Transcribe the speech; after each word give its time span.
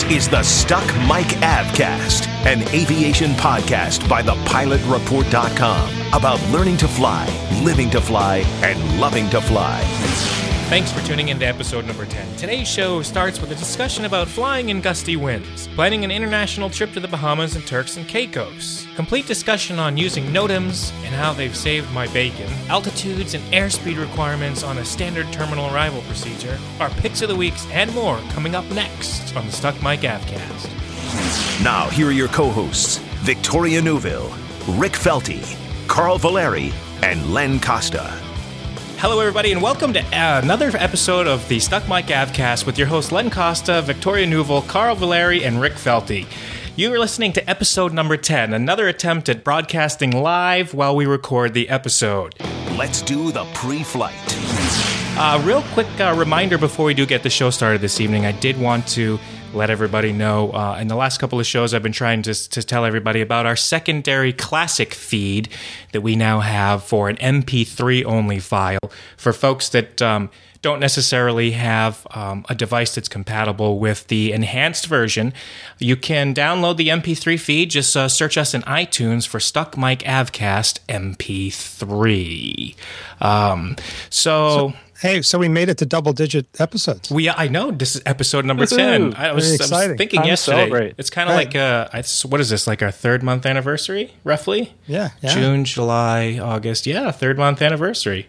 This 0.00 0.16
is 0.16 0.28
the 0.30 0.42
Stuck 0.42 0.86
Mic 1.00 1.26
Avcast, 1.42 2.26
an 2.46 2.62
aviation 2.68 3.32
podcast 3.32 4.08
by 4.08 4.22
thepilotreport.com 4.22 6.12
about 6.14 6.42
learning 6.48 6.78
to 6.78 6.88
fly, 6.88 7.26
living 7.62 7.90
to 7.90 8.00
fly, 8.00 8.38
and 8.62 8.98
loving 8.98 9.28
to 9.28 9.42
fly. 9.42 10.39
Thanks 10.70 10.92
for 10.92 11.04
tuning 11.04 11.30
in 11.30 11.40
to 11.40 11.46
episode 11.46 11.84
number 11.84 12.06
10. 12.06 12.36
Today's 12.36 12.68
show 12.68 13.02
starts 13.02 13.40
with 13.40 13.50
a 13.50 13.56
discussion 13.56 14.04
about 14.04 14.28
flying 14.28 14.68
in 14.68 14.80
gusty 14.80 15.16
winds, 15.16 15.66
planning 15.74 16.04
an 16.04 16.12
international 16.12 16.70
trip 16.70 16.92
to 16.92 17.00
the 17.00 17.08
Bahamas 17.08 17.56
and 17.56 17.66
Turks 17.66 17.96
and 17.96 18.06
Caicos, 18.06 18.86
complete 18.94 19.26
discussion 19.26 19.80
on 19.80 19.96
using 19.96 20.26
NOTAMs 20.26 20.92
and 21.04 21.12
how 21.12 21.32
they've 21.32 21.56
saved 21.56 21.92
my 21.92 22.06
bacon, 22.12 22.48
altitudes 22.68 23.34
and 23.34 23.42
airspeed 23.52 23.98
requirements 23.98 24.62
on 24.62 24.78
a 24.78 24.84
standard 24.84 25.26
terminal 25.32 25.74
arrival 25.74 26.02
procedure, 26.02 26.56
our 26.78 26.90
picks 26.90 27.20
of 27.20 27.28
the 27.28 27.34
weeks, 27.34 27.66
and 27.72 27.92
more 27.92 28.18
coming 28.30 28.54
up 28.54 28.64
next 28.70 29.34
on 29.34 29.44
the 29.46 29.52
Stuck 29.52 29.74
Mic 29.82 30.02
Avcast. 30.02 31.64
Now, 31.64 31.88
here 31.88 32.06
are 32.06 32.12
your 32.12 32.28
co 32.28 32.48
hosts 32.48 32.98
Victoria 33.24 33.82
Neuville, 33.82 34.32
Rick 34.78 34.92
Felty, 34.92 35.42
Carl 35.88 36.16
Valeri, 36.18 36.72
and 37.02 37.34
Len 37.34 37.58
Costa. 37.58 38.29
Hello, 39.00 39.18
everybody, 39.18 39.50
and 39.50 39.62
welcome 39.62 39.94
to 39.94 40.04
another 40.12 40.70
episode 40.74 41.26
of 41.26 41.48
the 41.48 41.58
Stuck 41.58 41.88
Mic 41.88 42.04
Avcast 42.08 42.66
with 42.66 42.76
your 42.76 42.86
hosts 42.86 43.10
Len 43.10 43.30
Costa, 43.30 43.80
Victoria 43.80 44.26
Neuville, 44.26 44.60
Carl 44.60 44.94
Valeri, 44.94 45.42
and 45.42 45.58
Rick 45.58 45.72
Felty. 45.72 46.26
You 46.76 46.92
are 46.92 46.98
listening 46.98 47.32
to 47.32 47.48
episode 47.48 47.94
number 47.94 48.18
10, 48.18 48.52
another 48.52 48.88
attempt 48.88 49.30
at 49.30 49.42
broadcasting 49.42 50.10
live 50.10 50.74
while 50.74 50.94
we 50.94 51.06
record 51.06 51.54
the 51.54 51.70
episode. 51.70 52.34
Let's 52.76 53.00
do 53.00 53.32
the 53.32 53.46
pre 53.54 53.82
flight. 53.82 54.14
Uh, 55.18 55.40
real 55.46 55.62
quick 55.72 55.88
uh, 55.98 56.14
reminder 56.14 56.58
before 56.58 56.84
we 56.84 56.92
do 56.92 57.06
get 57.06 57.22
the 57.22 57.30
show 57.30 57.48
started 57.48 57.80
this 57.80 58.02
evening, 58.02 58.26
I 58.26 58.32
did 58.32 58.60
want 58.60 58.86
to 58.88 59.18
let 59.52 59.70
everybody 59.70 60.12
know 60.12 60.52
uh, 60.52 60.78
in 60.80 60.88
the 60.88 60.94
last 60.94 61.18
couple 61.18 61.40
of 61.40 61.46
shows 61.46 61.74
I've 61.74 61.82
been 61.82 61.92
trying 61.92 62.22
to, 62.22 62.34
to 62.50 62.62
tell 62.62 62.84
everybody 62.84 63.20
about 63.20 63.46
our 63.46 63.56
secondary 63.56 64.32
classic 64.32 64.94
feed 64.94 65.48
that 65.92 66.02
we 66.02 66.16
now 66.16 66.40
have 66.40 66.84
for 66.84 67.08
an 67.08 67.16
MP3 67.16 68.04
only 68.04 68.38
file 68.38 68.78
for 69.16 69.32
folks 69.32 69.68
that 69.70 70.00
um, 70.00 70.30
don't 70.62 70.78
necessarily 70.78 71.52
have 71.52 72.06
um, 72.10 72.44
a 72.48 72.54
device 72.54 72.94
that's 72.94 73.08
compatible 73.08 73.78
with 73.78 74.06
the 74.08 74.32
enhanced 74.32 74.86
version. 74.86 75.32
You 75.78 75.96
can 75.96 76.34
download 76.34 76.76
the 76.76 76.88
MP3 76.88 77.40
feed. 77.40 77.70
Just 77.70 77.96
uh, 77.96 78.08
search 78.08 78.36
us 78.36 78.52
in 78.52 78.62
iTunes 78.62 79.26
for 79.26 79.40
Stuck 79.40 79.78
Mic 79.78 80.00
Avcast 80.00 80.80
MP3. 80.88 82.74
Um, 83.20 83.76
so, 84.10 84.72
so 84.72 84.74
Hey, 85.00 85.22
so 85.22 85.38
we 85.38 85.48
made 85.48 85.70
it 85.70 85.78
to 85.78 85.86
double 85.86 86.12
digit 86.12 86.46
episodes. 86.60 87.10
We 87.10 87.30
I 87.30 87.48
know 87.48 87.70
this 87.70 87.96
is 87.96 88.02
episode 88.04 88.44
number 88.44 88.66
ten. 88.66 89.14
I 89.14 89.32
was, 89.32 89.58
I 89.72 89.86
was 89.88 89.96
thinking 89.96 90.24
yesterday. 90.24 90.92
It's 90.98 91.08
kind 91.08 91.30
of 91.30 91.36
right. 91.36 91.46
like 91.46 91.56
uh, 91.56 92.02
what 92.28 92.38
is 92.38 92.50
this? 92.50 92.66
Like 92.66 92.82
our 92.82 92.90
third 92.90 93.22
month 93.22 93.46
anniversary, 93.46 94.12
roughly? 94.24 94.74
Yeah, 94.86 95.10
yeah. 95.22 95.32
June, 95.32 95.64
July, 95.64 96.38
August. 96.38 96.86
Yeah, 96.86 97.10
third 97.12 97.38
month 97.38 97.62
anniversary. 97.62 98.28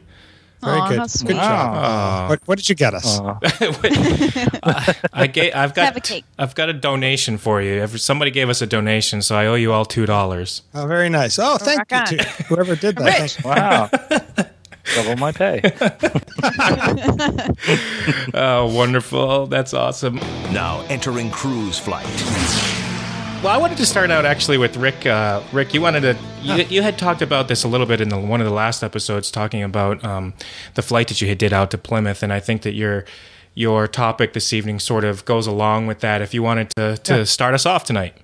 Very 0.64 0.80
Aww, 0.80 0.90
good. 1.20 1.28
Good 1.28 1.36
job. 1.38 2.30
What, 2.30 2.42
what, 2.46 2.58
did 2.60 2.70
you 2.70 2.76
get 2.76 2.94
us? 2.94 3.20
uh, 3.20 3.34
I 5.12 5.26
gave, 5.26 5.56
I've 5.56 5.74
got. 5.74 5.86
Have 5.86 5.98
a 5.98 6.02
cake. 6.02 6.24
I've 6.38 6.54
got 6.54 6.70
a 6.70 6.74
donation 6.74 7.40
for 7.40 7.62
you. 7.64 7.86
Somebody 7.88 8.30
gave 8.30 8.48
us 8.48 8.62
a 8.62 8.68
donation, 8.68 9.24
so 9.24 9.36
I 9.36 9.48
owe 9.48 9.56
you 9.56 9.74
all 9.74 9.86
two 9.86 10.06
dollars. 10.06 10.62
Oh, 10.76 10.86
very 10.86 11.10
nice. 11.10 11.40
Oh, 11.40 11.58
thank 11.58 11.80
you 11.92 12.18
to 12.18 12.24
whoever 12.44 12.76
did 12.76 12.96
that. 12.98 13.38
wow. 13.44 13.90
Double 14.96 15.16
my 15.18 15.31
pay. 15.31 15.62
oh, 18.34 18.74
wonderful. 18.74 19.47
That's 19.47 19.74
awesome. 19.74 20.16
Now 20.52 20.86
entering 20.90 21.31
cruise 21.31 21.80
flight. 21.80 22.06
Well, 23.44 23.52
I 23.52 23.58
wanted 23.58 23.78
to 23.78 23.88
start 23.88 24.12
out 24.12 24.24
actually 24.24 24.59
with 24.59 24.78
Rick. 24.78 25.06
Uh, 25.08 25.42
Rick, 25.52 25.74
you 25.74 25.81
wanted 25.81 26.02
to. 26.02 26.16
You, 26.44 26.64
you, 26.66 26.81
had 26.84 27.00
talked 27.00 27.24
about 27.24 27.47
this 27.47 27.64
a 27.64 27.68
little 27.68 27.88
bit 27.88 28.00
in 28.00 28.09
the, 28.09 28.19
one 28.19 28.40
of 28.40 28.46
the 28.46 28.53
last 28.53 28.84
episodes, 28.84 29.31
talking 29.31 29.64
about 29.64 30.03
um, 30.06 30.36
the 30.75 30.84
flight 30.84 31.08
that 31.08 31.22
you 31.22 31.28
had 31.28 31.40
did 31.40 31.52
out 31.52 31.72
to 31.72 31.78
Plymouth, 31.80 32.22
and 32.22 32.31
I 32.31 32.40
think 32.40 32.62
that 32.62 32.74
your 32.74 33.03
your 33.56 33.88
topic 33.88 34.34
this 34.34 34.53
evening 34.53 34.80
sort 34.80 35.03
of 35.03 35.25
goes 35.25 35.48
along 35.48 35.88
with 35.88 36.02
that. 36.02 36.22
If 36.22 36.36
you 36.36 36.44
wanted 36.44 36.69
to 36.75 36.98
to 36.98 37.18
yeah. 37.18 37.24
start 37.24 37.56
us 37.56 37.66
off 37.66 37.84
tonight. 37.84 38.16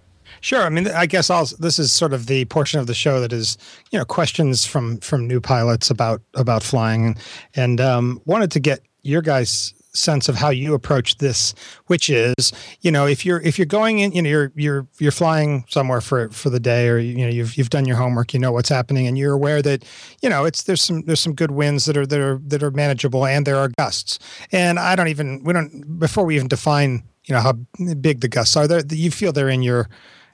Sure. 0.41 0.63
I 0.63 0.69
mean, 0.69 0.87
I 0.87 1.05
guess 1.05 1.29
I'll, 1.29 1.45
this 1.59 1.79
is 1.79 1.91
sort 1.91 2.13
of 2.13 2.27
the 2.27 2.45
portion 2.45 2.79
of 2.79 2.87
the 2.87 2.93
show 2.93 3.19
that 3.19 3.33
is, 3.33 3.57
you 3.91 3.99
know, 3.99 4.05
questions 4.05 4.65
from 4.65 4.97
from 4.97 5.27
new 5.27 5.41
pilots 5.41 5.89
about 5.89 6.21
about 6.33 6.63
flying, 6.63 7.17
and, 7.55 7.81
um, 7.81 8.21
wanted 8.25 8.51
to 8.51 8.59
get 8.59 8.81
your 9.03 9.21
guys' 9.21 9.73
sense 9.93 10.29
of 10.29 10.35
how 10.35 10.49
you 10.49 10.73
approach 10.73 11.17
this, 11.17 11.55
which 11.87 12.09
is, 12.09 12.53
you 12.81 12.91
know, 12.91 13.07
if 13.07 13.25
you're 13.25 13.41
if 13.41 13.57
you're 13.57 13.65
going 13.65 13.99
in, 13.99 14.11
you 14.11 14.21
know, 14.21 14.29
you're 14.29 14.51
you're 14.55 14.87
you're 14.99 15.11
flying 15.11 15.65
somewhere 15.69 16.01
for 16.01 16.29
for 16.29 16.49
the 16.49 16.59
day, 16.59 16.87
or 16.87 16.99
you 16.99 17.25
know, 17.25 17.27
you've 17.27 17.55
you've 17.57 17.69
done 17.69 17.85
your 17.85 17.97
homework, 17.97 18.33
you 18.33 18.39
know 18.39 18.51
what's 18.51 18.69
happening, 18.69 19.07
and 19.07 19.17
you're 19.17 19.33
aware 19.33 19.61
that, 19.61 19.83
you 20.21 20.29
know, 20.29 20.45
it's 20.45 20.63
there's 20.63 20.81
some 20.81 21.01
there's 21.03 21.19
some 21.19 21.33
good 21.33 21.51
winds 21.51 21.85
that 21.85 21.97
are 21.97 22.05
that 22.05 22.19
are 22.19 22.39
that 22.45 22.63
are 22.63 22.71
manageable, 22.71 23.25
and 23.25 23.45
there 23.45 23.57
are 23.57 23.69
gusts, 23.69 24.19
and 24.51 24.79
I 24.79 24.95
don't 24.95 25.07
even 25.07 25.43
we 25.43 25.53
don't 25.53 25.99
before 25.99 26.25
we 26.25 26.35
even 26.35 26.47
define, 26.47 27.03
you 27.25 27.33
know, 27.33 27.41
how 27.41 27.53
big 27.99 28.21
the 28.21 28.27
gusts 28.27 28.55
are, 28.55 28.67
there 28.67 28.83
you 28.89 29.11
feel 29.11 29.31
they're 29.31 29.49
in 29.49 29.63
your 29.63 29.89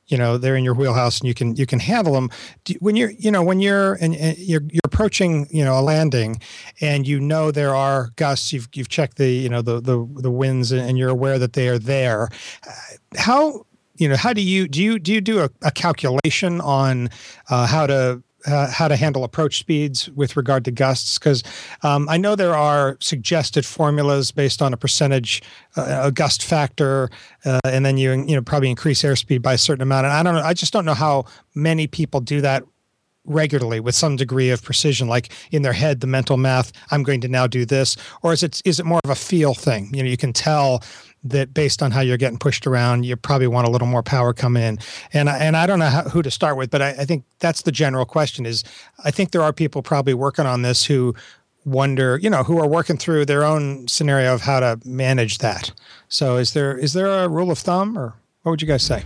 you 0.07 0.17
know 0.17 0.37
they're 0.37 0.55
in 0.55 0.63
your 0.63 0.73
wheelhouse 0.73 1.19
and 1.19 1.27
you 1.27 1.33
can 1.33 1.55
you 1.55 1.65
can 1.65 1.79
handle 1.79 2.13
them 2.13 2.29
when 2.79 2.95
you're 2.95 3.11
you 3.11 3.31
know 3.31 3.43
when 3.43 3.59
you're 3.59 3.93
and, 3.95 4.15
and, 4.15 4.37
you're 4.37 4.63
you're 4.69 4.81
approaching 4.83 5.47
you 5.49 5.63
know 5.63 5.79
a 5.79 5.81
landing 5.81 6.39
and 6.81 7.07
you 7.07 7.19
know 7.19 7.51
there 7.51 7.75
are 7.75 8.11
gusts 8.15 8.51
you've 8.53 8.67
you've 8.73 8.89
checked 8.89 9.17
the 9.17 9.29
you 9.29 9.49
know 9.49 9.61
the 9.61 9.79
the, 9.81 10.07
the 10.15 10.31
winds 10.31 10.71
and 10.71 10.97
you're 10.97 11.09
aware 11.09 11.39
that 11.39 11.53
they 11.53 11.67
are 11.67 11.79
there 11.79 12.29
how 13.17 13.65
you 13.95 14.09
know 14.09 14.15
how 14.15 14.33
do 14.33 14.41
you 14.41 14.67
do 14.67 14.81
you 14.81 14.99
do 14.99 15.13
you 15.13 15.21
do 15.21 15.39
a, 15.39 15.49
a 15.61 15.71
calculation 15.71 16.59
on 16.61 17.09
uh, 17.49 17.67
how 17.67 17.87
to 17.87 18.21
uh, 18.45 18.69
how 18.69 18.87
to 18.87 18.95
handle 18.95 19.23
approach 19.23 19.59
speeds 19.59 20.09
with 20.09 20.35
regard 20.35 20.65
to 20.65 20.71
gusts 20.71 21.17
because 21.17 21.43
um, 21.83 22.07
I 22.09 22.17
know 22.17 22.35
there 22.35 22.55
are 22.55 22.97
suggested 22.99 23.65
formulas 23.65 24.31
based 24.31 24.61
on 24.61 24.73
a 24.73 24.77
percentage, 24.77 25.41
uh, 25.75 26.01
a 26.03 26.11
gust 26.11 26.43
factor, 26.43 27.09
uh, 27.45 27.59
and 27.65 27.85
then 27.85 27.97
you 27.97 28.11
you 28.11 28.35
know 28.35 28.41
probably 28.41 28.69
increase 28.69 29.01
airspeed 29.03 29.41
by 29.41 29.53
a 29.53 29.57
certain 29.57 29.81
amount. 29.81 30.05
And 30.05 30.13
I 30.13 30.23
don't 30.23 30.35
know, 30.35 30.41
I 30.41 30.53
just 30.53 30.73
don't 30.73 30.85
know 30.85 30.93
how 30.93 31.25
many 31.55 31.87
people 31.87 32.19
do 32.19 32.41
that 32.41 32.63
regularly 33.25 33.79
with 33.79 33.95
some 33.95 34.17
degree 34.17 34.49
of 34.49 34.61
precision 34.61 35.07
like 35.07 35.31
in 35.51 35.61
their 35.61 35.71
head 35.71 36.01
the 36.01 36.07
mental 36.07 36.35
math 36.35 36.73
i'm 36.91 37.03
going 37.03 37.21
to 37.21 37.29
now 37.29 37.47
do 37.47 37.65
this 37.65 37.95
or 38.21 38.33
is 38.33 38.43
it 38.43 38.61
is 38.65 38.81
it 38.81 38.85
more 38.85 38.99
of 39.05 39.09
a 39.09 39.15
feel 39.15 39.53
thing 39.53 39.89
you 39.93 40.03
know 40.03 40.09
you 40.09 40.17
can 40.17 40.33
tell 40.33 40.83
that 41.23 41.53
based 41.53 41.81
on 41.81 41.91
how 41.91 42.01
you're 42.01 42.17
getting 42.17 42.37
pushed 42.37 42.67
around, 42.67 43.05
you 43.05 43.15
probably 43.15 43.47
want 43.47 43.67
a 43.67 43.71
little 43.71 43.87
more 43.87 44.03
power 44.03 44.33
come 44.33 44.57
in. 44.57 44.79
And 45.13 45.29
and 45.29 45.55
I 45.55 45.65
don't 45.65 45.79
know 45.79 45.89
how, 45.89 46.03
who 46.03 46.21
to 46.21 46.31
start 46.31 46.57
with, 46.57 46.69
but 46.69 46.81
I, 46.81 46.89
I 46.89 47.05
think 47.05 47.23
that's 47.39 47.61
the 47.61 47.71
general 47.71 48.05
question. 48.05 48.45
Is 48.45 48.63
I 49.03 49.11
think 49.11 49.31
there 49.31 49.41
are 49.41 49.53
people 49.53 49.81
probably 49.81 50.13
working 50.13 50.45
on 50.45 50.61
this 50.61 50.85
who 50.85 51.15
wonder, 51.65 52.17
you 52.21 52.29
know, 52.29 52.43
who 52.43 52.59
are 52.59 52.67
working 52.67 52.97
through 52.97 53.25
their 53.25 53.43
own 53.43 53.87
scenario 53.87 54.33
of 54.33 54.41
how 54.41 54.59
to 54.59 54.79
manage 54.83 55.37
that. 55.37 55.71
So 56.09 56.37
is 56.37 56.53
there 56.53 56.77
is 56.77 56.93
there 56.93 57.07
a 57.07 57.27
rule 57.27 57.51
of 57.51 57.59
thumb, 57.59 57.97
or 57.97 58.15
what 58.43 58.51
would 58.51 58.61
you 58.61 58.67
guys 58.67 58.83
say? 58.83 59.03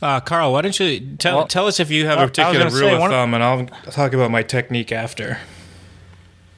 Uh, 0.00 0.20
Carl, 0.20 0.52
why 0.52 0.62
don't 0.62 0.78
you 0.78 1.16
tell 1.16 1.38
well, 1.38 1.46
tell 1.46 1.66
us 1.66 1.80
if 1.80 1.90
you 1.90 2.06
have 2.06 2.20
a 2.20 2.26
particular 2.26 2.66
rule 2.66 2.72
say, 2.72 2.94
of 2.94 3.10
thumb, 3.10 3.34
and 3.34 3.42
I'll 3.42 3.66
talk 3.90 4.12
about 4.12 4.30
my 4.30 4.42
technique 4.42 4.92
after. 4.92 5.38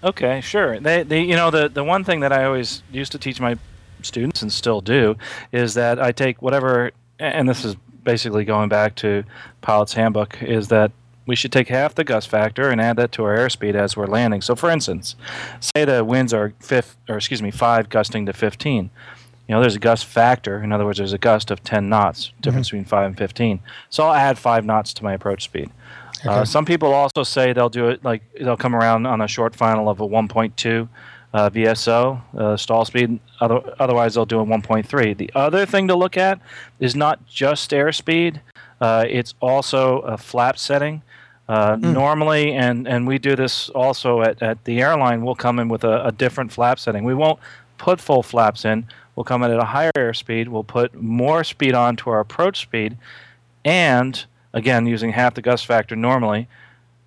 Okay, 0.05 0.41
sure. 0.41 0.79
They, 0.79 1.03
they, 1.03 1.23
you 1.23 1.35
know, 1.35 1.51
the 1.51 1.69
the 1.69 1.83
one 1.83 2.05
thing 2.05 2.21
that 2.21 2.33
I 2.33 2.45
always 2.45 2.83
used 2.93 3.13
to 3.13 3.19
teach 3.19 3.41
my 3.41 3.57
students 4.07 4.43
and 4.43 4.53
still 4.53 4.81
do 4.81 5.17
is 5.53 5.75
that 5.75 6.01
I 6.01 6.13
take 6.13 6.41
whatever, 6.41 6.93
and 7.19 7.49
this 7.49 7.65
is 7.65 7.77
basically 8.05 8.45
going 8.45 8.69
back 8.69 8.95
to 8.97 9.25
Pilot's 9.61 9.95
Handbook, 9.95 10.43
is 10.43 10.69
that 10.69 10.93
we 11.27 11.35
should 11.35 11.53
take 11.53 11.69
half 11.69 11.95
the 11.95 12.05
gust 12.05 12.29
factor 12.29 12.71
and 12.71 12.81
add 12.81 12.97
that 12.97 13.13
to 13.13 13.25
our 13.25 13.37
airspeed 13.37 13.75
as 13.75 13.97
we're 13.97 14.07
landing. 14.07 14.41
So, 14.41 14.55
for 14.55 14.71
instance, 14.71 15.17
say 15.61 15.85
the 15.85 16.05
winds 16.05 16.33
are 16.33 16.55
fifth, 16.61 16.97
or 17.09 17.17
excuse 17.17 17.43
me, 17.43 17.51
five 17.51 17.89
gusting 17.89 18.27
to 18.27 18.33
15. 18.33 18.91
You 19.49 19.55
know, 19.55 19.61
there's 19.61 19.77
a 19.77 19.81
gust 19.81 20.07
factor. 20.07 20.63
In 20.63 20.73
other 20.73 20.85
words, 20.85 20.99
there's 20.99 21.13
a 21.13 21.19
gust 21.19 21.51
of 21.51 21.63
10 21.63 21.89
knots, 21.89 22.33
difference 22.41 22.69
mm-hmm. 22.69 22.79
between 22.79 22.89
5 22.89 23.07
and 23.07 23.19
15. 23.19 23.61
So 23.91 24.05
I'll 24.05 24.15
add 24.15 24.39
5 24.39 24.65
knots 24.65 24.93
to 24.95 25.05
my 25.05 25.15
approach 25.15 25.45
speed. 25.45 25.71
Uh, 26.25 26.31
okay. 26.31 26.41
Uh, 26.41 26.45
some 26.45 26.65
people 26.65 26.93
also 26.93 27.23
say 27.23 27.53
they'll 27.53 27.69
do 27.69 27.89
it 27.89 28.05
like 28.05 28.23
they'll 28.41 28.57
come 28.57 28.75
around 28.75 29.07
on 29.07 29.21
a 29.21 29.29
short 29.29 29.55
final 29.55 29.89
of 29.89 30.01
a 30.01 30.07
1.2 30.07 30.89
uh, 31.33 31.51
VSO, 31.51 32.21
uh, 32.37 32.57
stall 32.57 32.85
speed. 32.85 33.19
Other, 33.41 33.61
otherwise, 33.79 34.15
they'll 34.15 34.27
do 34.27 34.41
a 34.41 34.45
1.3. 34.45 35.17
The 35.17 35.31
other 35.35 35.67
thing 35.67 35.89
to 35.89 35.95
look 35.95 36.17
at 36.17 36.41
is 36.81 36.95
not 36.95 37.27
just 37.27 37.71
airspeed, 37.71 38.41
uh, 38.81 39.05
it's 39.09 39.35
also 39.41 40.01
a 40.01 40.17
flap 40.17 40.59
setting. 40.59 41.03
Uh, 41.49 41.77
Hmm. 41.77 41.93
Normally, 41.93 42.53
and, 42.55 42.89
and 42.89 43.07
we 43.07 43.19
do 43.19 43.37
this 43.37 43.69
also 43.71 44.21
at, 44.23 44.43
at 44.43 44.65
the 44.65 44.81
airline, 44.81 45.25
we'll 45.25 45.37
come 45.37 45.59
in 45.61 45.69
with 45.69 45.85
a, 45.85 46.07
a 46.07 46.13
different 46.13 46.53
flap 46.53 46.79
setting. 46.79 47.05
We 47.05 47.15
won't 47.15 47.39
put 47.79 48.01
full 48.01 48.23
flaps 48.25 48.65
in. 48.65 48.87
We'll 49.15 49.25
come 49.25 49.43
in 49.45 49.51
at 49.51 49.59
a 49.59 49.65
higher 49.65 49.93
airspeed. 49.97 50.49
We'll 50.49 50.65
put 50.65 50.95
more 50.95 51.45
speed 51.45 51.75
on 51.75 51.97
to 51.97 52.11
our 52.11 52.21
approach 52.21 52.61
speed, 52.61 52.99
and 53.65 54.25
again 54.53 54.87
using 54.87 55.13
half 55.13 55.35
the 55.35 55.43
gust 55.43 55.67
factor 55.67 55.95
normally. 55.97 56.49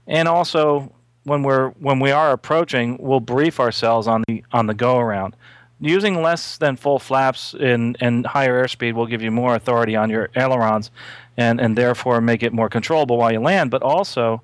And 0.08 0.28
also, 0.28 0.92
when 1.30 1.44
we're 1.44 1.70
when 1.80 2.00
we 2.00 2.12
are 2.12 2.32
approaching, 2.32 2.98
we'll 3.00 3.20
brief 3.22 3.60
ourselves 3.60 4.08
on 4.08 4.24
the 4.28 4.44
on 4.52 4.68
the 4.68 4.74
go 4.74 4.98
around. 4.98 5.36
Using 5.82 6.22
less 6.22 6.58
than 6.58 6.76
full 6.76 7.00
flaps 7.00 7.54
in 7.54 7.96
and 8.02 8.26
higher 8.26 8.62
airspeed 8.66 8.94
will 8.96 9.06
give 9.08 9.22
you 9.22 9.32
more 9.32 9.56
authority 9.56 9.96
on 9.96 10.10
your 10.10 10.30
ailerons, 10.36 10.92
and 11.38 11.62
and 11.62 11.78
therefore 11.78 12.20
make 12.20 12.44
it 12.44 12.52
more 12.52 12.68
controllable 12.70 13.18
while 13.18 13.32
you 13.32 13.40
land. 13.40 13.72
But 13.72 13.82
also, 13.82 14.42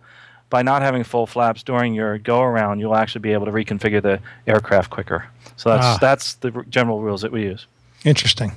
by 0.50 0.62
not 0.62 0.82
having 0.82 1.04
full 1.04 1.28
flaps 1.28 1.62
during 1.64 1.94
your 1.94 2.18
go 2.20 2.42
around, 2.42 2.80
you'll 2.80 2.96
actually 2.96 3.20
be 3.22 3.34
able 3.34 3.46
to 3.48 3.52
reconfigure 3.52 4.02
the 4.02 4.20
aircraft 4.48 4.90
quicker. 4.92 5.26
So 5.58 5.70
that's 5.70 5.86
Ah. 5.86 5.98
that's 6.00 6.36
the 6.36 6.52
general 6.70 7.02
rules 7.02 7.22
that 7.22 7.32
we 7.34 7.42
use. 7.44 7.68
Interesting. 8.06 8.54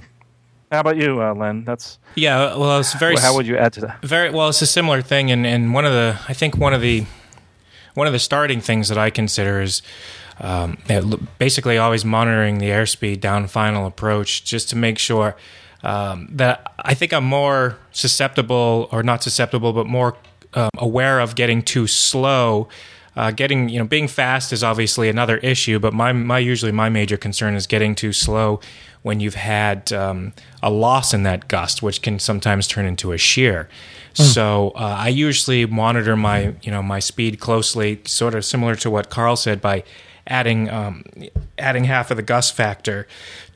How 0.71 0.81
about 0.81 0.97
you, 0.99 1.21
uh, 1.23 1.33
Len? 1.35 1.65
That's 1.65 1.99
Yeah, 2.15 2.55
well, 2.55 2.79
it's 2.79 2.93
very 2.95 3.17
how 3.17 3.35
would 3.35 3.47
you 3.47 3.57
add 3.57 3.73
to 3.73 3.81
that? 3.81 4.03
very 4.03 4.31
well. 4.31 4.51
It's 4.51 4.61
a 4.63 4.67
similar 4.67 5.03
thing, 5.03 5.31
and 5.33 5.45
and 5.47 5.75
one 5.75 5.85
of 5.85 5.93
the 5.93 6.17
I 6.29 6.35
think 6.35 6.57
one 6.57 6.75
of 6.75 6.81
the 6.83 7.07
one 7.99 8.07
of 8.07 8.13
the 8.13 8.19
starting 8.21 8.61
things 8.61 8.89
that 8.89 8.97
I 8.97 9.11
consider 9.11 9.61
is 9.61 9.83
um, 10.39 10.79
basically 11.39 11.79
always 11.79 12.05
monitoring 12.05 12.59
the 12.59 12.67
airspeed 12.67 13.21
down 13.21 13.49
final 13.49 13.87
approach, 13.87 14.45
just 14.45 14.71
to 14.71 14.77
make 14.77 15.01
sure 15.01 15.35
um, 15.83 16.29
that 16.31 16.73
I 16.79 16.95
think 16.95 17.13
I'm 17.13 17.25
more 17.25 17.77
susceptible, 17.91 18.89
or 18.93 19.03
not 19.03 19.25
susceptible, 19.25 19.73
but 19.73 19.89
more 19.89 20.17
um, 20.55 20.71
aware 20.79 21.19
of 21.19 21.35
getting 21.35 21.61
too 21.61 21.89
slow. 21.89 22.69
Uh, 23.17 23.33
getting 23.33 23.69
you 23.69 23.81
know 23.81 23.85
being 23.85 24.07
fast 24.07 24.53
is 24.53 24.63
obviously 24.63 25.09
another 25.09 25.39
issue, 25.39 25.81
but 25.81 25.93
my 25.93 26.13
my 26.13 26.39
usually 26.39 26.71
my 26.71 26.89
major 26.89 27.17
concern 27.17 27.57
is 27.57 27.67
getting 27.67 27.97
too 27.97 28.13
slow 28.13 28.61
when 29.03 29.21
you've 29.21 29.35
had 29.35 29.93
um, 29.93 30.33
a 30.63 30.71
loss 30.71 31.15
in 31.15 31.23
that 31.23 31.49
gust, 31.49 31.83
which 31.83 32.03
can 32.03 32.19
sometimes 32.19 32.67
turn 32.67 32.85
into 32.87 33.13
a 33.13 33.19
shear. 33.19 33.69
So 34.15 34.71
uh, 34.75 34.97
I 34.99 35.09
usually 35.09 35.65
monitor 35.65 36.17
my 36.17 36.55
you 36.63 36.73
know 36.73 36.83
my 36.83 36.99
speed 36.99 37.39
closely, 37.39 38.01
sort 38.05 38.35
of 38.35 38.45
similar 38.45 38.75
to 38.77 38.91
what 38.91 39.11
Carl 39.11 39.37
said 39.37 39.61
by 39.61 39.85
adding 40.27 40.69
um, 40.71 41.05
adding 41.57 41.85
half 41.85 42.11
of 42.11 42.17
the 42.17 42.23
gust 42.23 42.55
factor 42.55 43.07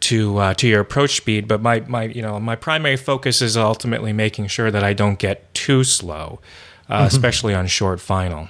to 0.01 0.39
uh, 0.39 0.55
to 0.55 0.69
your 0.69 0.81
approach 0.81 1.17
speed. 1.17 1.49
But 1.49 1.63
my 1.63 1.81
my 1.81 2.05
you 2.05 2.23
know 2.23 2.39
my 2.39 2.55
primary 2.55 2.97
focus 2.97 3.43
is 3.43 3.57
ultimately 3.57 4.13
making 4.13 4.47
sure 4.49 4.71
that 4.71 4.85
I 4.85 4.93
don't 4.93 5.19
get 5.19 5.53
too 5.53 5.83
slow, 5.83 6.41
uh, 6.89 7.05
especially 7.09 7.55
on 7.55 7.67
short 7.67 8.01
final. 8.01 8.49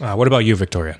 Uh, 0.00 0.14
what 0.14 0.26
about 0.26 0.44
you, 0.44 0.56
Victoria? 0.56 0.98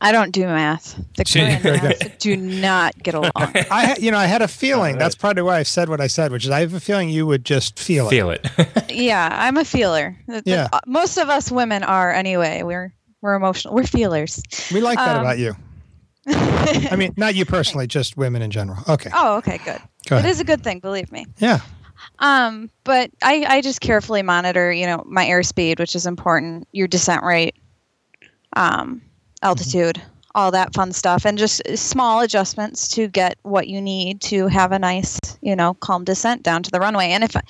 I 0.00 0.12
don't 0.12 0.30
do 0.30 0.42
math. 0.46 0.94
Victoria 1.16 1.60
and 1.64 1.82
math 1.82 2.18
do 2.18 2.36
not 2.36 2.96
get 3.02 3.14
along. 3.14 3.32
I, 3.34 3.96
you 3.98 4.10
know, 4.12 4.18
I 4.18 4.26
had 4.26 4.42
a 4.42 4.48
feeling. 4.48 4.96
That's 4.96 5.16
probably 5.16 5.42
why 5.42 5.58
I 5.58 5.64
said 5.64 5.88
what 5.88 6.00
I 6.00 6.06
said, 6.06 6.30
which 6.30 6.44
is 6.44 6.50
I 6.50 6.60
have 6.60 6.72
a 6.74 6.78
feeling 6.80 7.08
you 7.08 7.26
would 7.26 7.44
just 7.44 7.78
feel 7.78 8.06
it. 8.06 8.10
Feel 8.10 8.30
it. 8.30 8.46
yeah, 8.90 9.28
I'm 9.32 9.56
a 9.56 9.64
feeler. 9.64 10.16
The- 10.28 10.42
the- 10.42 10.50
Yeah. 10.50 10.68
uh, 10.72 10.80
most 10.86 11.16
of 11.18 11.28
us 11.28 11.50
women 11.50 11.82
are 11.82 12.12
anyway. 12.12 12.62
We're 12.62 12.92
we're 13.20 13.34
emotional. 13.34 13.74
We're 13.74 13.84
feelers. 13.84 14.40
We 14.72 14.80
like 14.80 14.98
that 14.98 15.16
Um, 15.16 15.22
about 15.22 15.38
you. 15.38 15.56
I 16.28 16.94
mean, 16.96 17.14
not 17.16 17.34
you 17.34 17.44
personally, 17.44 17.86
just 17.88 18.16
women 18.16 18.42
in 18.42 18.50
general. 18.52 18.78
Okay. 18.88 19.10
Oh, 19.12 19.38
okay, 19.38 19.58
good. 19.64 19.80
Go 20.06 20.16
It 20.16 20.20
ahead. 20.20 20.30
is 20.30 20.40
a 20.40 20.44
good 20.44 20.62
thing, 20.62 20.78
believe 20.78 21.10
me. 21.10 21.26
Yeah. 21.38 21.60
Um, 22.20 22.70
but 22.84 23.10
I, 23.22 23.44
I 23.48 23.60
just 23.62 23.80
carefully 23.80 24.22
monitor, 24.22 24.70
you 24.70 24.86
know, 24.86 25.02
my 25.06 25.24
airspeed, 25.26 25.78
which 25.80 25.96
is 25.96 26.06
important, 26.06 26.68
your 26.70 26.86
descent 26.86 27.24
rate, 27.24 27.56
um, 28.54 29.02
Mm-hmm. 29.38 29.46
altitude, 29.46 30.02
all 30.34 30.50
that 30.50 30.74
fun 30.74 30.92
stuff, 30.92 31.24
and 31.24 31.38
just 31.38 31.62
uh, 31.66 31.76
small 31.76 32.20
adjustments 32.20 32.88
to 32.88 33.06
get 33.06 33.38
what 33.42 33.68
you 33.68 33.80
need 33.80 34.20
to 34.22 34.48
have 34.48 34.72
a 34.72 34.78
nice, 34.78 35.18
you 35.42 35.54
know, 35.54 35.74
calm 35.74 36.04
descent 36.04 36.42
down 36.42 36.62
to 36.64 36.70
the 36.72 36.80
runway. 36.80 37.06
And 37.06 37.22
if 37.22 37.36
I, 37.36 37.42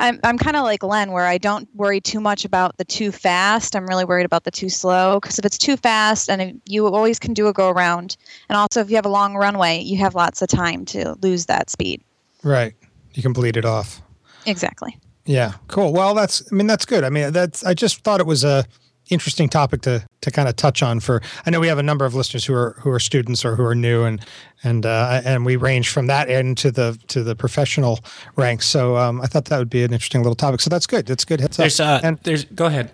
I'm, 0.00 0.18
I'm 0.24 0.38
kind 0.38 0.56
of 0.56 0.64
like 0.64 0.82
Len, 0.82 1.12
where 1.12 1.26
I 1.26 1.38
don't 1.38 1.68
worry 1.74 2.00
too 2.00 2.20
much 2.20 2.44
about 2.44 2.76
the 2.78 2.84
too 2.84 3.12
fast. 3.12 3.76
I'm 3.76 3.86
really 3.86 4.04
worried 4.04 4.26
about 4.26 4.42
the 4.42 4.50
too 4.50 4.68
slow 4.68 5.20
because 5.20 5.38
if 5.38 5.44
it's 5.44 5.58
too 5.58 5.76
fast, 5.76 6.28
and 6.28 6.60
you 6.66 6.86
always 6.86 7.20
can 7.20 7.32
do 7.32 7.46
a 7.46 7.52
go 7.52 7.70
around, 7.70 8.16
and 8.48 8.56
also 8.56 8.80
if 8.80 8.90
you 8.90 8.96
have 8.96 9.06
a 9.06 9.10
long 9.10 9.36
runway, 9.36 9.80
you 9.80 9.98
have 9.98 10.16
lots 10.16 10.42
of 10.42 10.48
time 10.48 10.84
to 10.86 11.16
lose 11.22 11.46
that 11.46 11.70
speed. 11.70 12.02
Right. 12.42 12.74
You 13.14 13.22
can 13.22 13.32
bleed 13.32 13.56
it 13.56 13.64
off. 13.64 14.02
Exactly. 14.46 14.98
Yeah, 15.24 15.54
cool. 15.68 15.92
Well, 15.92 16.14
that's 16.14 16.42
I 16.50 16.54
mean 16.54 16.66
that's 16.66 16.84
good. 16.84 17.04
I 17.04 17.10
mean 17.10 17.32
that's 17.32 17.64
I 17.64 17.74
just 17.74 18.02
thought 18.02 18.20
it 18.20 18.26
was 18.26 18.44
a 18.44 18.64
interesting 19.08 19.48
topic 19.48 19.82
to 19.82 20.04
to 20.20 20.30
kind 20.30 20.48
of 20.48 20.56
touch 20.56 20.82
on 20.82 21.00
for 21.00 21.22
I 21.44 21.50
know 21.50 21.60
we 21.60 21.68
have 21.68 21.78
a 21.78 21.82
number 21.82 22.04
of 22.04 22.14
listeners 22.14 22.44
who 22.44 22.54
are 22.54 22.76
who 22.80 22.90
are 22.90 22.98
students 22.98 23.44
or 23.44 23.56
who 23.56 23.64
are 23.64 23.74
new 23.74 24.04
and 24.04 24.20
and 24.64 24.84
uh, 24.84 25.22
and 25.24 25.46
we 25.46 25.56
range 25.56 25.90
from 25.90 26.06
that 26.08 26.28
end 26.28 26.58
to 26.58 26.70
the 26.70 26.98
to 27.08 27.22
the 27.22 27.36
professional 27.36 28.00
ranks. 28.36 28.66
So 28.66 28.96
um, 28.96 29.20
I 29.20 29.26
thought 29.26 29.46
that 29.46 29.58
would 29.58 29.70
be 29.70 29.84
an 29.84 29.92
interesting 29.92 30.22
little 30.22 30.34
topic. 30.34 30.60
So 30.60 30.70
that's 30.70 30.86
good. 30.86 31.06
That's 31.06 31.24
good. 31.24 31.40
Heads 31.40 31.58
up. 31.58 31.62
There's 31.62 31.80
uh, 31.80 32.00
and 32.02 32.18
there's 32.24 32.44
go 32.44 32.66
ahead. 32.66 32.90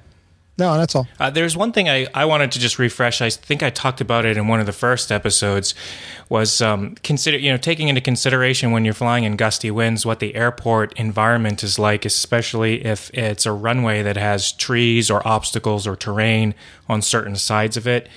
No, 0.58 0.76
that's 0.76 0.94
all. 0.94 1.08
Uh, 1.18 1.30
there's 1.30 1.56
one 1.56 1.72
thing 1.72 1.88
I, 1.88 2.06
I 2.12 2.26
wanted 2.26 2.52
to 2.52 2.58
just 2.58 2.78
refresh. 2.78 3.22
I 3.22 3.30
think 3.30 3.62
I 3.62 3.70
talked 3.70 4.02
about 4.02 4.26
it 4.26 4.36
in 4.36 4.48
one 4.48 4.60
of 4.60 4.66
the 4.66 4.72
first 4.72 5.10
episodes. 5.10 5.74
Was 6.28 6.60
um, 6.60 6.94
consider 7.02 7.38
you 7.38 7.50
know 7.50 7.56
taking 7.56 7.88
into 7.88 8.02
consideration 8.02 8.70
when 8.70 8.84
you're 8.84 8.92
flying 8.92 9.24
in 9.24 9.36
gusty 9.36 9.70
winds 9.70 10.04
what 10.04 10.20
the 10.20 10.34
airport 10.34 10.92
environment 10.98 11.62
is 11.62 11.78
like, 11.78 12.04
especially 12.04 12.84
if 12.84 13.10
it's 13.14 13.46
a 13.46 13.52
runway 13.52 14.02
that 14.02 14.16
has 14.16 14.52
trees 14.52 15.10
or 15.10 15.26
obstacles 15.26 15.86
or 15.86 15.96
terrain 15.96 16.54
on 16.86 17.00
certain 17.00 17.36
sides 17.36 17.78
of 17.78 17.86
it. 17.86 18.08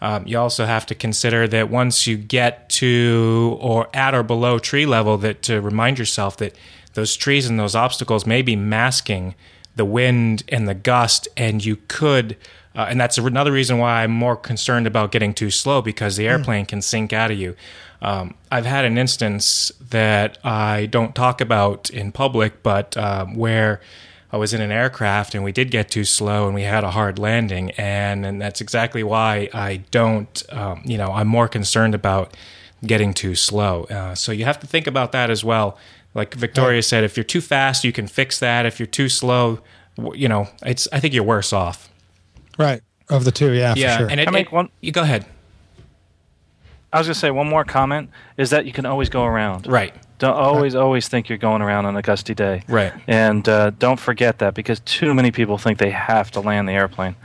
Um, 0.00 0.26
you 0.26 0.36
also 0.36 0.66
have 0.66 0.86
to 0.86 0.94
consider 0.94 1.46
that 1.48 1.70
once 1.70 2.06
you 2.06 2.16
get 2.16 2.68
to 2.70 3.56
or 3.60 3.88
at 3.94 4.14
or 4.14 4.22
below 4.22 4.58
tree 4.58 4.84
level, 4.84 5.16
that 5.18 5.42
to 5.42 5.60
remind 5.60 5.98
yourself 6.00 6.36
that 6.38 6.56
those 6.94 7.14
trees 7.16 7.46
and 7.46 7.58
those 7.58 7.74
obstacles 7.74 8.26
may 8.26 8.42
be 8.42 8.56
masking 8.56 9.34
the 9.76 9.84
wind 9.84 10.44
and 10.48 10.68
the 10.68 10.74
gust, 10.74 11.28
and 11.36 11.64
you 11.64 11.76
could. 11.88 12.36
Uh, 12.74 12.86
and 12.88 13.00
that's 13.00 13.18
another 13.18 13.52
reason 13.52 13.78
why 13.78 14.02
I'm 14.02 14.10
more 14.10 14.36
concerned 14.36 14.86
about 14.86 15.12
getting 15.12 15.32
too 15.32 15.50
slow 15.50 15.80
because 15.80 16.16
the 16.16 16.26
airplane 16.26 16.66
can 16.66 16.82
sink 16.82 17.12
out 17.12 17.30
of 17.30 17.38
you. 17.38 17.54
Um, 18.02 18.34
I've 18.50 18.66
had 18.66 18.84
an 18.84 18.98
instance 18.98 19.72
that 19.90 20.38
I 20.44 20.86
don't 20.86 21.14
talk 21.14 21.40
about 21.40 21.88
in 21.90 22.12
public, 22.12 22.62
but 22.62 22.96
um, 22.96 23.34
where 23.34 23.80
I 24.30 24.36
was 24.36 24.52
in 24.52 24.60
an 24.60 24.72
aircraft 24.72 25.36
and 25.36 25.44
we 25.44 25.52
did 25.52 25.70
get 25.70 25.90
too 25.90 26.04
slow 26.04 26.46
and 26.46 26.54
we 26.54 26.62
had 26.62 26.82
a 26.82 26.90
hard 26.90 27.18
landing, 27.20 27.70
and 27.72 28.26
and 28.26 28.42
that's 28.42 28.60
exactly 28.60 29.04
why 29.04 29.48
I 29.54 29.76
don't. 29.92 30.42
Um, 30.50 30.82
you 30.84 30.98
know, 30.98 31.12
I'm 31.12 31.28
more 31.28 31.46
concerned 31.46 31.94
about 31.94 32.36
getting 32.84 33.14
too 33.14 33.34
slow. 33.34 33.84
Uh, 33.84 34.14
so 34.14 34.32
you 34.32 34.44
have 34.44 34.58
to 34.60 34.66
think 34.66 34.86
about 34.86 35.12
that 35.12 35.30
as 35.30 35.44
well. 35.44 35.78
Like 36.14 36.34
Victoria 36.34 36.82
said, 36.82 37.02
if 37.04 37.16
you're 37.16 37.24
too 37.24 37.40
fast, 37.40 37.84
you 37.84 37.92
can 37.92 38.06
fix 38.06 38.38
that. 38.38 38.66
If 38.66 38.78
you're 38.78 38.86
too 38.86 39.08
slow, 39.08 39.60
you 40.14 40.28
know, 40.28 40.48
it's. 40.64 40.86
I 40.92 41.00
think 41.00 41.12
you're 41.14 41.24
worse 41.24 41.52
off. 41.52 41.90
Right. 42.58 42.80
Of 43.10 43.24
the 43.24 43.32
two, 43.32 43.52
yeah, 43.52 43.74
yeah, 43.76 43.96
for 43.96 44.02
sure. 44.04 44.10
and 44.10 44.20
it, 44.20 44.28
I 44.28 44.30
make 44.30 44.46
it- 44.46 44.52
one- 44.52 44.70
You 44.80 44.92
go 44.92 45.02
ahead. 45.02 45.26
I 46.92 46.98
was 46.98 47.08
going 47.08 47.14
to 47.14 47.18
say 47.20 47.30
one 47.32 47.48
more 47.48 47.64
comment 47.64 48.08
is 48.36 48.50
that 48.50 48.66
you 48.66 48.72
can 48.72 48.86
always 48.86 49.08
go 49.08 49.24
around. 49.24 49.66
Right. 49.66 49.92
Don't 50.20 50.36
always, 50.36 50.76
always 50.76 51.08
think 51.08 51.28
you're 51.28 51.38
going 51.38 51.60
around 51.60 51.86
on 51.86 51.96
a 51.96 52.02
gusty 52.02 52.34
day. 52.34 52.62
Right. 52.68 52.92
And 53.08 53.46
uh, 53.48 53.70
don't 53.70 53.98
forget 53.98 54.38
that 54.38 54.54
because 54.54 54.78
too 54.80 55.12
many 55.12 55.32
people 55.32 55.58
think 55.58 55.78
they 55.80 55.90
have 55.90 56.30
to 56.30 56.40
land 56.40 56.68
the 56.68 56.72
airplane. 56.72 57.16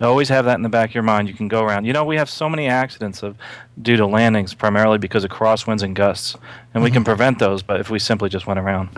Always 0.00 0.28
have 0.28 0.44
that 0.44 0.56
in 0.56 0.62
the 0.62 0.68
back 0.68 0.90
of 0.90 0.94
your 0.94 1.02
mind. 1.02 1.26
You 1.28 1.34
can 1.34 1.48
go 1.48 1.62
around. 1.64 1.86
You 1.86 1.92
know, 1.94 2.04
we 2.04 2.16
have 2.16 2.28
so 2.28 2.48
many 2.50 2.66
accidents 2.68 3.22
of 3.22 3.36
due 3.80 3.96
to 3.96 4.06
landings, 4.06 4.52
primarily 4.54 4.98
because 4.98 5.24
of 5.24 5.30
crosswinds 5.30 5.82
and 5.82 5.96
gusts, 5.96 6.36
and 6.74 6.82
we 6.82 6.90
can 6.90 7.02
prevent 7.04 7.38
those. 7.38 7.62
But 7.62 7.80
if 7.80 7.88
we 7.90 7.98
simply 7.98 8.28
just 8.28 8.46
went 8.46 8.60
around, 8.60 8.90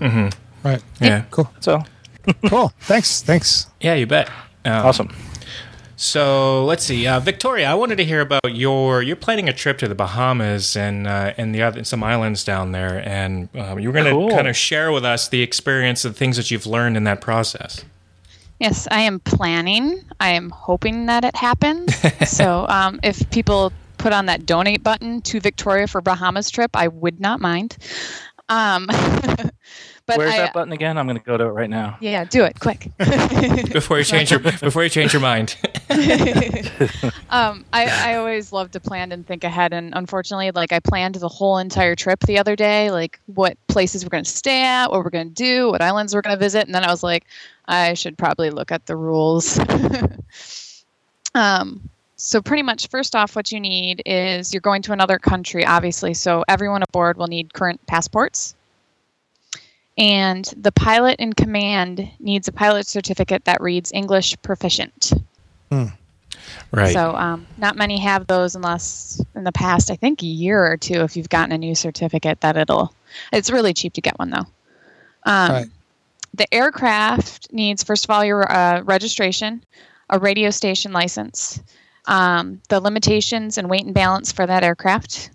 right. 0.65 0.83
Yeah. 1.01 1.25
Cool. 1.31 1.49
so 1.61 1.83
Cool. 2.49 2.73
Thanks. 2.81 3.23
Thanks. 3.23 3.67
Yeah, 3.81 3.95
you 3.95 4.07
bet. 4.07 4.29
Um, 4.65 4.87
awesome. 4.87 5.15
So 6.01 6.65
let's 6.65 6.85
see, 6.85 7.09
uh, 7.09 7.19
Victoria. 7.19 7.69
I 7.69 7.75
wanted 7.75 7.97
to 7.97 8.05
hear 8.05 8.21
about 8.21 8.55
your. 8.55 9.03
You're 9.03 9.17
planning 9.17 9.49
a 9.49 9.53
trip 9.53 9.79
to 9.79 9.89
the 9.89 9.97
Bahamas 9.97 10.77
and 10.77 11.09
uh, 11.09 11.33
and 11.37 11.53
the 11.55 11.63
other 11.63 11.83
some 11.83 12.05
islands 12.05 12.45
down 12.45 12.71
there, 12.71 13.03
and 13.09 13.49
um, 13.57 13.81
you're 13.81 13.93
going 13.93 14.05
to 14.05 14.13
Cool. 14.13 14.31
kind 14.31 14.47
of 14.47 14.57
share 14.57 14.93
with 14.93 15.05
us 15.05 15.29
the 15.29 15.43
experience, 15.43 16.03
the 16.03 16.13
things 16.13 16.37
that 16.37 16.51
you've 16.53 16.67
learned 16.67 16.97
in 16.97 17.03
that 17.05 17.21
process. 17.21 17.85
Yes, 18.59 18.89
I 18.91 19.01
am 19.03 19.21
planning. 19.21 20.03
I 20.19 20.31
am 20.31 20.51
hoping 20.51 21.07
that 21.07 21.25
it 21.25 21.37
happens. 21.37 21.95
so, 22.29 22.67
um, 22.69 22.99
if 23.03 23.29
people 23.31 23.73
put 23.99 24.13
on 24.13 24.27
that 24.27 24.47
donate 24.47 24.83
button 24.83 25.21
to 25.23 25.41
Victoria 25.41 25.87
for 25.87 26.01
Bahamas 26.01 26.51
trip, 26.51 26.71
I 26.75 26.89
would 26.89 27.21
not 27.21 27.41
mind. 27.41 27.77
Um, 28.49 28.89
but 30.09 30.17
Where's 30.17 30.33
I, 30.33 30.39
that 30.39 30.55
button 30.55 30.73
again? 30.73 30.97
I'm 30.97 31.07
going 31.07 31.19
to 31.19 31.25
go 31.25 31.37
to 31.37 31.45
it 31.45 31.51
right 31.51 31.69
now. 31.69 31.99
yeah, 32.01 32.25
do 32.25 32.43
it 32.43 32.59
quick. 32.59 32.91
Before 33.73 33.99
you 33.99 34.05
change 34.05 34.31
your 34.31 34.41
before 34.41 34.83
you 34.83 34.89
change 34.89 35.13
your 35.13 35.21
mind. 35.21 35.57
um, 37.29 37.67
I, 37.75 38.13
I 38.13 38.15
always 38.15 38.51
love 38.51 38.71
to 38.71 38.81
plan 38.81 39.13
and 39.13 39.27
think 39.27 39.45
ahead, 39.45 39.75
and 39.75 39.93
unfortunately, 39.95 40.51
like 40.53 40.73
I 40.73 40.81
planned 40.81 41.17
the 41.17 41.29
whole 41.29 41.59
entire 41.59 41.95
trip 41.95 42.21
the 42.21 42.39
other 42.39 42.57
day, 42.57 42.91
like 42.91 43.21
what 43.27 43.59
places 43.69 44.03
we're 44.03 44.09
going 44.09 44.25
to 44.25 44.31
stay 44.31 44.63
at, 44.63 44.91
what 44.91 45.05
we're 45.05 45.11
going 45.11 45.29
to 45.29 45.35
do, 45.35 45.69
what 45.69 45.83
islands 45.83 46.15
we're 46.15 46.23
going 46.23 46.35
to 46.35 46.41
visit, 46.41 46.65
and 46.65 46.75
then 46.75 46.85
I 46.85 46.91
was 46.91 47.03
like, 47.03 47.27
I 47.67 47.93
should 47.93 48.17
probably 48.17 48.49
look 48.49 48.73
at 48.73 48.87
the 48.87 48.97
rules. 48.97 49.61
um, 51.35 51.87
so 52.17 52.41
pretty 52.41 52.63
much, 52.63 52.89
first 52.89 53.15
off, 53.15 53.37
what 53.37 53.53
you 53.53 53.61
need 53.61 54.03
is 54.07 54.55
you're 54.55 54.63
going 54.63 54.81
to 54.83 54.93
another 54.93 55.19
country, 55.19 55.67
obviously. 55.67 56.15
So 56.15 56.45
everyone 56.49 56.83
aboard 56.83 57.19
will 57.19 57.27
need 57.27 57.53
current 57.53 57.87
passports. 57.87 58.55
And 59.99 60.45
the 60.57 60.71
pilot 60.71 61.19
in 61.19 61.33
command 61.33 62.09
needs 62.21 62.47
a 62.47 62.53
pilot 62.53 62.87
certificate 62.87 63.45
that 63.47 63.61
reads 63.61 63.91
English 63.93 64.41
proficient. 64.43 65.13
Right. 66.71 66.93
So 66.93 67.15
um, 67.15 67.47
not 67.57 67.77
many 67.77 67.99
have 67.99 68.27
those 68.27 68.55
unless 68.55 69.21
in 69.35 69.45
the 69.45 69.53
past, 69.53 69.91
I 69.91 69.97
think 69.97 70.23
a 70.23 70.27
year 70.27 70.65
or 70.65 70.77
two, 70.77 71.01
if 71.03 71.17
you've 71.17 71.29
gotten 71.29 71.53
a 71.53 71.59
new 71.59 71.75
certificate, 71.75 72.41
that 72.43 72.57
it'll. 72.57 72.95
It's 73.33 73.51
really 73.51 73.75
cheap 73.75 73.95
to 73.95 74.01
get 74.01 74.19
one 74.19 74.31
though. 74.31 74.47
Um, 75.25 75.53
Right. 75.53 75.67
The 76.35 76.55
aircraft 76.55 77.53
needs 77.53 77.83
first 77.83 78.05
of 78.05 78.11
all 78.11 78.25
your 78.25 78.51
uh, 78.53 78.83
registration, 78.83 79.65
a 80.11 80.19
radio 80.19 80.51
station 80.51 80.93
license, 80.93 81.61
um, 82.07 82.61
the 82.69 82.81
limitations 82.81 83.59
and 83.59 83.69
weight 83.69 83.85
and 83.85 83.95
balance 83.95 84.31
for 84.31 84.47
that 84.47 84.63
aircraft, 84.63 85.31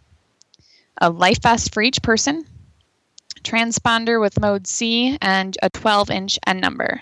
a 1.01 1.09
life 1.09 1.41
vest 1.41 1.73
for 1.73 1.81
each 1.81 2.01
person, 2.01 2.45
transponder 3.43 4.19
with 4.19 4.39
mode 4.39 4.67
C, 4.67 5.17
and 5.21 5.57
a 5.61 5.69
12 5.69 6.09
inch 6.09 6.39
N 6.47 6.59
number. 6.59 7.01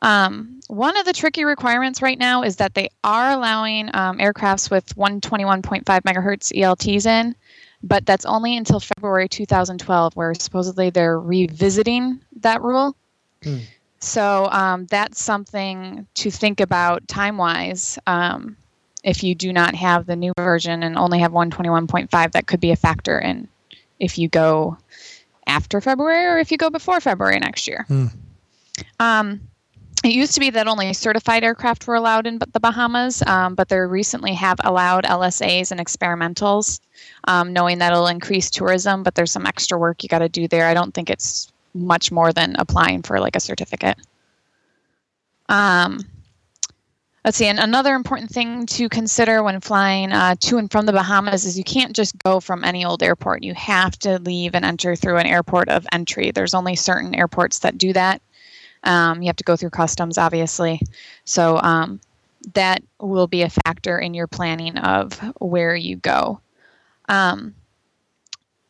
Um, 0.00 0.60
one 0.68 0.96
of 0.96 1.04
the 1.04 1.12
tricky 1.12 1.44
requirements 1.44 2.02
right 2.02 2.18
now 2.18 2.42
is 2.42 2.56
that 2.56 2.74
they 2.74 2.90
are 3.02 3.30
allowing 3.30 3.88
um, 3.94 4.18
aircrafts 4.18 4.70
with 4.70 4.94
121.5 4.96 5.84
megahertz 5.84 6.52
ELTs 6.56 7.06
in, 7.06 7.34
but 7.82 8.04
that's 8.04 8.26
only 8.26 8.56
until 8.56 8.80
February 8.80 9.28
2012, 9.28 10.14
where 10.14 10.34
supposedly 10.34 10.90
they're 10.90 11.18
revisiting 11.18 12.20
that 12.40 12.62
rule. 12.62 12.94
Hmm. 13.42 13.58
So 14.00 14.48
um, 14.50 14.86
that's 14.86 15.22
something 15.22 16.06
to 16.14 16.30
think 16.30 16.60
about 16.60 17.08
time 17.08 17.38
wise. 17.38 17.98
Um, 18.06 18.56
if 19.02 19.22
you 19.22 19.34
do 19.34 19.52
not 19.52 19.74
have 19.74 20.06
the 20.06 20.16
new 20.16 20.32
version 20.36 20.82
and 20.82 20.98
only 20.98 21.20
have 21.20 21.32
121.5, 21.32 22.32
that 22.32 22.46
could 22.46 22.60
be 22.60 22.72
a 22.72 22.76
factor 22.76 23.18
in 23.18 23.48
if 23.98 24.18
you 24.18 24.28
go 24.28 24.76
after 25.46 25.80
February 25.80 26.26
or 26.26 26.38
if 26.38 26.50
you 26.50 26.56
go 26.56 26.70
before 26.70 27.00
February 27.00 27.38
next 27.38 27.66
year. 27.66 27.84
Hmm. 27.88 28.06
Um, 29.00 29.40
it 30.04 30.12
used 30.12 30.34
to 30.34 30.40
be 30.40 30.50
that 30.50 30.68
only 30.68 30.92
certified 30.92 31.42
aircraft 31.42 31.86
were 31.86 31.94
allowed 31.94 32.26
in 32.26 32.38
the 32.38 32.60
Bahamas, 32.60 33.22
um, 33.26 33.54
but 33.54 33.68
they 33.68 33.78
recently 33.78 34.34
have 34.34 34.58
allowed 34.62 35.04
LSAs 35.04 35.72
and 35.72 35.80
experimentals, 35.80 36.80
um, 37.24 37.52
knowing 37.52 37.78
that 37.78 37.92
it'll 37.92 38.06
increase 38.06 38.50
tourism. 38.50 39.02
But 39.02 39.14
there's 39.14 39.32
some 39.32 39.46
extra 39.46 39.78
work 39.78 40.02
you 40.02 40.08
got 40.08 40.20
to 40.20 40.28
do 40.28 40.46
there. 40.46 40.68
I 40.68 40.74
don't 40.74 40.94
think 40.94 41.10
it's 41.10 41.50
much 41.74 42.12
more 42.12 42.32
than 42.32 42.56
applying 42.58 43.02
for 43.02 43.18
like 43.20 43.36
a 43.36 43.40
certificate. 43.40 43.98
Um, 45.48 46.00
let's 47.26 47.38
see. 47.38 47.46
And 47.46 47.58
another 47.58 47.94
important 47.94 48.30
thing 48.30 48.66
to 48.66 48.88
consider 48.88 49.42
when 49.42 49.60
flying 49.60 50.12
uh, 50.12 50.36
to 50.42 50.58
and 50.58 50.70
from 50.70 50.86
the 50.86 50.92
Bahamas 50.92 51.44
is 51.44 51.58
you 51.58 51.64
can't 51.64 51.94
just 51.94 52.16
go 52.22 52.38
from 52.38 52.62
any 52.62 52.84
old 52.84 53.02
airport. 53.02 53.42
You 53.42 53.52
have 53.54 53.98
to 53.98 54.20
leave 54.20 54.54
and 54.54 54.64
enter 54.64 54.94
through 54.94 55.16
an 55.16 55.26
airport 55.26 55.68
of 55.68 55.84
entry. 55.92 56.30
There's 56.30 56.54
only 56.54 56.76
certain 56.76 57.16
airports 57.16 57.58
that 57.58 57.76
do 57.76 57.92
that. 57.94 58.22
Um, 58.84 59.22
you 59.22 59.26
have 59.26 59.36
to 59.36 59.44
go 59.44 59.56
through 59.56 59.70
customs, 59.70 60.18
obviously. 60.18 60.80
So 61.24 61.58
um, 61.58 62.00
that 62.54 62.84
will 63.00 63.26
be 63.26 63.42
a 63.42 63.50
factor 63.50 63.98
in 63.98 64.14
your 64.14 64.28
planning 64.28 64.78
of 64.78 65.18
where 65.40 65.74
you 65.74 65.96
go. 65.96 66.40
Um, 67.08 67.56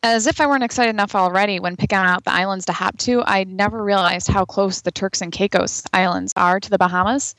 as 0.01 0.25
if 0.25 0.41
I 0.41 0.47
weren't 0.47 0.63
excited 0.63 0.89
enough 0.89 1.13
already 1.13 1.59
when 1.59 1.75
picking 1.75 1.99
out 1.99 2.23
the 2.23 2.33
islands 2.33 2.65
to 2.65 2.73
hop 2.73 2.97
to, 2.99 3.21
I 3.23 3.43
never 3.43 3.83
realized 3.83 4.27
how 4.27 4.45
close 4.45 4.81
the 4.81 4.91
Turks 4.91 5.21
and 5.21 5.31
Caicos 5.31 5.83
Islands 5.93 6.33
are 6.35 6.59
to 6.59 6.69
the 6.71 6.77
Bahamas. 6.79 7.35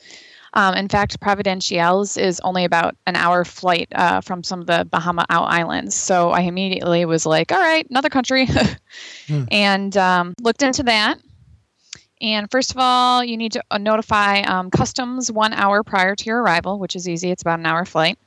Um, 0.53 0.75
in 0.75 0.87
fact, 0.87 1.19
Providenciales 1.19 2.19
is 2.19 2.39
only 2.41 2.65
about 2.65 2.95
an 3.05 3.15
hour 3.15 3.45
flight 3.45 3.87
uh, 3.93 4.21
from 4.21 4.43
some 4.43 4.61
of 4.61 4.67
the 4.67 4.87
Bahama 4.89 5.25
out 5.29 5.51
islands. 5.51 5.95
So 5.95 6.31
I 6.31 6.41
immediately 6.41 7.05
was 7.05 7.25
like, 7.25 7.51
all 7.51 7.59
right, 7.59 7.87
another 7.89 8.09
country. 8.09 8.47
And 9.51 9.95
um, 9.95 10.33
looked 10.41 10.63
into 10.63 10.83
that. 10.83 11.19
And 12.21 12.49
first 12.51 12.71
of 12.71 12.77
all, 12.79 13.23
you 13.23 13.37
need 13.37 13.53
to 13.53 13.63
uh, 13.71 13.77
notify 13.77 14.41
um, 14.41 14.71
customs 14.71 15.31
one 15.31 15.53
hour 15.53 15.83
prior 15.83 16.15
to 16.15 16.25
your 16.25 16.41
arrival, 16.41 16.79
which 16.79 16.95
is 16.95 17.07
easy. 17.07 17.31
It's 17.31 17.43
about 17.43 17.59
an 17.59 17.65
hour 17.65 17.85
flight. 17.85 18.17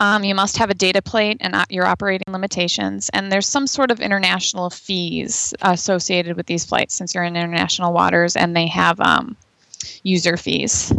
Um, 0.00 0.22
you 0.22 0.34
must 0.34 0.58
have 0.58 0.70
a 0.70 0.74
data 0.74 1.02
plate 1.02 1.38
and 1.40 1.54
uh, 1.54 1.64
your 1.70 1.86
operating 1.86 2.32
limitations. 2.32 3.08
And 3.12 3.32
there's 3.32 3.46
some 3.46 3.66
sort 3.66 3.90
of 3.90 4.00
international 4.00 4.70
fees 4.70 5.54
associated 5.60 6.36
with 6.36 6.46
these 6.46 6.64
flights 6.64 6.94
since 6.94 7.14
you're 7.14 7.24
in 7.24 7.36
international 7.36 7.92
waters 7.92 8.36
and 8.36 8.54
they 8.54 8.68
have 8.68 9.00
um, 9.00 9.36
user 10.02 10.36
fees. 10.36 10.92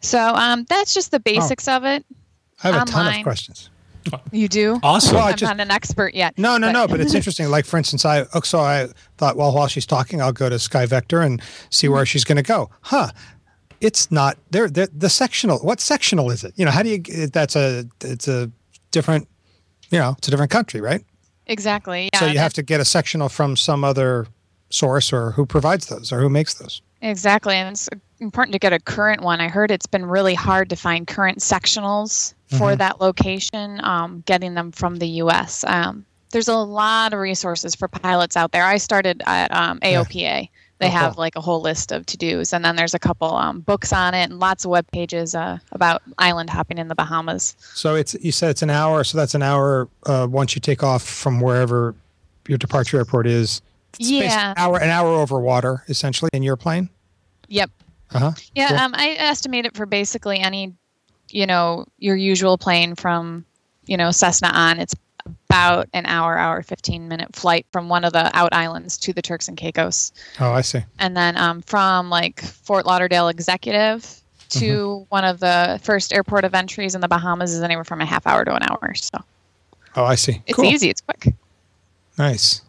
So 0.00 0.18
um, 0.18 0.64
that's 0.68 0.94
just 0.94 1.10
the 1.10 1.20
basics 1.20 1.68
of 1.68 1.84
it. 1.84 2.04
I 2.62 2.70
have 2.70 2.82
a 2.82 2.90
ton 2.90 3.16
of 3.16 3.22
questions. 3.22 3.70
You 4.30 4.46
do? 4.48 4.78
awesome. 4.84 5.16
Well, 5.16 5.24
I 5.24 5.30
I'm 5.30 5.36
just- 5.36 5.50
not 5.50 5.60
an 5.60 5.70
expert 5.72 6.14
yet. 6.14 6.38
No, 6.38 6.58
no, 6.58 6.68
but- 6.68 6.72
no. 6.72 6.86
But 6.88 7.00
it's 7.00 7.14
interesting. 7.20 7.48
Like 7.48 7.64
for 7.66 7.76
instance, 7.76 8.04
I 8.04 8.24
oh, 8.34 8.40
so 8.42 8.60
I 8.60 8.88
thought, 9.18 9.36
well, 9.36 9.52
while 9.52 9.66
she's 9.66 9.86
talking, 9.86 10.22
I'll 10.22 10.32
go 10.32 10.48
to 10.48 10.58
Sky 10.58 10.86
Vector 10.86 11.20
and 11.22 11.42
see 11.70 11.88
where 11.88 12.06
she's 12.06 12.24
going 12.24 12.36
to 12.36 12.42
go. 12.42 12.70
Huh? 12.82 13.10
It's 13.80 14.10
not 14.10 14.38
there. 14.50 14.68
The, 14.68 14.88
the 14.96 15.10
sectional. 15.10 15.58
What 15.58 15.80
sectional 15.80 16.30
is 16.30 16.44
it? 16.44 16.52
You 16.56 16.64
know, 16.64 16.70
how 16.70 16.82
do 16.82 16.88
you? 16.90 17.26
That's 17.26 17.56
a. 17.56 17.84
It's 18.00 18.28
a 18.28 18.50
different. 18.90 19.28
You 19.90 19.98
know, 19.98 20.14
it's 20.18 20.28
a 20.28 20.30
different 20.30 20.50
country, 20.50 20.80
right? 20.80 21.04
Exactly. 21.46 22.10
Yeah. 22.12 22.20
so 22.20 22.26
you 22.26 22.38
have 22.38 22.52
to 22.54 22.62
get 22.62 22.80
a 22.80 22.84
sectional 22.84 23.28
from 23.28 23.56
some 23.56 23.84
other 23.84 24.26
source 24.70 25.12
or 25.12 25.32
who 25.32 25.46
provides 25.46 25.86
those 25.86 26.12
or 26.12 26.20
who 26.20 26.28
makes 26.28 26.54
those. 26.54 26.80
Exactly, 27.02 27.54
and 27.54 27.70
it's 27.70 27.88
important 28.20 28.52
to 28.54 28.58
get 28.58 28.72
a 28.72 28.78
current 28.80 29.22
one. 29.22 29.40
I 29.40 29.48
heard 29.48 29.70
it's 29.70 29.86
been 29.86 30.06
really 30.06 30.34
hard 30.34 30.70
to 30.70 30.76
find 30.76 31.06
current 31.06 31.38
sectionals 31.38 32.32
for 32.48 32.70
Mm-hmm. 32.70 32.78
that 32.78 33.00
location, 33.00 33.80
um, 33.84 34.22
getting 34.26 34.54
them 34.54 34.70
from 34.72 34.96
the 34.96 35.08
U.S. 35.24 35.64
Um, 35.66 36.04
there's 36.30 36.48
a 36.48 36.54
lot 36.56 37.12
of 37.12 37.18
resources 37.20 37.74
for 37.74 37.88
pilots 37.88 38.36
out 38.36 38.52
there. 38.52 38.64
I 38.64 38.76
started 38.78 39.22
at 39.26 39.52
um, 39.52 39.80
AOPA. 39.80 40.48
They 40.78 40.86
Oh, 40.88 40.90
have 40.90 41.14
cool. 41.14 41.22
like 41.22 41.36
a 41.36 41.40
whole 41.40 41.60
list 41.62 41.90
of 41.90 42.04
to 42.06 42.16
dos, 42.18 42.52
and 42.52 42.64
then 42.64 42.76
there's 42.76 42.92
a 42.94 42.98
couple 42.98 43.34
um, 43.34 43.60
books 43.60 43.92
on 43.92 44.12
it 44.14 44.30
and 44.30 44.38
lots 44.38 44.64
of 44.64 44.70
web 44.70 44.86
pages 44.92 45.34
uh, 45.34 45.58
about 45.72 46.02
island 46.18 46.50
hopping 46.50 46.76
in 46.78 46.88
the 46.88 46.94
Bahamas. 46.94 47.56
So 47.74 47.94
it's 47.94 48.14
you 48.22 48.30
said 48.30 48.50
it's 48.50 48.62
an 48.62 48.70
hour. 48.70 49.02
So 49.02 49.16
that's 49.18 49.34
an 49.34 49.42
hour 49.42 49.88
uh, 50.04 50.26
once 50.30 50.54
you 50.54 50.60
take 50.60 50.82
off 50.82 51.02
from 51.02 51.40
wherever 51.40 51.94
your 52.46 52.58
departure 52.58 52.98
airport 52.98 53.26
is. 53.26 53.60
Yeah. 53.98 54.50
an 54.50 54.54
hour 54.56 54.80
an 54.80 54.90
hour 54.90 55.08
over 55.08 55.38
water 55.40 55.84
essentially 55.88 56.30
in 56.32 56.42
your 56.42 56.56
plane. 56.56 56.88
Yep. 57.48 57.70
Uh 58.12 58.18
huh. 58.18 58.32
Yeah, 58.54 58.68
Cool. 58.68 58.78
um, 58.78 58.94
I 58.94 59.10
estimate 59.18 59.66
it 59.66 59.76
for 59.76 59.86
basically 59.86 60.38
any, 60.38 60.74
you 61.30 61.46
know, 61.46 61.86
your 61.98 62.14
usual 62.16 62.56
plane 62.58 62.94
from, 62.94 63.44
you 63.86 63.96
know, 63.96 64.10
Cessna 64.10 64.48
on. 64.48 64.78
It's 64.78 64.94
about 65.48 65.88
an 65.92 66.06
hour, 66.06 66.38
hour, 66.38 66.62
15 66.62 67.08
minute 67.08 67.34
flight 67.34 67.66
from 67.72 67.88
one 67.88 68.04
of 68.04 68.12
the 68.12 68.30
out 68.36 68.52
islands 68.52 68.96
to 68.98 69.12
the 69.12 69.22
Turks 69.22 69.48
and 69.48 69.56
Caicos. 69.56 70.12
Oh, 70.40 70.52
I 70.52 70.60
see. 70.60 70.80
And 71.00 71.16
then 71.16 71.36
um, 71.36 71.62
from 71.62 72.10
like 72.10 72.40
Fort 72.40 72.86
Lauderdale 72.86 73.28
Executive 73.28 74.20
to 74.50 75.04
one 75.08 75.24
of 75.24 75.40
the 75.40 75.80
first 75.82 76.12
airport 76.12 76.44
of 76.44 76.54
entries 76.54 76.94
in 76.94 77.00
the 77.00 77.08
Bahamas 77.08 77.52
is 77.52 77.62
anywhere 77.62 77.82
from 77.84 78.00
a 78.00 78.06
half 78.06 78.24
hour 78.26 78.44
to 78.44 78.54
an 78.54 78.62
hour. 78.62 78.94
So 78.94 79.18
Oh, 79.96 80.04
I 80.04 80.14
see. 80.14 80.40
it's 80.46 80.54
cool. 80.54 80.66
easy, 80.66 80.90
it's 80.90 81.00
quick. 81.00 81.34
Nice. 82.18 82.60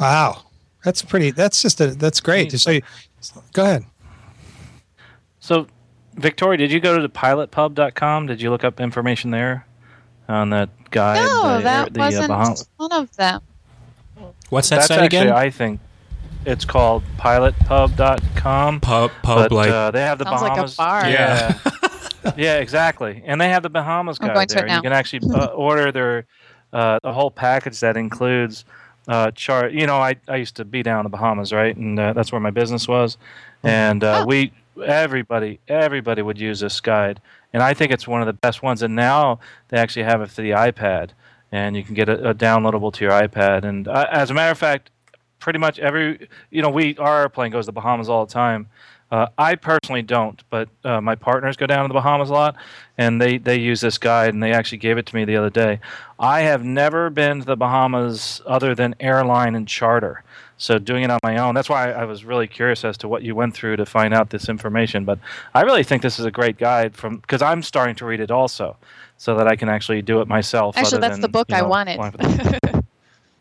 Wow, 0.00 0.42
that's 0.84 1.02
pretty. 1.02 1.30
That's 1.30 1.60
just 1.62 1.80
a. 1.80 1.88
That's 1.88 2.20
great. 2.20 2.52
So, 2.52 2.70
you, 2.70 2.82
go 3.52 3.64
ahead. 3.64 3.84
So, 5.40 5.66
Victoria, 6.14 6.58
did 6.58 6.72
you 6.72 6.80
go 6.80 6.96
to 6.96 7.02
the 7.02 7.08
pilotpub.com? 7.08 8.26
Did 8.26 8.40
you 8.40 8.50
look 8.50 8.64
up 8.64 8.80
information 8.80 9.30
there 9.30 9.66
on 10.28 10.50
that 10.50 10.70
guide? 10.90 11.16
No, 11.24 11.56
the, 11.56 11.62
that 11.62 11.94
the, 11.94 12.00
uh, 12.00 12.04
wasn't 12.04 12.30
Baham- 12.30 12.68
one 12.76 12.92
of 12.92 13.16
them. 13.16 13.40
What's 14.50 14.68
that 14.70 14.76
That's 14.76 14.88
site 14.88 15.02
actually, 15.04 15.18
again? 15.18 15.32
I 15.32 15.50
think, 15.50 15.80
it's 16.44 16.64
called 16.64 17.02
pilotpub.com. 17.18 18.80
pub, 18.80 19.10
pub, 19.22 19.38
But 19.38 19.52
like 19.52 19.70
uh, 19.70 19.90
they 19.90 20.00
have 20.00 20.18
the 20.18 20.24
Sounds 20.24 20.42
like 20.42 20.52
a 20.52 20.54
Bahamas. 20.54 20.76
bar. 20.76 21.08
Yeah. 21.08 21.58
Yeah. 22.24 22.32
yeah, 22.36 22.56
exactly. 22.58 23.22
And 23.26 23.40
they 23.40 23.48
have 23.48 23.62
the 23.62 23.70
Bahamas 23.70 24.18
I'm 24.20 24.28
guide 24.28 24.48
there. 24.48 24.66
You 24.66 24.82
can 24.82 24.92
actually 24.92 25.30
uh, 25.32 25.46
order 25.46 25.92
their 25.92 26.26
uh, 26.72 26.98
a 27.04 27.12
whole 27.12 27.30
package 27.30 27.80
that 27.80 27.96
includes 27.96 28.64
uh, 29.08 29.30
chart. 29.32 29.72
You 29.72 29.86
know, 29.86 29.96
I, 29.98 30.16
I 30.28 30.36
used 30.36 30.56
to 30.56 30.64
be 30.64 30.82
down 30.82 31.00
in 31.00 31.04
the 31.04 31.10
Bahamas, 31.16 31.52
right, 31.52 31.76
and 31.76 31.98
uh, 31.98 32.12
that's 32.12 32.30
where 32.30 32.40
my 32.40 32.50
business 32.50 32.86
was. 32.86 33.16
And 33.64 34.04
uh, 34.04 34.20
Oh. 34.22 34.26
we 34.26 34.52
everybody 34.86 35.58
everybody 35.66 36.22
would 36.22 36.38
use 36.38 36.60
this 36.60 36.80
guide, 36.80 37.20
and 37.52 37.62
I 37.62 37.74
think 37.74 37.90
it's 37.90 38.06
one 38.06 38.20
of 38.20 38.26
the 38.26 38.32
best 38.32 38.62
ones. 38.62 38.82
And 38.82 38.94
now 38.94 39.40
they 39.68 39.78
actually 39.78 40.04
have 40.04 40.20
it 40.22 40.30
for 40.30 40.42
the 40.42 40.50
iPad, 40.50 41.10
and 41.50 41.76
you 41.76 41.82
can 41.82 41.94
get 41.94 42.08
it 42.08 42.24
uh, 42.24 42.32
downloadable 42.34 42.92
to 42.94 43.04
your 43.04 43.12
iPad. 43.12 43.64
And 43.64 43.88
uh, 43.88 44.06
as 44.12 44.30
a 44.30 44.34
matter 44.34 44.52
of 44.52 44.58
fact, 44.58 44.90
pretty 45.40 45.58
much 45.58 45.78
every 45.78 46.28
you 46.50 46.62
know 46.62 46.70
we 46.70 46.96
our 46.98 47.20
airplane 47.22 47.50
goes 47.50 47.64
to 47.64 47.68
the 47.68 47.72
Bahamas 47.72 48.08
all 48.08 48.24
the 48.26 48.32
time. 48.32 48.68
Uh, 49.10 49.26
I 49.38 49.54
personally 49.54 50.02
don't, 50.02 50.42
but 50.50 50.68
uh, 50.84 51.00
my 51.00 51.14
partners 51.14 51.56
go 51.56 51.66
down 51.66 51.84
to 51.84 51.88
the 51.88 51.94
Bahamas 51.94 52.28
a 52.28 52.32
lot, 52.34 52.56
and 52.98 53.20
they, 53.20 53.38
they 53.38 53.58
use 53.58 53.80
this 53.80 53.96
guide, 53.96 54.34
and 54.34 54.42
they 54.42 54.52
actually 54.52 54.78
gave 54.78 54.98
it 54.98 55.06
to 55.06 55.16
me 55.16 55.24
the 55.24 55.36
other 55.36 55.48
day. 55.50 55.80
I 56.18 56.40
have 56.40 56.62
never 56.62 57.08
been 57.08 57.40
to 57.40 57.46
the 57.46 57.56
Bahamas 57.56 58.42
other 58.46 58.74
than 58.74 58.94
airline 59.00 59.54
and 59.54 59.66
charter. 59.66 60.22
So 60.58 60.78
doing 60.78 61.04
it 61.04 61.10
on 61.10 61.20
my 61.22 61.38
own, 61.38 61.54
that's 61.54 61.68
why 61.68 61.92
I 61.92 62.04
was 62.04 62.24
really 62.24 62.48
curious 62.48 62.84
as 62.84 62.98
to 62.98 63.08
what 63.08 63.22
you 63.22 63.34
went 63.34 63.54
through 63.54 63.76
to 63.76 63.86
find 63.86 64.12
out 64.12 64.30
this 64.30 64.48
information. 64.48 65.04
But 65.04 65.20
I 65.54 65.62
really 65.62 65.84
think 65.84 66.02
this 66.02 66.18
is 66.18 66.24
a 66.26 66.32
great 66.32 66.58
guide 66.58 66.96
from 66.96 67.18
because 67.18 67.40
I'm 67.40 67.62
starting 67.62 67.94
to 67.96 68.04
read 68.04 68.18
it 68.20 68.32
also, 68.32 68.76
so 69.16 69.36
that 69.36 69.46
I 69.46 69.54
can 69.54 69.68
actually 69.68 70.02
do 70.02 70.20
it 70.20 70.26
myself. 70.26 70.76
Actually, 70.76 71.00
that's 71.00 71.14
than, 71.14 71.20
the 71.20 71.28
book 71.28 71.46
you 71.48 71.56
I 71.56 71.62
wanted. 71.62 71.98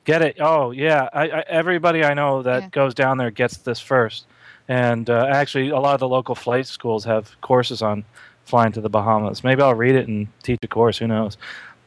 Get 0.05 0.21
it? 0.21 0.37
Oh 0.39 0.71
yeah. 0.71 1.09
I, 1.11 1.29
I, 1.29 1.43
everybody 1.47 2.03
I 2.03 2.13
know 2.13 2.43
that 2.43 2.63
Yeah. 2.63 2.69
goes 2.69 2.93
down 2.93 3.17
there 3.17 3.31
gets 3.31 3.57
this 3.57 3.79
first, 3.79 4.25
and 4.67 5.09
uh, 5.09 5.27
actually 5.31 5.69
a 5.69 5.79
lot 5.79 5.93
of 5.93 5.99
the 5.99 6.07
local 6.07 6.35
flight 6.35 6.67
schools 6.67 7.05
have 7.05 7.39
courses 7.41 7.81
on 7.81 8.03
flying 8.45 8.71
to 8.73 8.81
the 8.81 8.89
Bahamas. 8.89 9.43
Maybe 9.43 9.61
I'll 9.61 9.75
read 9.75 9.95
it 9.95 10.07
and 10.07 10.27
teach 10.43 10.59
a 10.63 10.67
course. 10.67 10.97
Who 10.97 11.07
knows? 11.07 11.37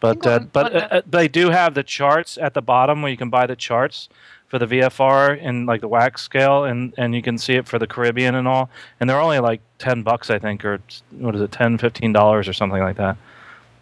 But 0.01 0.27
uh, 0.27 0.41
but 0.41 0.75
uh, 0.75 0.89
uh, 0.91 1.03
they 1.07 1.29
do 1.29 1.51
have 1.51 1.75
the 1.75 1.83
charts 1.83 2.39
at 2.39 2.55
the 2.55 2.63
bottom 2.63 3.03
where 3.03 3.11
you 3.11 3.19
can 3.19 3.29
buy 3.29 3.47
the 3.47 3.57
charts 3.57 4.09
for 4.49 4.59
the 4.59 4.67
VFR 4.67 5.39
and 5.41 5.67
like 5.67 5.83
the 5.83 5.89
WAC 5.89 6.19
scale, 6.19 6.65
and 6.65 6.95
and 6.97 7.15
you 7.15 7.23
can 7.23 7.37
see 7.37 7.55
it 7.55 7.69
for 7.69 7.79
the 7.79 7.87
Caribbean 7.87 8.35
and 8.35 8.49
all. 8.49 8.71
And 8.99 9.09
they're 9.09 9.21
only 9.21 9.41
like 9.41 9.61
ten 9.79 10.03
bucks, 10.03 10.31
I 10.31 10.39
think, 10.39 10.65
or 10.65 10.81
what 11.11 11.35
is 11.35 11.43
it, 11.43 11.53
10 11.53 11.79
15 11.79 12.13
dollars 12.13 12.49
or 12.49 12.55
something 12.55 12.81
like 12.81 12.97
that. 12.97 13.19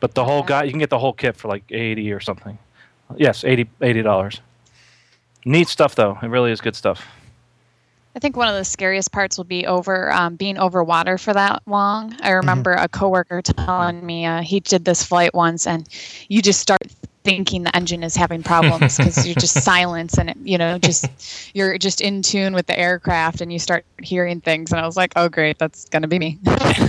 But 0.00 0.14
the 0.14 0.25
whole 0.25 0.43
guy, 0.43 0.64
you 0.64 0.71
can 0.71 0.81
get 0.81 0.90
the 0.90 0.99
whole 0.99 1.12
kit 1.12 1.37
for 1.37 1.47
like 1.49 1.64
eighty 1.71 2.11
or 2.12 2.21
something. 2.21 2.59
Yes, 3.17 3.43
80 3.45 4.02
dollars. 4.02 4.40
Neat 5.45 5.69
stuff 5.69 5.95
though. 5.95 6.19
It 6.23 6.26
really 6.26 6.50
is 6.50 6.61
good 6.61 6.76
stuff. 6.76 7.07
I 8.18 8.20
think 8.20 8.37
one 8.37 8.48
of 8.48 8.56
the 8.56 8.64
scariest 8.64 9.12
parts 9.12 9.37
will 9.37 9.44
be 9.44 9.64
over 9.64 10.10
um, 10.10 10.34
being 10.34 10.58
over 10.58 10.82
water 10.82 11.18
for 11.18 11.32
that 11.32 11.62
long. 11.66 12.16
I 12.20 12.30
remember 12.30 12.72
a 12.72 12.88
coworker 12.88 13.42
telling 13.42 14.04
me 14.04 14.26
uh, 14.26 14.42
he 14.42 14.58
did 14.58 14.84
this 14.84 15.04
flight 15.04 15.32
once, 15.34 15.68
and 15.68 15.88
you 16.26 16.42
just 16.42 16.58
start 16.58 16.82
thinking 17.22 17.62
the 17.62 17.76
engine 17.76 18.02
is 18.02 18.16
having 18.16 18.42
problems 18.42 18.96
because 18.96 19.25
you're 19.25 19.37
just 19.37 19.62
silence 19.62 20.18
and 20.18 20.30
it, 20.30 20.37
you 20.42 20.58
know 20.58 20.78
just 20.78 21.06
you're 21.54 21.78
just 21.78 22.00
in 22.00 22.22
tune 22.22 22.54
with 22.54 22.66
the 22.66 22.76
aircraft 22.76 23.40
and 23.40 23.52
you 23.52 23.60
start 23.60 23.84
hearing 24.02 24.40
things. 24.40 24.72
And 24.72 24.80
I 24.80 24.84
was 24.84 24.96
like, 24.96 25.12
oh 25.14 25.28
great, 25.28 25.56
that's 25.60 25.88
gonna 25.88 26.08
be 26.08 26.18
me. 26.18 26.40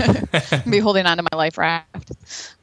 be 0.68 0.80
holding 0.80 1.06
on 1.06 1.18
to 1.18 1.24
my 1.32 1.38
life 1.38 1.60
raft. 1.60 2.56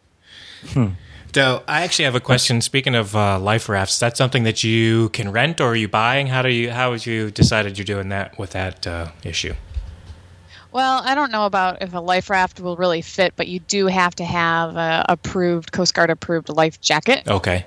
So 1.34 1.62
I 1.68 1.82
actually 1.82 2.06
have 2.06 2.14
a 2.14 2.20
question. 2.20 2.60
Speaking 2.60 2.94
of 2.94 3.14
uh, 3.14 3.38
life 3.38 3.68
rafts, 3.68 3.98
that's 3.98 4.16
something 4.16 4.44
that 4.44 4.64
you 4.64 5.10
can 5.10 5.30
rent, 5.30 5.60
or 5.60 5.68
are 5.68 5.76
you 5.76 5.88
buying? 5.88 6.28
How 6.28 6.42
do 6.42 6.48
you 6.48 6.70
how 6.70 6.92
have 6.92 7.06
you 7.06 7.30
decided 7.30 7.76
you're 7.76 7.84
doing 7.84 8.08
that 8.08 8.38
with 8.38 8.50
that 8.50 8.86
uh, 8.86 9.10
issue? 9.22 9.54
Well, 10.72 11.02
I 11.04 11.14
don't 11.14 11.32
know 11.32 11.46
about 11.46 11.80
if 11.80 11.94
a 11.94 12.00
life 12.00 12.28
raft 12.28 12.60
will 12.60 12.76
really 12.76 13.00
fit, 13.00 13.32
but 13.36 13.48
you 13.48 13.60
do 13.60 13.86
have 13.86 14.14
to 14.16 14.24
have 14.24 14.76
a 14.76 15.06
approved 15.08 15.72
Coast 15.72 15.94
Guard 15.94 16.10
approved 16.10 16.48
life 16.48 16.80
jacket. 16.80 17.26
Okay. 17.26 17.64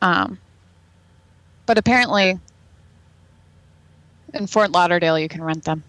Um, 0.00 0.38
but 1.66 1.78
apparently, 1.78 2.38
in 4.32 4.46
Fort 4.46 4.70
Lauderdale, 4.70 5.18
you 5.18 5.28
can 5.28 5.42
rent 5.42 5.64
them. 5.64 5.82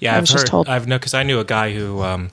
Yeah, 0.00 0.16
I 0.16 0.20
just 0.20 0.32
heard. 0.32 0.46
told. 0.46 0.68
I've 0.68 0.88
know 0.88 0.98
because 0.98 1.14
I 1.14 1.22
knew 1.22 1.38
a 1.38 1.44
guy 1.44 1.72
who, 1.72 2.02
um, 2.02 2.30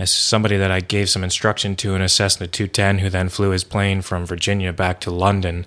as 0.00 0.10
somebody 0.10 0.56
that 0.56 0.70
I 0.70 0.80
gave 0.80 1.10
some 1.10 1.22
instruction 1.22 1.76
to 1.76 1.94
in 1.94 2.00
a 2.00 2.08
Cessna 2.08 2.46
210, 2.46 2.98
who 3.00 3.10
then 3.10 3.28
flew 3.28 3.50
his 3.50 3.64
plane 3.64 4.00
from 4.00 4.24
Virginia 4.24 4.72
back 4.72 4.98
to 5.00 5.10
London, 5.10 5.66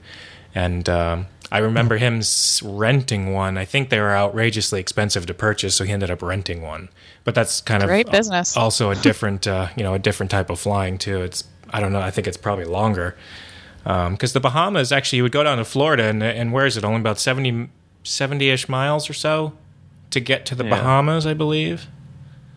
and 0.56 0.90
um, 0.90 1.28
I 1.52 1.60
remember 1.60 1.98
him 1.98 2.22
renting 2.64 3.32
one. 3.32 3.60
I 3.60 3.66
think 3.66 3.90
they 3.90 4.00
were 4.00 4.16
outrageously 4.16 4.80
expensive 4.80 5.28
to 5.28 5.36
purchase, 5.36 5.76
so 5.76 5.84
he 5.84 5.92
ended 5.92 6.10
up 6.10 6.24
renting 6.24 6.64
one. 6.64 6.90
But 7.24 7.36
that's 7.36 7.62
kind 7.62 7.84
Great 7.84 8.08
of 8.08 8.12
business. 8.12 8.58
Also, 8.58 8.90
a 8.90 8.96
different, 8.96 9.46
uh, 9.46 9.68
you 9.76 9.84
know, 9.84 9.94
a 9.94 10.00
different 10.00 10.32
type 10.32 10.50
of 10.50 10.60
flying 10.60 10.98
too. 10.98 11.22
It's 11.22 11.44
I 11.70 11.80
don't 11.80 11.94
know. 11.94 12.02
I 12.02 12.10
think 12.10 12.28
it's 12.28 12.38
probably 12.38 12.66
longer 12.66 13.16
because 13.84 14.34
the 14.34 14.40
Bahamas 14.40 14.92
actually 14.92 15.18
you 15.18 15.24
would 15.24 15.32
go 15.32 15.44
down 15.44 15.60
to 15.60 15.66
Florida 15.66 16.06
and 16.06 16.24
and 16.24 16.52
where 16.52 16.66
is 16.66 16.76
it? 16.76 16.84
Only 16.84 17.02
about 17.02 17.20
70 17.20 18.50
ish 18.50 18.68
miles 18.68 19.10
or 19.10 19.14
so 19.14 19.54
to 20.10 20.20
get 20.20 20.46
to 20.48 20.56
the 20.56 20.64
Yeah. 20.64 20.72
Bahamas, 20.72 21.28
I 21.28 21.34
believe. 21.36 21.88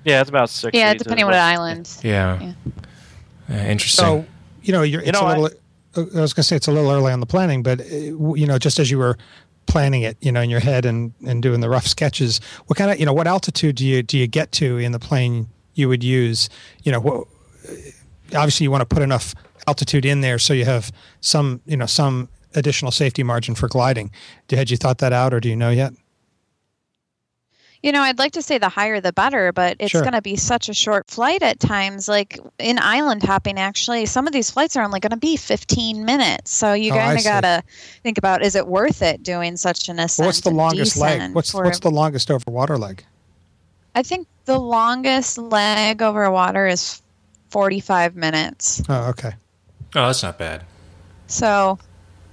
Yeah, 0.06 0.20
it's 0.22 0.30
about 0.30 0.48
six. 0.48 0.76
Yeah, 0.76 0.94
depending 0.94 1.24
on 1.24 1.30
what 1.32 1.38
island. 1.38 1.94
Yeah. 2.02 2.40
Yeah. 2.40 2.52
Uh, 3.50 3.54
interesting. 3.68 4.04
So, 4.04 4.26
you 4.62 4.72
know, 4.72 4.82
you're, 4.82 5.02
it's 5.02 5.12
know, 5.12 5.26
a 5.26 5.30
I- 5.30 5.36
little. 5.36 5.58
I 5.96 6.00
was 6.20 6.34
going 6.34 6.42
to 6.42 6.42
say 6.42 6.56
it's 6.56 6.68
a 6.68 6.72
little 6.72 6.90
early 6.90 7.10
on 7.10 7.20
the 7.20 7.26
planning, 7.26 7.62
but 7.62 7.80
uh, 7.80 7.84
you 8.34 8.46
know, 8.46 8.58
just 8.58 8.78
as 8.78 8.90
you 8.90 8.98
were 8.98 9.16
planning 9.66 10.02
it, 10.02 10.16
you 10.20 10.30
know, 10.30 10.42
in 10.42 10.50
your 10.50 10.60
head 10.60 10.84
and 10.84 11.12
and 11.26 11.42
doing 11.42 11.60
the 11.60 11.68
rough 11.70 11.86
sketches, 11.86 12.38
what 12.66 12.76
kind 12.78 12.90
of, 12.90 13.00
you 13.00 13.06
know, 13.06 13.14
what 13.14 13.26
altitude 13.26 13.76
do 13.76 13.86
you 13.86 14.02
do 14.02 14.18
you 14.18 14.26
get 14.26 14.52
to 14.52 14.76
in 14.78 14.92
the 14.92 14.98
plane 14.98 15.48
you 15.74 15.88
would 15.88 16.04
use? 16.04 16.48
You 16.82 16.92
know, 16.92 17.00
what, 17.00 17.26
obviously 18.34 18.64
you 18.64 18.70
want 18.70 18.82
to 18.82 18.94
put 18.94 19.02
enough 19.02 19.34
altitude 19.66 20.04
in 20.04 20.20
there 20.20 20.38
so 20.38 20.52
you 20.52 20.66
have 20.66 20.92
some, 21.20 21.60
you 21.66 21.76
know, 21.78 21.86
some 21.86 22.28
additional 22.54 22.92
safety 22.92 23.22
margin 23.22 23.54
for 23.54 23.66
gliding. 23.68 24.10
Do- 24.48 24.56
Had 24.56 24.70
you 24.70 24.76
thought 24.76 24.98
that 24.98 25.12
out, 25.14 25.32
or 25.32 25.40
do 25.40 25.48
you 25.48 25.56
know 25.56 25.70
yet? 25.70 25.92
You 27.86 27.92
know, 27.92 28.02
I'd 28.02 28.18
like 28.18 28.32
to 28.32 28.42
say 28.42 28.58
the 28.58 28.68
higher 28.68 29.00
the 29.00 29.12
better, 29.12 29.52
but 29.52 29.76
it's 29.78 29.92
Sure. 29.92 30.00
going 30.00 30.14
to 30.14 30.20
be 30.20 30.34
such 30.34 30.68
a 30.68 30.74
short 30.74 31.08
flight 31.08 31.40
at 31.44 31.60
times. 31.60 32.08
Like 32.08 32.36
in 32.58 32.80
island 32.80 33.22
hopping, 33.22 33.60
actually, 33.60 34.06
some 34.06 34.26
of 34.26 34.32
these 34.32 34.50
flights 34.50 34.74
are 34.74 34.82
only 34.82 34.98
going 34.98 35.12
to 35.12 35.16
be 35.16 35.36
15 35.36 36.04
minutes. 36.04 36.50
So 36.52 36.72
you 36.72 36.92
Oh, 36.92 36.96
kind 36.96 37.16
of 37.16 37.22
got 37.22 37.42
to 37.42 37.62
think 38.02 38.18
about 38.18 38.42
is 38.42 38.56
it 38.56 38.66
worth 38.66 39.02
it 39.02 39.22
doing 39.22 39.56
such 39.56 39.88
an 39.88 40.00
ascent? 40.00 40.24
Well, 40.24 40.28
what's 40.30 40.40
the 40.40 40.50
longest 40.50 40.96
leg? 40.96 41.32
What's 41.32 41.52
for- 41.52 41.62
what's 41.62 41.78
the 41.78 41.92
longest 41.92 42.28
over 42.28 42.50
water 42.50 42.76
leg? 42.76 43.04
I 43.94 44.02
think 44.02 44.26
the 44.46 44.58
longest 44.58 45.38
leg 45.38 46.02
over 46.02 46.28
water 46.28 46.66
is 46.66 47.00
45 47.50 48.16
minutes. 48.16 48.82
Oh, 48.88 49.10
okay. 49.10 49.34
oh, 49.94 50.06
that's 50.08 50.24
not 50.24 50.38
bad. 50.38 50.64
So, 51.28 51.78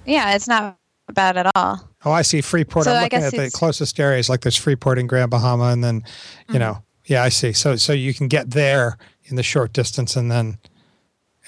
yeah, 0.04 0.34
it's 0.34 0.48
not 0.48 0.76
bad 1.12 1.36
at 1.36 1.52
all. 1.54 1.88
Oh, 2.04 2.12
I 2.12 2.22
see 2.22 2.40
Freeport. 2.40 2.84
So 2.84 2.92
I'm 2.92 2.98
I 2.98 3.02
looking 3.04 3.22
at 3.22 3.32
the 3.32 3.50
closest 3.50 3.98
areas, 3.98 4.28
like 4.28 4.42
there's 4.42 4.56
Freeport 4.56 4.98
in 4.98 5.06
Grand 5.06 5.30
Bahama, 5.30 5.64
and 5.72 5.82
then, 5.82 6.04
you 6.50 6.58
know, 6.58 6.82
yeah, 7.06 7.22
I 7.22 7.28
see. 7.28 7.52
So, 7.52 7.76
so 7.76 7.92
you 7.92 8.12
can 8.14 8.28
get 8.28 8.50
there 8.50 8.98
in 9.24 9.36
the 9.36 9.42
short 9.42 9.72
distance, 9.72 10.16
and 10.16 10.30
then, 10.30 10.58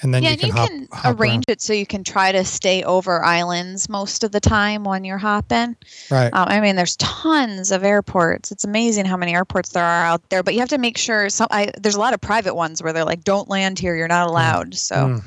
and 0.01 0.13
then 0.13 0.23
yeah, 0.23 0.29
you 0.29 0.33
and 0.33 0.39
can 0.41 0.47
you 0.49 0.55
hop, 0.55 0.69
can 0.69 0.87
hop 0.91 1.19
arrange 1.19 1.45
around. 1.47 1.55
it 1.55 1.61
so 1.61 1.73
you 1.73 1.85
can 1.85 2.03
try 2.03 2.31
to 2.31 2.43
stay 2.43 2.83
over 2.83 3.23
islands 3.23 3.89
most 3.89 4.23
of 4.23 4.31
the 4.31 4.39
time 4.39 4.83
when 4.83 5.03
you're 5.03 5.17
hopping. 5.17 5.75
Right. 6.11 6.31
Um, 6.33 6.47
I 6.47 6.59
mean, 6.59 6.75
there's 6.75 6.95
tons 6.97 7.71
of 7.71 7.83
airports. 7.83 8.51
It's 8.51 8.63
amazing 8.63 9.05
how 9.05 9.17
many 9.17 9.33
airports 9.33 9.69
there 9.69 9.83
are 9.83 10.05
out 10.05 10.27
there. 10.29 10.43
But 10.43 10.53
you 10.53 10.59
have 10.59 10.69
to 10.69 10.77
make 10.77 10.97
sure. 10.97 11.29
Some 11.29 11.47
I, 11.51 11.71
there's 11.77 11.95
a 11.95 11.99
lot 11.99 12.13
of 12.13 12.21
private 12.21 12.53
ones 12.55 12.81
where 12.81 12.93
they're 12.93 13.05
like, 13.05 13.23
"Don't 13.23 13.49
land 13.49 13.79
here. 13.79 13.95
You're 13.95 14.07
not 14.07 14.27
allowed." 14.27 14.75
So 14.75 14.95
Mm. 14.95 15.23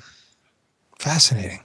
Fascinating. 0.99 1.61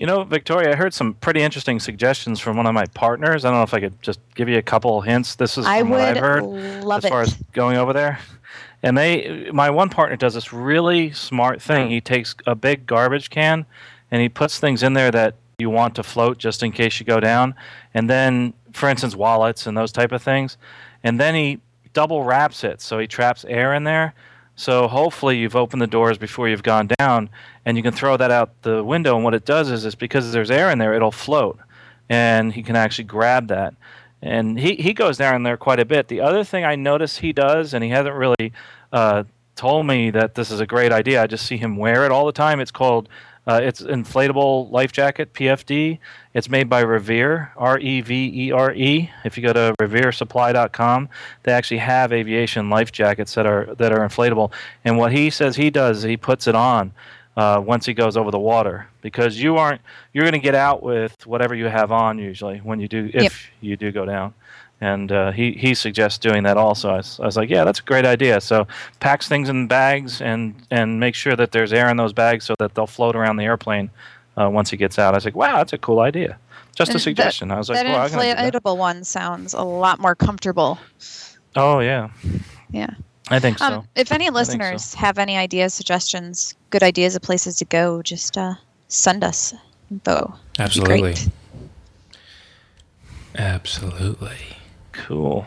You 0.00 0.06
know, 0.06 0.24
Victoria, 0.24 0.72
I 0.72 0.76
heard 0.76 0.94
some 0.94 1.12
pretty 1.12 1.42
interesting 1.42 1.78
suggestions 1.78 2.40
from 2.40 2.56
one 2.56 2.64
of 2.64 2.72
my 2.72 2.86
partners. 2.86 3.44
I 3.44 3.50
don't 3.50 3.58
know 3.58 3.64
if 3.64 3.74
I 3.74 3.80
could 3.80 4.00
just 4.00 4.18
give 4.34 4.48
you 4.48 4.56
a 4.56 4.62
couple 4.62 4.98
hints. 5.02 5.34
This 5.34 5.58
is 5.58 5.66
I 5.66 5.80
from 5.80 5.90
what 5.90 6.00
I've 6.00 6.14
would 6.14 6.22
heard 6.22 6.42
love 6.42 7.04
as 7.04 7.10
far 7.10 7.20
it. 7.20 7.28
as 7.28 7.34
going 7.52 7.76
over 7.76 7.92
there. 7.92 8.18
And 8.82 8.96
they, 8.96 9.50
my 9.52 9.68
one 9.68 9.90
partner 9.90 10.16
does 10.16 10.32
this 10.32 10.54
really 10.54 11.12
smart 11.12 11.60
thing. 11.60 11.88
Hmm. 11.88 11.92
He 11.92 12.00
takes 12.00 12.34
a 12.46 12.54
big 12.54 12.86
garbage 12.86 13.28
can, 13.28 13.66
and 14.10 14.22
he 14.22 14.30
puts 14.30 14.58
things 14.58 14.82
in 14.82 14.94
there 14.94 15.10
that 15.10 15.34
you 15.58 15.68
want 15.68 15.94
to 15.96 16.02
float 16.02 16.38
just 16.38 16.62
in 16.62 16.72
case 16.72 16.98
you 16.98 17.04
go 17.04 17.20
down. 17.20 17.54
And 17.92 18.08
then, 18.08 18.54
for 18.72 18.88
instance, 18.88 19.14
wallets 19.14 19.66
and 19.66 19.76
those 19.76 19.92
type 19.92 20.12
of 20.12 20.22
things. 20.22 20.56
And 21.04 21.20
then 21.20 21.34
he 21.34 21.60
double 21.92 22.22
wraps 22.22 22.64
it, 22.64 22.80
so 22.80 22.98
he 22.98 23.06
traps 23.06 23.44
air 23.46 23.74
in 23.74 23.84
there. 23.84 24.14
So 24.60 24.88
hopefully 24.88 25.38
you've 25.38 25.56
opened 25.56 25.80
the 25.80 25.86
doors 25.86 26.18
before 26.18 26.46
you've 26.46 26.62
gone 26.62 26.90
down, 26.98 27.30
and 27.64 27.78
you 27.78 27.82
can 27.82 27.94
throw 27.94 28.18
that 28.18 28.30
out 28.30 28.60
the 28.60 28.84
window. 28.84 29.14
And 29.14 29.24
what 29.24 29.32
it 29.32 29.46
does 29.46 29.70
is, 29.70 29.86
is 29.86 29.94
because 29.94 30.32
there's 30.32 30.50
air 30.50 30.70
in 30.70 30.76
there, 30.78 30.92
it'll 30.92 31.10
float, 31.10 31.58
and 32.10 32.52
he 32.52 32.62
can 32.62 32.76
actually 32.76 33.04
grab 33.04 33.48
that. 33.48 33.72
And 34.20 34.60
he, 34.60 34.74
he 34.74 34.92
goes 34.92 35.16
down 35.16 35.44
there 35.44 35.56
quite 35.56 35.80
a 35.80 35.86
bit. 35.86 36.08
The 36.08 36.20
other 36.20 36.44
thing 36.44 36.66
I 36.66 36.76
notice 36.76 37.16
he 37.16 37.32
does, 37.32 37.72
and 37.72 37.82
he 37.82 37.88
hasn't 37.88 38.14
really 38.14 38.52
uh, 38.92 39.24
told 39.56 39.86
me 39.86 40.10
that 40.10 40.34
this 40.34 40.50
is 40.50 40.60
a 40.60 40.66
great 40.66 40.92
idea. 40.92 41.22
I 41.22 41.26
just 41.26 41.46
see 41.46 41.56
him 41.56 41.78
wear 41.78 42.04
it 42.04 42.12
all 42.12 42.26
the 42.26 42.32
time. 42.32 42.60
It's 42.60 42.70
called 42.70 43.08
uh, 43.46 43.60
it's 43.62 43.80
inflatable 43.82 44.70
life 44.70 44.92
jacket 44.92 45.32
PFD. 45.32 45.98
It's 46.34 46.48
made 46.48 46.68
by 46.68 46.80
Revere 46.80 47.52
R 47.56 47.78
E 47.78 48.00
V 48.00 48.30
E 48.46 48.52
R 48.52 48.72
E. 48.72 49.10
If 49.24 49.36
you 49.36 49.42
go 49.42 49.52
to 49.52 49.74
reveresupply.com, 49.80 51.08
they 51.42 51.52
actually 51.52 51.78
have 51.78 52.12
aviation 52.12 52.70
life 52.70 52.92
jackets 52.92 53.34
that 53.34 53.46
are 53.46 53.74
that 53.76 53.92
are 53.92 54.06
inflatable. 54.06 54.52
And 54.84 54.98
what 54.98 55.12
he 55.12 55.30
says 55.30 55.56
he 55.56 55.70
does, 55.70 55.98
is 55.98 56.02
he 56.04 56.16
puts 56.16 56.46
it 56.46 56.54
on 56.54 56.92
uh, 57.36 57.62
once 57.64 57.86
he 57.86 57.94
goes 57.94 58.16
over 58.16 58.30
the 58.30 58.38
water 58.38 58.86
because 59.02 59.40
you 59.40 59.56
aren't 59.56 59.80
you're 60.12 60.24
going 60.24 60.32
to 60.32 60.38
get 60.38 60.54
out 60.54 60.82
with 60.82 61.26
whatever 61.26 61.54
you 61.54 61.66
have 61.66 61.90
on 61.92 62.18
usually 62.18 62.58
when 62.58 62.80
you 62.80 62.88
do 62.88 63.10
if 63.14 63.22
Yep. 63.22 63.32
you 63.60 63.76
do 63.76 63.90
go 63.92 64.04
down. 64.04 64.34
And 64.82 65.12
uh, 65.12 65.30
he 65.32 65.52
he 65.52 65.74
suggests 65.74 66.18
doing 66.18 66.42
that 66.44 66.56
also. 66.56 66.88
I 66.90 66.96
was, 66.96 67.20
I 67.20 67.26
was 67.26 67.36
like, 67.36 67.50
yeah, 67.50 67.64
that's 67.64 67.80
a 67.80 67.82
great 67.82 68.06
idea. 68.06 68.40
So 68.40 68.66
packs 68.98 69.28
things 69.28 69.48
in 69.50 69.66
bags 69.66 70.22
and 70.22 70.54
and 70.70 70.98
make 70.98 71.14
sure 71.14 71.36
that 71.36 71.52
there's 71.52 71.72
air 71.72 71.90
in 71.90 71.96
those 71.98 72.14
bags 72.14 72.46
so 72.46 72.54
that 72.58 72.74
they'll 72.74 72.86
float 72.86 73.14
around 73.14 73.36
the 73.36 73.44
airplane 73.44 73.90
uh, 74.38 74.48
once 74.48 74.70
he 74.70 74.76
gets 74.78 74.98
out. 74.98 75.12
I 75.12 75.18
was 75.18 75.24
like, 75.26 75.36
wow, 75.36 75.56
that's 75.58 75.74
a 75.74 75.78
cool 75.78 76.00
idea. 76.00 76.38
Just 76.74 76.90
a 76.90 76.92
And 76.92 76.94
that- 76.96 77.02
suggestion. 77.02 77.50
I 77.50 77.58
was 77.58 77.68
like, 77.68 77.76
that 77.78 77.86
well, 77.86 78.00
I'm 78.00 78.10
do 78.10 78.16
that. 78.16 78.52
inflatable 78.54 78.76
one 78.78 79.04
sounds 79.04 79.52
a 79.54 79.62
lot 79.62 79.98
more 79.98 80.14
comfortable 80.14 80.78
Oh 81.56 81.80
yeah, 81.80 82.08
Yeah. 82.70 82.90
I 83.28 83.38
think 83.38 83.58
so. 83.58 83.64
Um, 83.66 83.88
if 83.96 84.10
any 84.12 84.26
so. 84.28 84.32
listeners 84.32 84.94
have 84.94 85.18
any 85.18 85.36
ideas, 85.36 85.74
suggestions, 85.74 86.54
good 86.70 86.82
ideas 86.82 87.14
of 87.16 87.22
places 87.22 87.56
to 87.58 87.64
go, 87.64 88.02
just 88.02 88.38
uh, 88.38 88.54
send 88.88 89.22
us 89.24 89.52
info. 89.90 90.34
Absolutely. 90.58 91.14
Absolutely. 93.36 94.56
Cool. 95.06 95.46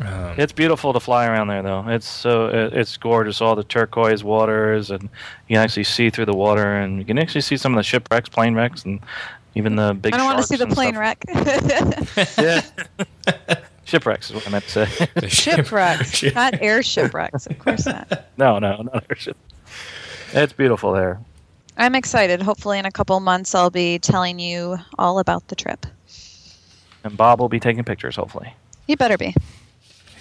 Um, 0.00 0.34
It's 0.36 0.52
beautiful 0.52 0.92
to 0.92 0.98
fly 1.00 1.26
around 1.26 1.46
there, 1.48 1.62
though. 1.62 1.84
It's 1.88 2.06
so 2.08 2.46
it, 2.48 2.72
it's 2.72 2.96
gorgeous. 2.96 3.40
All 3.40 3.54
the 3.54 3.62
turquoise 3.64 4.24
waters, 4.24 4.90
and 4.90 5.02
you 5.02 5.54
can 5.54 5.58
actually 5.58 5.84
see 5.84 6.10
through 6.10 6.26
the 6.26 6.34
water, 6.34 6.76
and 6.78 6.98
you 6.98 7.04
can 7.04 7.18
actually 7.18 7.42
see 7.42 7.56
some 7.56 7.72
of 7.72 7.76
the 7.76 7.82
shipwrecks, 7.84 8.28
plane 8.28 8.54
wrecks, 8.54 8.84
and 8.84 8.98
even 9.54 9.76
the 9.76 9.94
big. 9.94 10.12
I 10.12 10.16
don't 10.16 10.26
want 10.26 10.38
to 10.38 10.46
see 10.46 10.56
the 10.56 10.66
plane 10.66 10.94
stuff. 10.94 11.18
wreck. 12.16 12.36
Yeah, 12.36 13.56
shipwrecks 13.84 14.30
is 14.30 14.34
what 14.34 14.46
I 14.48 14.50
meant 14.50 14.64
to 14.64 14.86
say. 14.86 15.08
the 15.14 15.28
ship- 15.28 15.56
shipwrecks, 15.66 16.22
not 16.34 16.60
air 16.60 16.82
shipwrecks. 16.82 17.46
Of 17.46 17.58
course 17.60 17.86
not. 17.86 18.24
no, 18.36 18.58
no, 18.58 18.82
not 18.82 19.04
our 19.08 19.16
ship. 19.16 19.36
It's 20.32 20.52
beautiful 20.52 20.92
there. 20.92 21.20
I'm 21.76 21.94
excited. 21.94 22.42
Hopefully, 22.42 22.80
in 22.80 22.86
a 22.86 22.90
couple 22.90 23.18
months, 23.20 23.54
I'll 23.54 23.70
be 23.70 24.00
telling 24.00 24.40
you 24.40 24.78
all 24.98 25.20
about 25.20 25.46
the 25.48 25.54
trip. 25.56 25.86
And 27.04 27.16
Bob 27.16 27.38
will 27.40 27.48
be 27.48 27.60
taking 27.60 27.84
pictures, 27.84 28.16
hopefully. 28.16 28.54
You 28.88 28.96
better 28.96 29.16
be. 29.18 29.34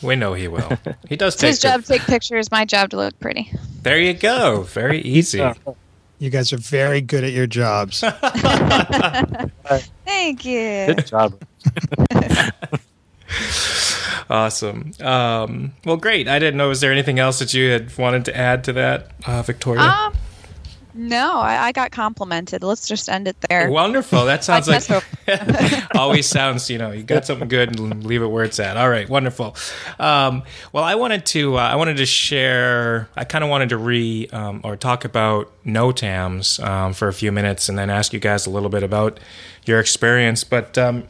We 0.01 0.15
know 0.15 0.33
he 0.33 0.47
will. 0.47 0.77
He 1.07 1.15
does 1.15 1.35
take 1.35 1.49
his 1.49 1.59
job 1.59 1.81
to 1.81 1.87
take 1.87 2.01
pictures. 2.01 2.51
My 2.51 2.65
job 2.65 2.89
to 2.89 2.97
look 2.97 3.17
pretty. 3.19 3.51
There 3.83 3.99
you 3.99 4.13
go. 4.13 4.63
Very 4.63 4.99
easy. 5.01 5.43
You 6.19 6.29
guys 6.29 6.51
are 6.53 6.57
very 6.57 7.01
good 7.01 7.23
at 7.23 7.31
your 7.31 7.47
jobs. 7.47 7.99
Thank 10.05 10.45
you. 10.45 10.85
Good 10.87 11.07
job. 11.07 11.41
Awesome. 14.29 14.91
Um, 15.01 15.73
well, 15.85 15.97
great. 15.97 16.27
I 16.27 16.39
didn't 16.39 16.57
know. 16.57 16.69
Was 16.69 16.81
there 16.81 16.91
anything 16.91 17.19
else 17.19 17.39
that 17.39 17.53
you 17.53 17.69
had 17.69 17.95
wanted 17.97 18.25
to 18.25 18.35
add 18.35 18.63
to 18.65 18.73
that, 18.73 19.11
uh, 19.25 19.41
Victoria? 19.43 19.83
Um, 19.83 20.13
no, 20.95 21.39
I, 21.39 21.67
I 21.67 21.71
got 21.71 21.91
complimented. 21.91 22.63
Let's 22.63 22.87
just 22.87 23.09
end 23.09 23.27
it 23.27 23.35
there. 23.49 23.69
Wonderful. 23.69 24.25
That 24.25 24.43
sounds 24.43 24.67
like 24.67 24.83
always 25.95 26.27
sounds. 26.27 26.69
You 26.69 26.77
know, 26.77 26.91
you 26.91 27.03
got 27.03 27.25
something 27.25 27.47
good 27.47 27.79
and 27.79 28.05
leave 28.05 28.21
it 28.21 28.27
where 28.27 28.43
it's 28.43 28.59
at. 28.59 28.77
All 28.77 28.89
right, 28.89 29.09
wonderful. 29.09 29.55
Um, 29.99 30.43
well, 30.71 30.83
I 30.83 30.95
wanted 30.95 31.25
to. 31.27 31.57
Uh, 31.57 31.61
I 31.61 31.75
wanted 31.75 31.97
to 31.97 32.05
share. 32.05 33.09
I 33.15 33.23
kind 33.23 33.43
of 33.43 33.49
wanted 33.49 33.69
to 33.69 33.77
re 33.77 34.27
um, 34.31 34.61
or 34.63 34.75
talk 34.75 35.03
about 35.03 35.51
NOTAMs 35.65 36.63
um, 36.63 36.93
for 36.93 37.07
a 37.07 37.13
few 37.13 37.31
minutes, 37.31 37.69
and 37.69 37.77
then 37.77 37.89
ask 37.89 38.13
you 38.13 38.19
guys 38.19 38.45
a 38.45 38.51
little 38.51 38.69
bit 38.69 38.83
about 38.83 39.19
your 39.65 39.79
experience. 39.79 40.43
But 40.43 40.77
um, 40.77 41.07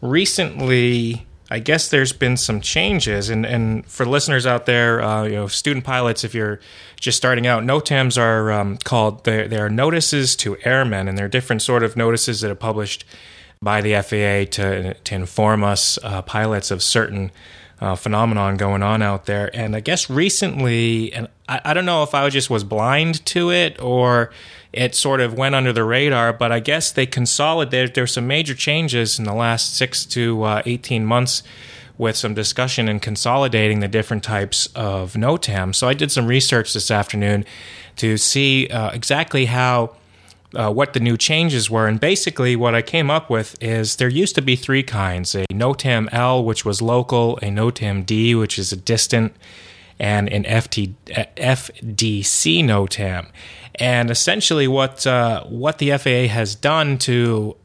recently. 0.00 1.26
I 1.50 1.58
guess 1.58 1.90
there's 1.90 2.14
been 2.14 2.38
some 2.38 2.62
changes, 2.62 3.28
and, 3.28 3.44
and 3.44 3.86
for 3.86 4.06
listeners 4.06 4.46
out 4.46 4.64
there, 4.64 5.02
uh, 5.02 5.24
you 5.24 5.32
know, 5.32 5.46
student 5.46 5.84
pilots, 5.84 6.24
if 6.24 6.34
you're 6.34 6.58
just 6.96 7.16
starting 7.16 7.46
out, 7.46 7.62
NOTAMs 7.62 8.20
are 8.20 8.52
um, 8.52 8.78
called 8.78 9.24
they 9.24 9.46
they 9.46 9.58
are 9.58 9.70
notices 9.70 10.36
to 10.36 10.56
airmen, 10.64 11.08
and 11.08 11.16
they're 11.18 11.28
different 11.28 11.62
sort 11.62 11.82
of 11.82 11.96
notices 11.96 12.40
that 12.40 12.50
are 12.50 12.56
published 12.56 13.04
by 13.60 13.80
the 13.80 13.94
FAA 13.94 14.50
to 14.56 14.94
to 14.94 15.14
inform 15.14 15.64
us 15.64 15.98
uh, 16.02 16.22
pilots 16.22 16.70
of 16.70 16.82
certain 16.82 17.30
uh, 17.80 17.94
phenomenon 17.94 18.56
going 18.56 18.82
on 18.82 19.02
out 19.02 19.26
there. 19.26 19.50
And 19.54 19.74
I 19.76 19.80
guess 19.80 20.08
recently, 20.08 21.12
and 21.12 21.28
I, 21.48 21.60
I 21.66 21.74
don't 21.74 21.84
know 21.84 22.02
if 22.02 22.14
I 22.14 22.28
just 22.30 22.50
was 22.50 22.64
blind 22.64 23.24
to 23.26 23.50
it 23.50 23.80
or 23.82 24.30
it 24.72 24.94
sort 24.94 25.20
of 25.20 25.34
went 25.34 25.54
under 25.54 25.72
the 25.72 25.84
radar, 25.84 26.32
but 26.32 26.50
I 26.50 26.60
guess 26.60 26.90
they 26.90 27.06
consolidated. 27.06 27.94
There's 27.94 28.12
some 28.12 28.26
major 28.26 28.54
changes 28.54 29.18
in 29.18 29.24
the 29.24 29.34
last 29.34 29.76
six 29.76 30.04
to 30.06 30.42
uh, 30.42 30.62
18 30.66 31.04
months 31.04 31.42
with 31.96 32.16
some 32.16 32.34
discussion 32.34 32.88
and 32.88 33.00
consolidating 33.00 33.80
the 33.80 33.88
different 33.88 34.24
types 34.24 34.66
of 34.74 35.14
NOTAM. 35.14 35.74
So 35.74 35.88
I 35.88 35.94
did 35.94 36.10
some 36.10 36.26
research 36.26 36.72
this 36.74 36.90
afternoon 36.90 37.44
to 37.96 38.16
see 38.16 38.68
uh, 38.68 38.90
exactly 38.90 39.46
how 39.46 39.96
uh, 40.54 40.72
what 40.72 40.92
the 40.92 41.00
new 41.00 41.16
changes 41.16 41.68
were. 41.68 41.86
And 41.86 41.98
basically, 41.98 42.56
what 42.56 42.74
I 42.74 42.82
came 42.82 43.10
up 43.10 43.30
with 43.30 43.60
is 43.62 43.96
there 43.96 44.08
used 44.08 44.34
to 44.36 44.42
be 44.42 44.56
three 44.56 44.82
kinds 44.82 45.34
a 45.34 45.46
NOTAM 45.52 46.08
L, 46.12 46.44
which 46.44 46.64
was 46.64 46.80
local, 46.80 47.36
a 47.38 47.46
NOTAM 47.46 48.06
D, 48.06 48.34
which 48.34 48.58
is 48.58 48.72
a 48.72 48.76
distant, 48.76 49.34
and 49.98 50.28
an 50.28 50.44
FT, 50.44 50.94
uh, 51.16 51.24
FDC 51.36 52.64
NOTAM. 52.64 53.26
And 53.76 54.10
essentially, 54.10 54.68
what 54.68 55.06
uh, 55.06 55.44
what 55.44 55.78
the 55.78 55.96
FAA 55.98 56.32
has 56.32 56.54
done 56.54 56.98
to 56.98 57.56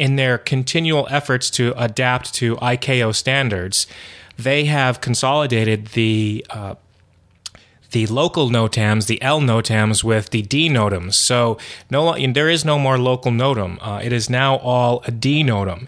in 0.00 0.16
their 0.16 0.38
continual 0.38 1.06
efforts 1.10 1.50
to 1.50 1.74
adapt 1.76 2.32
to 2.32 2.56
ICAO 2.56 3.14
standards, 3.14 3.86
they 4.38 4.64
have 4.64 5.02
consolidated 5.02 5.88
the 5.88 6.44
uh, 6.48 6.74
the 7.90 8.06
local 8.06 8.48
NOTAMs, 8.48 9.08
the 9.08 9.20
L 9.20 9.40
NOTAMs, 9.40 10.02
with 10.02 10.30
the 10.30 10.40
D 10.42 10.70
NOTAMs. 10.70 11.14
So 11.14 11.58
no, 11.90 12.16
there 12.32 12.48
is 12.48 12.64
no 12.64 12.78
more 12.78 12.96
local 12.96 13.30
NOTAM. 13.30 13.78
Uh, 13.82 14.00
it 14.02 14.12
is 14.12 14.30
now 14.30 14.56
all 14.56 15.02
a 15.06 15.10
D 15.10 15.44
NOTAM. 15.44 15.86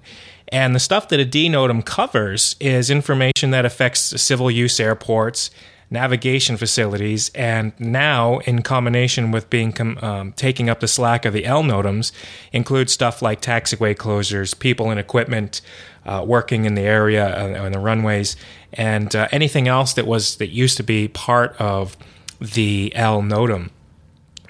And 0.48 0.74
the 0.74 0.80
stuff 0.80 1.08
that 1.08 1.18
a 1.18 1.24
D 1.24 1.48
NOTAM 1.48 1.82
covers 1.86 2.56
is 2.60 2.90
information 2.90 3.50
that 3.52 3.64
affects 3.64 4.20
civil 4.20 4.50
use 4.50 4.78
airports, 4.78 5.50
navigation 5.92 6.56
facilities, 6.56 7.30
and 7.34 7.72
now, 7.78 8.38
in 8.40 8.62
combination 8.62 9.30
with 9.30 9.50
being 9.50 9.72
com- 9.72 9.98
um, 10.00 10.32
taking 10.32 10.70
up 10.70 10.80
the 10.80 10.88
slack 10.88 11.24
of 11.24 11.34
the 11.34 11.44
L 11.44 11.62
NOTAMs, 11.62 12.10
includes 12.50 12.92
stuff 12.92 13.20
like 13.20 13.40
taxiway 13.42 13.94
closures, 13.94 14.58
people 14.58 14.90
and 14.90 14.98
equipment 14.98 15.60
uh, 16.06 16.24
working 16.26 16.64
in 16.64 16.74
the 16.74 16.82
area 16.82 17.26
uh, 17.26 17.64
on 17.64 17.72
the 17.72 17.78
runways, 17.78 18.36
and 18.72 19.14
uh, 19.14 19.28
anything 19.30 19.68
else 19.68 19.92
that 19.92 20.06
was 20.06 20.36
that 20.36 20.48
used 20.48 20.78
to 20.78 20.82
be 20.82 21.08
part 21.08 21.54
of 21.60 21.96
the 22.40 22.90
L 22.94 23.20
NOTAM. 23.22 23.70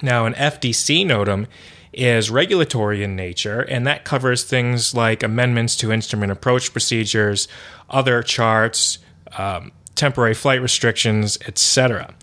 Now, 0.00 0.26
an 0.26 0.34
FDC 0.34 1.04
NOTAM 1.04 1.46
is 1.92 2.30
regulatory 2.30 3.02
in 3.02 3.16
nature, 3.16 3.60
and 3.60 3.86
that 3.86 4.04
covers 4.04 4.44
things 4.44 4.94
like 4.94 5.22
amendments 5.22 5.76
to 5.76 5.92
instrument 5.92 6.32
approach 6.32 6.72
procedures, 6.72 7.48
other 7.90 8.22
charts, 8.22 8.98
um, 9.36 9.72
temporary 9.94 10.34
flight 10.34 10.60
restrictions, 10.62 11.38
etc. 11.46 12.14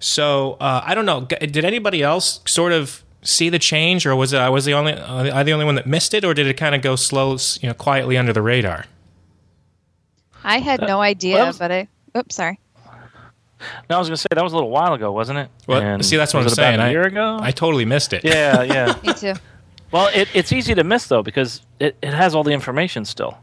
So 0.00 0.52
uh, 0.60 0.82
I 0.84 0.94
don't 0.94 1.06
know. 1.06 1.22
Did 1.22 1.64
anybody 1.64 2.02
else 2.02 2.40
sort 2.46 2.72
of 2.72 3.02
see 3.22 3.48
the 3.48 3.58
change, 3.58 4.06
or 4.06 4.14
was 4.16 4.32
it 4.32 4.38
I 4.38 4.48
was 4.48 4.64
the 4.64 4.74
only 4.74 4.92
uh, 4.92 5.36
I 5.36 5.42
the 5.42 5.52
only 5.52 5.64
one 5.64 5.74
that 5.74 5.86
missed 5.86 6.14
it, 6.14 6.24
or 6.24 6.34
did 6.34 6.46
it 6.46 6.54
kind 6.56 6.74
of 6.74 6.82
go 6.82 6.96
slow, 6.96 7.36
you 7.60 7.68
know, 7.68 7.74
quietly 7.74 8.16
under 8.16 8.32
the 8.32 8.42
radar? 8.42 8.84
I 10.44 10.58
had 10.60 10.80
no 10.80 11.00
idea, 11.00 11.34
well, 11.36 11.46
was- 11.48 11.58
but 11.58 11.72
I. 11.72 11.88
Oops, 12.16 12.34
sorry. 12.34 12.58
No, 13.90 13.96
I 13.96 13.98
was 13.98 14.06
going 14.08 14.14
to 14.14 14.20
say 14.22 14.28
that 14.30 14.42
was 14.44 14.52
a 14.52 14.56
little 14.56 14.70
while 14.70 14.94
ago, 14.94 15.10
wasn't 15.10 15.40
it? 15.40 15.50
Well, 15.66 15.80
And 15.82 16.04
see, 16.06 16.16
that's 16.16 16.32
what 16.32 16.40
I'm 16.40 16.44
was 16.44 16.52
it 16.52 16.58
about 16.60 16.68
saying. 16.68 16.80
A 16.80 16.84
I- 16.84 16.90
year 16.90 17.02
ago. 17.02 17.38
I 17.40 17.50
totally 17.50 17.84
missed 17.84 18.12
it. 18.12 18.24
yeah, 18.24 18.62
yeah. 18.62 18.94
Me 19.06 19.12
too. 19.14 19.34
well, 19.90 20.08
it, 20.14 20.28
it's 20.32 20.52
easy 20.52 20.76
to 20.76 20.84
miss 20.84 21.08
though 21.08 21.24
because 21.24 21.62
it, 21.80 21.96
it 22.00 22.14
has 22.14 22.36
all 22.36 22.44
the 22.44 22.52
information 22.52 23.04
still. 23.04 23.36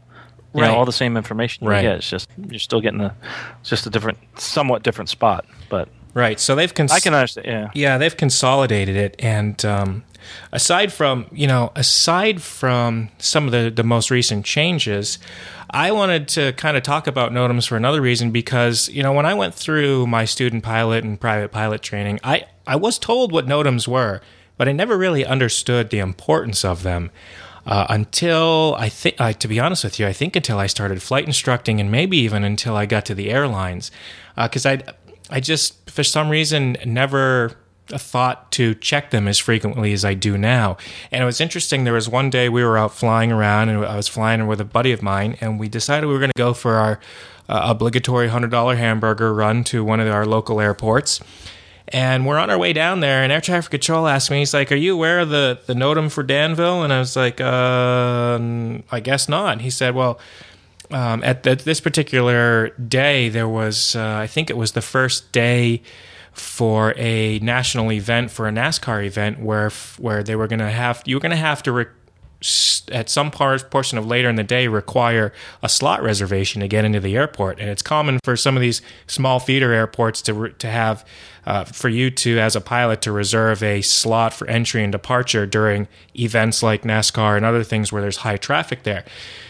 You 0.54 0.62
Right. 0.62 0.68
know, 0.68 0.76
all 0.76 0.84
the 0.86 0.92
same 0.92 1.16
information 1.16 1.66
Right. 1.66 1.82
you 1.82 1.88
get. 1.90 1.96
It's 1.98 2.08
just 2.08 2.28
you're 2.50 2.58
still 2.58 2.80
getting 2.80 3.00
a 3.00 3.14
it's 3.60 3.68
just 3.70 3.86
a 3.86 3.90
different, 3.90 4.18
somewhat 4.38 4.82
different 4.82 5.08
spot. 5.10 5.44
But 5.68 5.88
Right. 6.14 6.40
So 6.40 6.54
they've 6.54 6.72
cons- 6.72 6.92
I 6.92 7.00
can 7.00 7.12
understand. 7.12 7.46
Yeah. 7.46 7.68
Yeah, 7.74 7.98
they've 7.98 8.16
consolidated 8.16 8.96
it, 8.96 9.16
and 9.18 9.62
um, 9.66 10.04
aside 10.50 10.92
from 10.92 11.26
you 11.30 11.46
know, 11.46 11.72
aside 11.76 12.40
from 12.40 13.10
some 13.18 13.44
of 13.46 13.52
the 13.52 13.70
the 13.70 13.84
most 13.84 14.10
recent 14.10 14.46
changes, 14.46 15.18
I 15.70 15.92
wanted 15.92 16.26
to 16.28 16.52
kind 16.54 16.76
of 16.78 16.82
talk 16.82 17.06
about 17.06 17.32
NOTAMs 17.32 17.68
for 17.68 17.76
another 17.76 18.00
reason 18.00 18.30
because 18.30 18.88
you 18.88 19.02
know 19.02 19.12
when 19.12 19.26
I 19.26 19.34
went 19.34 19.54
through 19.54 20.06
my 20.06 20.24
student 20.24 20.62
pilot 20.62 21.04
and 21.04 21.20
private 21.20 21.52
pilot 21.52 21.82
training, 21.82 22.18
I 22.24 22.44
I 22.66 22.76
was 22.76 22.98
told 22.98 23.30
what 23.30 23.46
NOTAMs 23.46 23.86
were, 23.86 24.22
but 24.56 24.68
I 24.68 24.72
never 24.72 24.96
really 24.96 25.26
understood 25.26 25.90
the 25.90 25.98
importance 25.98 26.64
of 26.64 26.82
them. 26.82 27.10
Uh, 27.66 27.86
until 27.88 28.76
I 28.78 28.88
think, 28.88 29.20
uh, 29.20 29.32
to 29.32 29.48
be 29.48 29.58
honest 29.58 29.82
with 29.82 29.98
you, 29.98 30.06
I 30.06 30.12
think 30.12 30.36
until 30.36 30.58
I 30.58 30.68
started 30.68 31.02
flight 31.02 31.26
instructing, 31.26 31.80
and 31.80 31.90
maybe 31.90 32.16
even 32.18 32.44
until 32.44 32.76
I 32.76 32.86
got 32.86 33.04
to 33.06 33.14
the 33.14 33.30
airlines, 33.30 33.90
because 34.36 34.64
I, 34.64 34.82
I 35.30 35.40
just 35.40 35.90
for 35.90 36.04
some 36.04 36.28
reason 36.28 36.76
never 36.86 37.56
thought 37.88 38.50
to 38.52 38.74
check 38.74 39.10
them 39.10 39.28
as 39.28 39.38
frequently 39.38 39.92
as 39.92 40.04
I 40.04 40.14
do 40.14 40.36
now. 40.36 40.76
And 41.10 41.22
it 41.22 41.26
was 41.26 41.40
interesting. 41.40 41.84
There 41.84 41.94
was 41.94 42.08
one 42.08 42.30
day 42.30 42.48
we 42.48 42.64
were 42.64 42.78
out 42.78 42.94
flying 42.94 43.32
around, 43.32 43.68
and 43.68 43.84
I 43.84 43.96
was 43.96 44.08
flying 44.08 44.46
with 44.46 44.60
a 44.60 44.64
buddy 44.64 44.92
of 44.92 45.02
mine, 45.02 45.36
and 45.40 45.58
we 45.58 45.68
decided 45.68 46.06
we 46.06 46.12
were 46.12 46.18
going 46.20 46.32
to 46.34 46.38
go 46.38 46.54
for 46.54 46.74
our 46.74 47.00
uh, 47.48 47.62
obligatory 47.64 48.28
hundred 48.28 48.50
dollar 48.50 48.76
hamburger 48.76 49.32
run 49.34 49.64
to 49.64 49.84
one 49.84 50.00
of 50.00 50.08
our 50.08 50.26
local 50.26 50.60
airports. 50.60 51.20
And 51.88 52.26
we're 52.26 52.38
on 52.38 52.50
our 52.50 52.58
way 52.58 52.72
down 52.72 52.98
there, 53.00 53.22
and 53.22 53.30
air 53.30 53.40
traffic 53.40 53.70
control 53.70 54.08
asked 54.08 54.30
me, 54.30 54.40
he's 54.40 54.52
like, 54.52 54.72
Are 54.72 54.76
you 54.76 54.94
aware 54.94 55.20
of 55.20 55.28
the, 55.28 55.60
the 55.66 55.74
NOTAM 55.74 56.10
for 56.10 56.24
Danville? 56.24 56.82
And 56.82 56.92
I 56.92 56.98
was 56.98 57.14
like, 57.14 57.40
uh, 57.40 58.38
I 58.90 59.00
guess 59.00 59.28
not. 59.28 59.60
He 59.60 59.70
said, 59.70 59.94
Well, 59.94 60.18
um, 60.90 61.22
at 61.22 61.44
the, 61.44 61.54
this 61.54 61.80
particular 61.80 62.70
day, 62.70 63.28
there 63.28 63.48
was, 63.48 63.94
uh, 63.94 64.16
I 64.20 64.26
think 64.26 64.50
it 64.50 64.56
was 64.56 64.72
the 64.72 64.82
first 64.82 65.30
day 65.32 65.82
for 66.32 66.92
a 66.96 67.38
national 67.38 67.92
event, 67.92 68.30
for 68.30 68.46
a 68.46 68.52
NASCAR 68.52 69.06
event, 69.06 69.40
where 69.40 69.70
where 69.98 70.22
they 70.22 70.36
were 70.36 70.46
going 70.46 70.58
to 70.58 70.70
have, 70.70 71.02
you 71.06 71.16
were 71.16 71.20
going 71.20 71.30
to 71.30 71.36
have 71.36 71.62
to 71.64 71.72
re- 71.72 71.86
at 72.92 73.08
some 73.08 73.30
part, 73.30 73.70
portion 73.70 73.98
of 73.98 74.06
later 74.06 74.28
in 74.28 74.36
the 74.36 74.44
day 74.44 74.68
require 74.68 75.32
a 75.62 75.68
slot 75.68 76.02
reservation 76.02 76.60
to 76.60 76.68
get 76.68 76.84
into 76.84 77.00
the 77.00 77.16
airport. 77.16 77.58
And 77.58 77.68
it's 77.70 77.82
common 77.82 78.18
for 78.24 78.36
some 78.36 78.56
of 78.56 78.60
these 78.60 78.82
small 79.06 79.40
feeder 79.40 79.72
airports 79.72 80.22
to 80.22 80.48
to 80.50 80.68
have 80.68 81.04
uh, 81.46 81.64
for 81.64 81.88
you 81.88 82.10
to, 82.10 82.38
as 82.38 82.56
a 82.56 82.60
pilot, 82.60 83.00
to 83.02 83.12
reserve 83.12 83.62
a 83.62 83.80
slot 83.80 84.34
for 84.34 84.48
entry 84.48 84.82
and 84.82 84.92
departure 84.92 85.46
during 85.46 85.86
events 86.18 86.62
like 86.62 86.82
NASCAR 86.82 87.36
and 87.36 87.46
other 87.46 87.62
things 87.62 87.92
where 87.92 88.02
there's 88.02 88.18
high 88.18 88.36
traffic 88.36 88.82
there. 88.82 89.04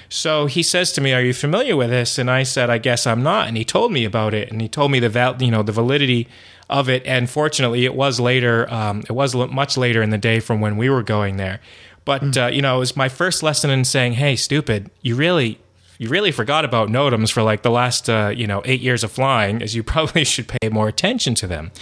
So 0.08 0.46
he 0.46 0.62
says 0.62 0.92
to 0.92 1.00
me, 1.00 1.12
"Are 1.12 1.22
you 1.22 1.32
familiar 1.34 1.74
with 1.76 1.90
this?" 1.90 2.18
And 2.18 2.30
I 2.30 2.44
said, 2.44 2.70
"I 2.70 2.78
guess 2.78 3.06
I'm 3.06 3.22
not." 3.22 3.48
And 3.48 3.56
he 3.56 3.64
told 3.64 3.92
me 3.92 4.04
about 4.04 4.34
it, 4.34 4.50
and 4.50 4.60
he 4.60 4.68
told 4.68 4.92
me 4.92 5.00
the 5.00 5.08
val- 5.08 5.42
you 5.42 5.50
know 5.50 5.62
the 5.62 5.72
validity 5.72 6.28
of 6.68 6.88
it. 6.88 7.02
And 7.06 7.28
fortunately, 7.30 7.84
it 7.84 7.94
was 7.94 8.20
later. 8.20 8.72
Um, 8.72 9.00
it 9.08 9.12
was 9.12 9.34
much 9.34 9.76
later 9.76 10.02
in 10.02 10.10
the 10.10 10.18
day 10.18 10.40
from 10.40 10.60
when 10.60 10.76
we 10.76 10.88
were 10.88 11.02
going 11.02 11.36
there. 11.36 11.60
But 12.06 12.22
mm. 12.22 12.44
uh, 12.44 12.46
you 12.46 12.62
know, 12.62 12.76
it 12.76 12.78
was 12.78 12.96
my 12.96 13.10
first 13.10 13.42
lesson 13.42 13.68
in 13.68 13.84
saying, 13.84 14.14
"Hey, 14.14 14.36
stupid, 14.36 14.90
you 15.02 15.14
really." 15.14 15.60
You 15.98 16.10
really 16.10 16.30
forgot 16.30 16.66
about 16.66 16.90
NOTAMs 16.90 17.32
for 17.32 17.42
like 17.42 17.62
the 17.62 17.70
last, 17.70 18.10
uh, 18.10 18.30
you 18.36 18.46
know, 18.46 18.60
eight 18.66 18.82
years 18.82 19.02
of 19.02 19.10
flying, 19.10 19.62
as 19.62 19.74
you 19.74 19.82
probably 19.94 20.24
should 20.24 20.46
pay 20.46 20.68
more 20.68 20.88
attention 20.88 21.34
to 21.36 21.46
them. 21.46 21.72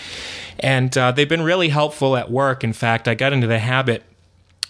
And 0.61 0.97
uh, 0.97 1.11
they've 1.11 1.29
been 1.29 1.43
really 1.43 1.71
helpful 1.71 2.17
at 2.17 2.31
work. 2.31 2.63
In 2.63 2.73
fact, 2.73 3.09
I 3.09 3.17
got 3.17 3.33
into 3.33 3.49
the 3.49 3.59
habit 3.59 4.05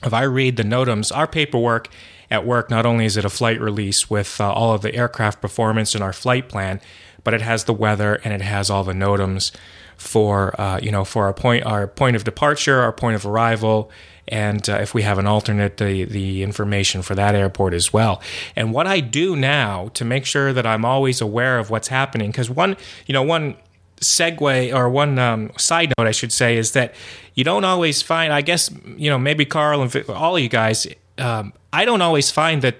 of 0.03 0.15
I 0.15 0.23
read 0.23 0.57
the 0.57 0.63
NOTAMs, 0.63 1.15
our 1.15 1.27
paperwork 1.27 1.91
at 2.31 2.47
work. 2.47 2.71
Not 2.71 2.87
only 2.87 3.05
is 3.05 3.19
it 3.19 3.27
a 3.27 3.29
flight 3.29 3.61
release 3.61 4.09
with 4.09 4.41
uh, 4.41 4.51
all 4.51 4.73
of 4.73 4.81
the 4.81 4.95
aircraft 4.95 5.43
performance 5.43 5.95
in 5.95 6.01
our 6.01 6.15
flight 6.15 6.49
plan, 6.49 6.81
but 7.23 7.35
it 7.35 7.43
has 7.43 7.65
the 7.65 7.75
weather 7.75 8.21
and 8.25 8.33
it 8.33 8.41
has 8.41 8.71
all 8.71 8.83
the 8.83 8.95
NOTAMs 8.95 9.53
for 9.97 10.59
uh, 10.59 10.79
you 10.83 10.91
know 10.91 11.05
for 11.05 11.25
our 11.25 11.35
point 11.35 11.65
our 11.65 11.87
point 11.87 12.17
of 12.17 12.25
departure, 12.25 12.81
our 12.81 12.93
point 12.93 13.15
of 13.15 13.27
arrival, 13.27 13.91
and 14.29 14.69
uh, 14.69 14.75
if 14.75 14.95
we 14.95 15.03
have 15.03 15.19
an 15.19 15.27
alternate, 15.27 15.77
the 15.77 16.05
the 16.05 16.43
information 16.43 17.03
for 17.03 17.15
that 17.15 17.35
airport 17.35 17.75
as 17.75 17.93
well. 17.93 18.23
And 18.57 18.73
what 18.73 18.87
I 18.87 19.01
do 19.01 19.37
now 19.37 19.89
to 19.95 20.05
make 20.05 20.25
sure 20.25 20.53
that 20.53 20.67
I'm 20.67 20.85
always 20.85 21.21
aware 21.21 21.59
of 21.59 21.71
what's 21.71 21.89
happening, 21.89 22.31
because 22.31 22.51
one 22.51 22.77
you 23.07 23.13
know 23.13 23.23
one 23.23 23.57
segue 24.01 24.75
or 24.75 24.89
one 24.89 25.19
um, 25.19 25.51
side 25.57 25.93
note 25.97 26.07
I 26.07 26.13
should 26.13 26.33
say 26.33 26.57
is 26.57 26.73
that 26.73 26.95
you 27.35 27.45
don't 27.45 27.65
always 27.65 28.03
find. 28.03 28.33
I 28.33 28.41
guess 28.41 28.71
you 28.97 29.11
know 29.11 29.19
maybe 29.19 29.45
Carl 29.45 29.83
and 29.83 29.95
all 30.11 30.37
of 30.37 30.43
you 30.43 30.49
guys. 30.49 30.87
Um, 31.17 31.53
I 31.73 31.85
don't 31.85 32.03
always 32.03 32.31
find 32.31 32.63
that 32.63 32.77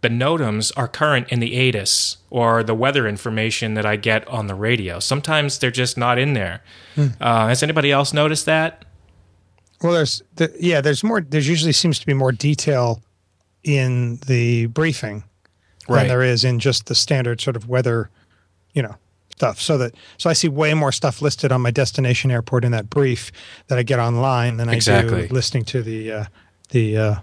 the 0.00 0.08
NOTAMs 0.08 0.72
are 0.76 0.86
current 0.86 1.28
in 1.30 1.40
the 1.40 1.68
ATIS 1.68 2.18
or 2.30 2.62
the 2.62 2.74
weather 2.74 3.08
information 3.08 3.74
that 3.74 3.84
I 3.84 3.96
get 3.96 4.26
on 4.28 4.46
the 4.46 4.54
radio. 4.54 5.00
Sometimes 5.00 5.58
they're 5.58 5.70
just 5.70 5.98
not 5.98 6.18
in 6.18 6.34
there. 6.34 6.62
Hmm. 6.94 7.06
Uh, 7.20 7.48
has 7.48 7.62
anybody 7.62 7.90
else 7.90 8.12
noticed 8.12 8.46
that? 8.46 8.84
Well, 9.82 9.92
there's 9.92 10.22
the, 10.36 10.54
yeah, 10.58 10.80
there's 10.80 11.04
more. 11.04 11.20
There 11.20 11.40
usually 11.40 11.72
seems 11.72 11.98
to 11.98 12.06
be 12.06 12.14
more 12.14 12.32
detail 12.32 13.02
in 13.62 14.16
the 14.26 14.66
briefing 14.66 15.24
right. 15.88 16.00
than 16.00 16.08
there 16.08 16.22
is 16.22 16.44
in 16.44 16.58
just 16.58 16.86
the 16.86 16.94
standard 16.94 17.40
sort 17.40 17.56
of 17.56 17.68
weather, 17.68 18.10
you 18.72 18.82
know, 18.82 18.96
stuff. 19.30 19.60
So 19.60 19.78
that 19.78 19.94
so 20.16 20.28
I 20.30 20.32
see 20.32 20.48
way 20.48 20.74
more 20.74 20.92
stuff 20.92 21.22
listed 21.22 21.52
on 21.52 21.60
my 21.60 21.70
destination 21.70 22.30
airport 22.30 22.64
in 22.64 22.72
that 22.72 22.90
brief 22.90 23.30
that 23.68 23.78
I 23.78 23.82
get 23.82 23.98
online 23.98 24.56
than 24.56 24.68
I 24.68 24.74
exactly. 24.74 25.28
do 25.28 25.34
listening 25.34 25.64
to 25.66 25.82
the 25.82 26.12
uh, 26.12 26.24
the 26.70 26.96
uh, 26.96 27.14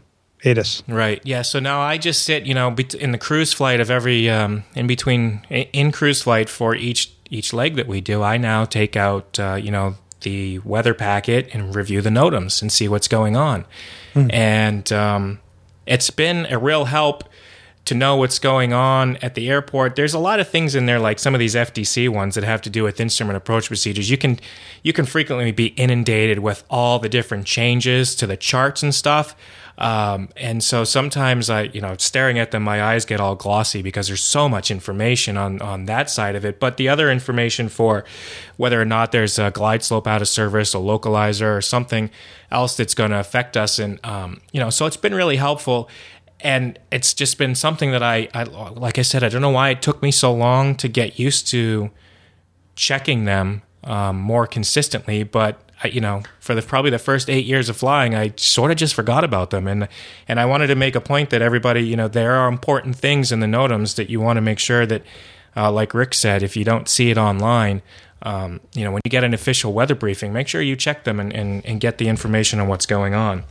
ATIS. 0.45 0.83
Right. 0.87 1.21
Yeah. 1.23 1.41
So 1.41 1.59
now 1.59 1.81
I 1.81 1.97
just 1.97 2.23
sit, 2.23 2.45
you 2.45 2.53
know, 2.53 2.73
in 2.99 3.11
the 3.11 3.17
cruise 3.17 3.51
flight 3.51 3.79
of 3.79 3.91
every 3.91 4.29
um, 4.29 4.63
in 4.75 4.87
between 4.87 5.45
in 5.49 5.91
cruise 5.91 6.21
flight 6.21 6.49
for 6.49 6.75
each 6.75 7.11
each 7.29 7.53
leg 7.53 7.75
that 7.75 7.87
we 7.87 8.01
do. 8.01 8.21
I 8.21 8.37
now 8.37 8.65
take 8.65 8.95
out, 8.95 9.39
uh, 9.39 9.55
you 9.55 9.71
know, 9.71 9.95
the 10.25 10.59
weather 10.59 10.93
packet 10.93 11.47
and 11.53 11.73
review 11.73 12.01
the 12.01 12.09
NOTAMs 12.09 12.61
and 12.61 12.71
see 12.71 12.89
what's 12.89 13.07
going 13.07 13.37
on. 13.37 13.65
Mm. 14.13 14.33
And 14.33 14.91
um, 14.91 15.39
it's 15.85 16.09
been 16.09 16.47
a 16.49 16.57
real 16.57 16.85
help 16.85 17.23
to 17.85 17.93
know 17.93 18.15
what's 18.15 18.39
going 18.39 18.73
on 18.73 19.17
at 19.17 19.35
the 19.35 19.47
airport. 19.47 19.95
There's 19.95 20.15
a 20.15 20.19
lot 20.19 20.39
of 20.39 20.49
things 20.49 20.73
in 20.73 20.87
there, 20.87 20.99
like 20.99 21.19
some 21.19 21.35
of 21.35 21.39
these 21.39 21.53
FDC 21.53 22.09
ones 22.09 22.33
that 22.35 22.43
have 22.43 22.61
to 22.63 22.69
do 22.69 22.83
with 22.83 22.99
instrument 22.99 23.37
approach 23.37 23.67
procedures. 23.67 24.09
You 24.09 24.17
can 24.17 24.39
you 24.81 24.91
can 24.91 25.05
frequently 25.05 25.51
be 25.51 25.67
inundated 25.67 26.39
with 26.39 26.63
all 26.69 26.97
the 26.99 27.09
different 27.09 27.45
changes 27.45 28.15
to 28.15 28.27
the 28.27 28.35
charts 28.35 28.81
and 28.81 28.93
stuff. 28.93 29.35
Um, 29.77 30.29
and 30.37 30.63
so 30.63 30.83
sometimes 30.83 31.49
I, 31.49 31.63
you 31.63 31.81
know, 31.81 31.95
staring 31.97 32.39
at 32.39 32.51
them, 32.51 32.63
my 32.63 32.81
eyes 32.81 33.05
get 33.05 33.19
all 33.19 33.35
glossy 33.35 33.81
because 33.81 34.07
there's 34.07 34.23
so 34.23 34.47
much 34.47 34.71
information 34.71 35.37
on, 35.37 35.61
on 35.61 35.85
that 35.85 36.09
side 36.09 36.35
of 36.35 36.45
it. 36.45 36.59
But 36.59 36.77
the 36.77 36.87
other 36.87 37.11
information 37.11 37.67
for 37.67 38.05
whether 38.55 38.81
or 38.81 38.85
not 38.85 39.11
there's 39.11 39.37
a 39.37 39.51
glide 39.51 39.83
slope 39.83 40.07
out 40.07 40.21
of 40.21 40.27
service, 40.27 40.73
a 40.73 40.77
localizer, 40.77 41.57
or 41.57 41.61
something 41.61 42.09
else 42.51 42.77
that's 42.77 42.93
going 42.93 43.11
to 43.11 43.19
affect 43.19 43.57
us. 43.57 43.77
And, 43.79 43.99
um, 44.05 44.41
you 44.53 44.59
know, 44.59 44.69
so 44.69 44.85
it's 44.85 44.97
been 44.97 45.13
really 45.13 45.37
helpful. 45.37 45.89
And 46.39 46.79
it's 46.91 47.13
just 47.13 47.37
been 47.37 47.55
something 47.55 47.91
that 47.91 48.03
I, 48.03 48.29
I, 48.33 48.43
like 48.43 48.97
I 48.97 49.01
said, 49.01 49.23
I 49.23 49.29
don't 49.29 49.41
know 49.41 49.49
why 49.49 49.69
it 49.69 49.81
took 49.81 50.01
me 50.01 50.11
so 50.11 50.33
long 50.33 50.75
to 50.75 50.87
get 50.87 51.19
used 51.19 51.47
to 51.49 51.91
checking 52.75 53.25
them 53.25 53.61
um, 53.83 54.17
more 54.17 54.47
consistently, 54.47 55.23
but 55.23 55.59
you 55.93 56.01
know, 56.01 56.23
for 56.39 56.55
the 56.55 56.61
probably 56.61 56.91
the 56.91 56.99
first 56.99 57.29
eight 57.29 57.45
years 57.45 57.69
of 57.69 57.77
flying, 57.77 58.15
I 58.15 58.33
sort 58.37 58.71
of 58.71 58.77
just 58.77 58.93
forgot 58.93 59.23
about 59.23 59.49
them, 59.49 59.67
and 59.67 59.87
and 60.27 60.39
I 60.39 60.45
wanted 60.45 60.67
to 60.67 60.75
make 60.75 60.95
a 60.95 61.01
point 61.01 61.29
that 61.29 61.41
everybody, 61.41 61.81
you 61.81 61.95
know, 61.95 62.07
there 62.07 62.33
are 62.33 62.47
important 62.47 62.95
things 62.95 63.31
in 63.31 63.39
the 63.39 63.47
NOTAMs 63.47 63.95
that 63.95 64.09
you 64.09 64.19
want 64.19 64.37
to 64.37 64.41
make 64.41 64.59
sure 64.59 64.85
that, 64.85 65.03
uh, 65.55 65.71
like 65.71 65.93
Rick 65.93 66.13
said, 66.13 66.43
if 66.43 66.55
you 66.57 66.63
don't 66.63 66.87
see 66.87 67.11
it 67.11 67.17
online, 67.17 67.81
um, 68.21 68.59
you 68.73 68.83
know, 68.83 68.91
when 68.91 69.01
you 69.05 69.09
get 69.09 69.23
an 69.23 69.33
official 69.33 69.71
weather 69.71 69.95
briefing, 69.95 70.33
make 70.33 70.47
sure 70.47 70.61
you 70.61 70.75
check 70.75 71.03
them 71.03 71.19
and, 71.19 71.31
and, 71.31 71.65
and 71.65 71.79
get 71.79 71.99
the 71.99 72.07
information 72.07 72.59
on 72.59 72.67
what's 72.67 72.87
going 72.87 73.13
on. 73.13 73.43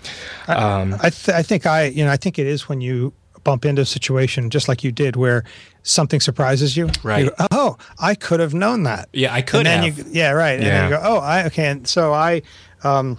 Um, 0.49 0.95
I, 0.95 1.07
I, 1.07 1.11
th- 1.11 1.29
I 1.29 1.43
think 1.43 1.65
I, 1.65 1.85
you 1.85 2.05
know, 2.05 2.11
I 2.11 2.17
think 2.17 2.39
it 2.39 2.47
is 2.47 2.69
when 2.69 2.81
you 2.81 3.13
bump 3.45 3.65
into 3.65 3.83
a 3.83 3.87
situation 3.87 4.51
just 4.51 4.69
like 4.69 4.83
you 4.83 4.91
did 4.91 5.17
where 5.17 5.45
something 5.83 6.19
surprises 6.19 6.77
you. 6.77 6.89
Right. 7.03 7.27
You 7.27 7.31
go, 7.31 7.47
oh, 7.65 7.79
I 7.99 8.15
could 8.15 8.41
have 8.41 8.55
known 8.55 8.83
that. 8.85 9.09
Yeah, 9.13 9.33
I 9.33 9.43
could 9.43 9.67
and 9.67 9.85
have. 9.85 9.99
You, 9.99 10.05
yeah, 10.11 10.31
right. 10.31 10.55
And 10.55 10.63
then 10.63 10.91
you 10.91 10.97
go, 10.97 11.03
oh, 11.03 11.19
I 11.19 11.47
okay. 11.47 11.67
And 11.67 11.87
so 11.87 12.13
I, 12.13 12.43
um, 12.83 13.19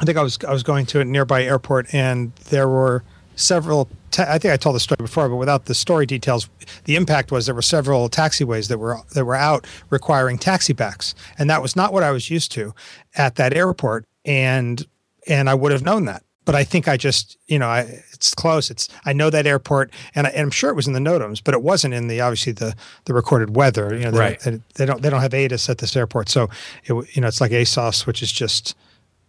I 0.00 0.04
think 0.04 0.18
I 0.18 0.22
was 0.22 0.38
I 0.46 0.52
was 0.52 0.62
going 0.62 0.86
to 0.86 1.00
a 1.00 1.04
nearby 1.04 1.44
airport 1.44 1.92
and 1.94 2.34
there 2.50 2.68
were 2.68 3.04
several. 3.36 3.88
Ta- 4.10 4.26
I 4.28 4.38
think 4.38 4.52
I 4.52 4.56
told 4.56 4.76
the 4.76 4.80
story 4.80 4.98
before, 4.98 5.28
but 5.28 5.36
without 5.36 5.64
the 5.64 5.74
story 5.74 6.06
details, 6.06 6.48
the 6.84 6.96
impact 6.96 7.32
was 7.32 7.46
there 7.46 7.54
were 7.54 7.62
several 7.62 8.08
taxiways 8.08 8.68
that 8.68 8.78
were 8.78 8.98
that 9.14 9.24
were 9.24 9.34
out 9.34 9.66
requiring 9.90 10.38
taxi 10.38 10.72
backs, 10.72 11.14
and 11.38 11.48
that 11.48 11.62
was 11.62 11.76
not 11.76 11.92
what 11.92 12.02
I 12.02 12.10
was 12.10 12.30
used 12.30 12.52
to 12.52 12.74
at 13.16 13.36
that 13.36 13.54
airport. 13.54 14.06
And 14.24 14.86
and 15.26 15.48
I 15.48 15.54
would 15.54 15.72
have 15.72 15.82
known 15.82 16.04
that 16.06 16.22
but 16.44 16.54
I 16.54 16.64
think 16.64 16.88
I 16.88 16.96
just, 16.96 17.38
you 17.46 17.58
know, 17.58 17.68
I, 17.68 18.02
it's 18.12 18.34
close. 18.34 18.70
It's 18.70 18.88
I 19.04 19.12
know 19.12 19.30
that 19.30 19.46
airport, 19.46 19.90
and, 20.14 20.26
I, 20.26 20.30
am 20.30 20.50
sure 20.50 20.70
it 20.70 20.76
was 20.76 20.86
in 20.86 20.92
the 20.92 21.00
NOTAMs, 21.00 21.42
but 21.44 21.54
it 21.54 21.62
wasn't 21.62 21.94
in 21.94 22.08
the 22.08 22.20
obviously 22.20 22.52
the 22.52 22.74
the 23.04 23.14
recorded 23.14 23.56
weather. 23.56 23.94
You 23.94 24.04
know, 24.04 24.10
they, 24.10 24.18
right. 24.18 24.40
they, 24.40 24.60
they 24.74 24.86
don't 24.86 25.02
they 25.02 25.10
don't 25.10 25.20
have 25.20 25.34
ATIS 25.34 25.68
at 25.68 25.78
this 25.78 25.96
airport, 25.96 26.28
so 26.28 26.48
it, 26.84 26.94
you 27.14 27.22
know 27.22 27.28
it's 27.28 27.40
like 27.40 27.52
ASOS, 27.52 28.06
which 28.06 28.22
is 28.22 28.32
just 28.32 28.76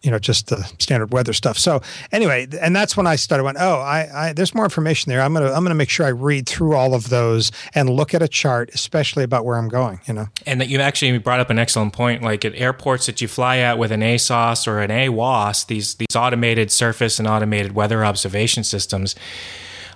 you 0.04 0.10
know 0.10 0.18
just 0.18 0.48
the 0.48 0.62
standard 0.78 1.12
weather 1.12 1.32
stuff. 1.32 1.58
So 1.58 1.80
anyway, 2.12 2.46
and 2.60 2.76
that's 2.76 2.96
when 2.96 3.06
I 3.06 3.16
started 3.16 3.44
went, 3.44 3.56
oh, 3.58 3.80
I, 3.80 4.28
I 4.28 4.32
there's 4.34 4.54
more 4.54 4.64
information 4.64 5.10
there. 5.10 5.20
I'm 5.20 5.32
gonna 5.32 5.50
I'm 5.50 5.64
gonna 5.64 5.74
make 5.74 5.88
sure 5.88 6.06
I 6.06 6.10
read 6.10 6.46
through 6.46 6.76
all 6.76 6.94
of 6.94 7.08
those 7.08 7.50
and 7.74 7.88
look 7.88 8.14
at 8.14 8.22
a 8.22 8.28
chart, 8.28 8.70
especially 8.74 9.24
about 9.24 9.44
where 9.44 9.56
I'm 9.56 9.68
going. 9.68 10.00
You 10.06 10.14
know, 10.14 10.28
and 10.46 10.60
that 10.60 10.68
you 10.68 10.78
actually 10.78 11.16
brought 11.18 11.40
up 11.40 11.50
an 11.50 11.58
excellent 11.58 11.94
point. 11.94 12.22
Like 12.22 12.44
at 12.44 12.54
airports 12.54 13.06
that 13.06 13.20
you 13.20 13.28
fly 13.28 13.58
at 13.58 13.78
with 13.78 13.90
an 13.90 14.02
ASOS 14.02 14.68
or 14.68 14.80
an 14.80 14.90
AWOS, 14.90 15.66
these 15.66 15.94
these 15.94 16.14
automated 16.14 16.70
surface 16.70 17.18
and 17.18 17.26
automated 17.26 17.74
weather 17.74 18.04
observation 18.04 18.62
systems, 18.62 19.14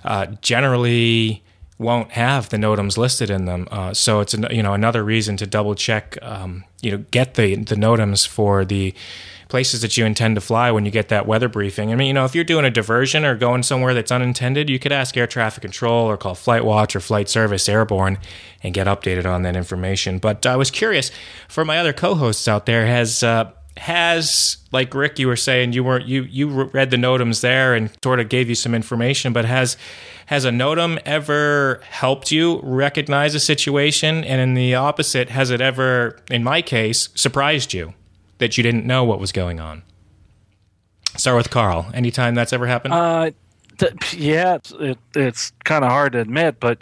uh, 0.03 0.25
generally 0.41 1.43
won't 1.77 2.11
have 2.11 2.49
the 2.49 2.57
NOTAMs 2.57 2.97
listed 2.97 3.29
in 3.29 3.45
them. 3.45 3.67
Uh, 3.71 3.93
so 3.93 4.19
it's 4.19 4.33
you 4.33 4.63
know 4.63 4.73
another 4.73 5.03
reason 5.03 5.37
to 5.37 5.47
double 5.47 5.75
check. 5.75 6.17
Um, 6.21 6.65
you 6.81 6.91
know, 6.91 7.05
get 7.11 7.35
the 7.35 7.55
the 7.55 7.75
NOTAMs 7.75 8.27
for 8.27 8.65
the 8.65 8.93
places 9.49 9.81
that 9.81 9.97
you 9.97 10.05
intend 10.05 10.35
to 10.35 10.41
fly 10.41 10.71
when 10.71 10.85
you 10.85 10.91
get 10.91 11.09
that 11.09 11.25
weather 11.25 11.49
briefing. 11.49 11.91
I 11.91 11.95
mean, 11.95 12.07
you 12.07 12.13
know, 12.13 12.23
if 12.23 12.33
you're 12.33 12.43
doing 12.43 12.65
a 12.65 12.69
diversion 12.69 13.25
or 13.25 13.35
going 13.35 13.63
somewhere 13.63 13.93
that's 13.93 14.11
unintended, 14.11 14.69
you 14.69 14.79
could 14.79 14.91
ask 14.91 15.17
air 15.17 15.27
traffic 15.27 15.61
control 15.61 16.05
or 16.05 16.15
call 16.15 16.35
Flight 16.35 16.63
Watch 16.63 16.95
or 16.95 16.99
Flight 16.99 17.27
Service 17.27 17.67
Airborne 17.67 18.19
and 18.63 18.73
get 18.73 18.87
updated 18.87 19.25
on 19.25 19.41
that 19.41 19.55
information. 19.55 20.19
But 20.19 20.45
I 20.45 20.55
was 20.55 20.71
curious 20.71 21.11
for 21.47 21.65
my 21.65 21.79
other 21.79 21.93
co-hosts 21.93 22.47
out 22.47 22.67
there, 22.67 22.85
has 22.85 23.23
uh, 23.23 23.51
has 23.77 24.57
like 24.71 24.93
Rick, 24.93 25.17
you 25.19 25.27
were 25.27 25.35
saying 25.35 25.73
you 25.73 25.83
weren't 25.83 26.05
you 26.05 26.23
you 26.23 26.49
read 26.49 26.91
the 26.91 26.97
NOTAMs 26.97 27.41
there 27.41 27.73
and 27.73 27.89
sort 28.03 28.19
of 28.19 28.29
gave 28.29 28.49
you 28.49 28.55
some 28.55 28.75
information, 28.75 29.33
but 29.33 29.45
has 29.45 29.77
has 30.27 30.45
a 30.45 30.51
NOTAM 30.51 30.99
ever 31.05 31.81
helped 31.89 32.31
you 32.31 32.59
recognize 32.61 33.33
a 33.33 33.39
situation? 33.39 34.23
And 34.23 34.39
in 34.39 34.53
the 34.53 34.75
opposite, 34.75 35.29
has 35.29 35.49
it 35.49 35.59
ever, 35.59 36.19
in 36.29 36.43
my 36.43 36.61
case, 36.61 37.09
surprised 37.15 37.73
you? 37.73 37.95
That 38.39 38.57
you 38.57 38.63
didn't 38.63 38.85
know 38.85 39.03
what 39.03 39.19
was 39.19 39.31
going 39.31 39.59
on? 39.59 39.83
Start 41.15 41.37
with 41.37 41.49
Carl. 41.49 41.89
Anytime 41.93 42.35
that's 42.35 42.53
ever 42.53 42.67
happened? 42.67 42.93
Uh, 42.93 43.31
th- 43.77 44.13
yeah, 44.13 44.55
it's, 44.55 44.71
it, 44.71 44.97
it's 45.15 45.51
kind 45.63 45.83
of 45.85 45.91
hard 45.91 46.13
to 46.13 46.19
admit, 46.19 46.59
but 46.59 46.79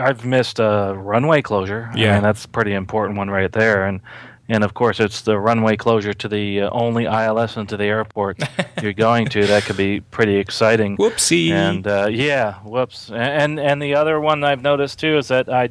I've 0.00 0.24
missed 0.24 0.58
a 0.58 0.94
runway 0.96 1.42
closure. 1.42 1.90
Yeah, 1.94 2.12
I 2.12 2.14
mean, 2.14 2.22
that's 2.22 2.44
a 2.44 2.48
pretty 2.48 2.72
important 2.72 3.18
one 3.18 3.30
right 3.30 3.50
there. 3.50 3.86
And 3.86 4.00
and 4.48 4.64
of 4.64 4.74
course 4.74 4.98
it's 4.98 5.22
the 5.22 5.38
runway 5.38 5.76
closure 5.76 6.12
to 6.12 6.28
the 6.28 6.62
uh, 6.62 6.70
only 6.72 7.04
ILS 7.04 7.56
into 7.56 7.76
the 7.76 7.84
airport 7.84 8.42
you're 8.82 8.92
going 8.92 9.26
to. 9.28 9.46
That 9.46 9.62
could 9.62 9.76
be 9.76 10.00
pretty 10.00 10.36
exciting. 10.36 10.96
Whoopsie! 10.96 11.50
And 11.50 11.86
uh, 11.86 12.08
yeah, 12.10 12.54
whoops. 12.64 13.10
And 13.12 13.60
and 13.60 13.80
the 13.80 13.94
other 13.94 14.20
one 14.20 14.42
I've 14.42 14.62
noticed 14.62 14.98
too 14.98 15.18
is 15.18 15.28
that 15.28 15.48
I 15.48 15.70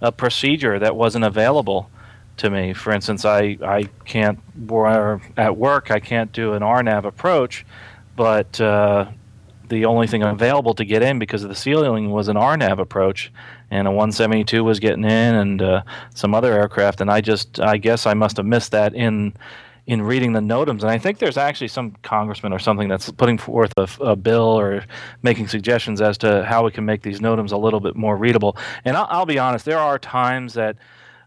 a 0.00 0.10
procedure 0.10 0.78
that 0.78 0.96
wasn't 0.96 1.24
available 1.24 1.90
to 2.38 2.50
me. 2.50 2.72
For 2.72 2.92
instance, 2.92 3.24
I 3.24 3.58
I 3.62 3.84
can't 4.04 4.38
at 5.36 5.56
work 5.56 5.90
I 5.90 6.00
can't 6.00 6.32
do 6.32 6.52
an 6.54 6.62
RNAV 6.62 7.04
approach, 7.04 7.64
but 8.16 8.60
uh, 8.60 9.06
the 9.68 9.84
only 9.84 10.06
thing 10.06 10.22
available 10.22 10.74
to 10.74 10.84
get 10.84 11.02
in 11.02 11.18
because 11.18 11.42
of 11.42 11.48
the 11.48 11.54
ceiling 11.54 12.10
was 12.10 12.28
an 12.28 12.36
RNAV 12.36 12.78
approach, 12.78 13.32
and 13.70 13.88
a 13.88 13.90
172 13.90 14.62
was 14.62 14.78
getting 14.78 15.04
in, 15.04 15.34
and 15.34 15.62
uh, 15.62 15.82
some 16.14 16.34
other 16.34 16.52
aircraft. 16.52 17.00
And 17.00 17.10
I 17.10 17.20
just, 17.20 17.60
I 17.60 17.76
guess, 17.76 18.06
I 18.06 18.14
must 18.14 18.36
have 18.36 18.46
missed 18.46 18.72
that 18.72 18.94
in 18.94 19.34
in 19.86 20.00
reading 20.00 20.32
the 20.32 20.40
NOTAMs. 20.40 20.80
And 20.80 20.90
I 20.90 20.96
think 20.96 21.18
there's 21.18 21.36
actually 21.36 21.68
some 21.68 21.94
congressman 22.02 22.52
or 22.54 22.58
something 22.58 22.88
that's 22.88 23.10
putting 23.10 23.36
forth 23.36 23.70
a, 23.76 23.86
a, 24.00 24.16
bill 24.16 24.58
or 24.58 24.84
making 25.22 25.48
suggestions 25.48 26.00
as 26.00 26.16
to 26.18 26.42
how 26.44 26.64
we 26.64 26.70
can 26.70 26.86
make 26.86 27.02
these 27.02 27.20
NOTAMs 27.20 27.52
a 27.52 27.56
little 27.58 27.80
bit 27.80 27.94
more 27.94 28.16
readable. 28.16 28.56
And 28.86 28.96
I'll, 28.96 29.06
I'll 29.10 29.26
be 29.26 29.38
honest, 29.38 29.66
there 29.66 29.78
are 29.78 29.98
times 29.98 30.54
that 30.54 30.76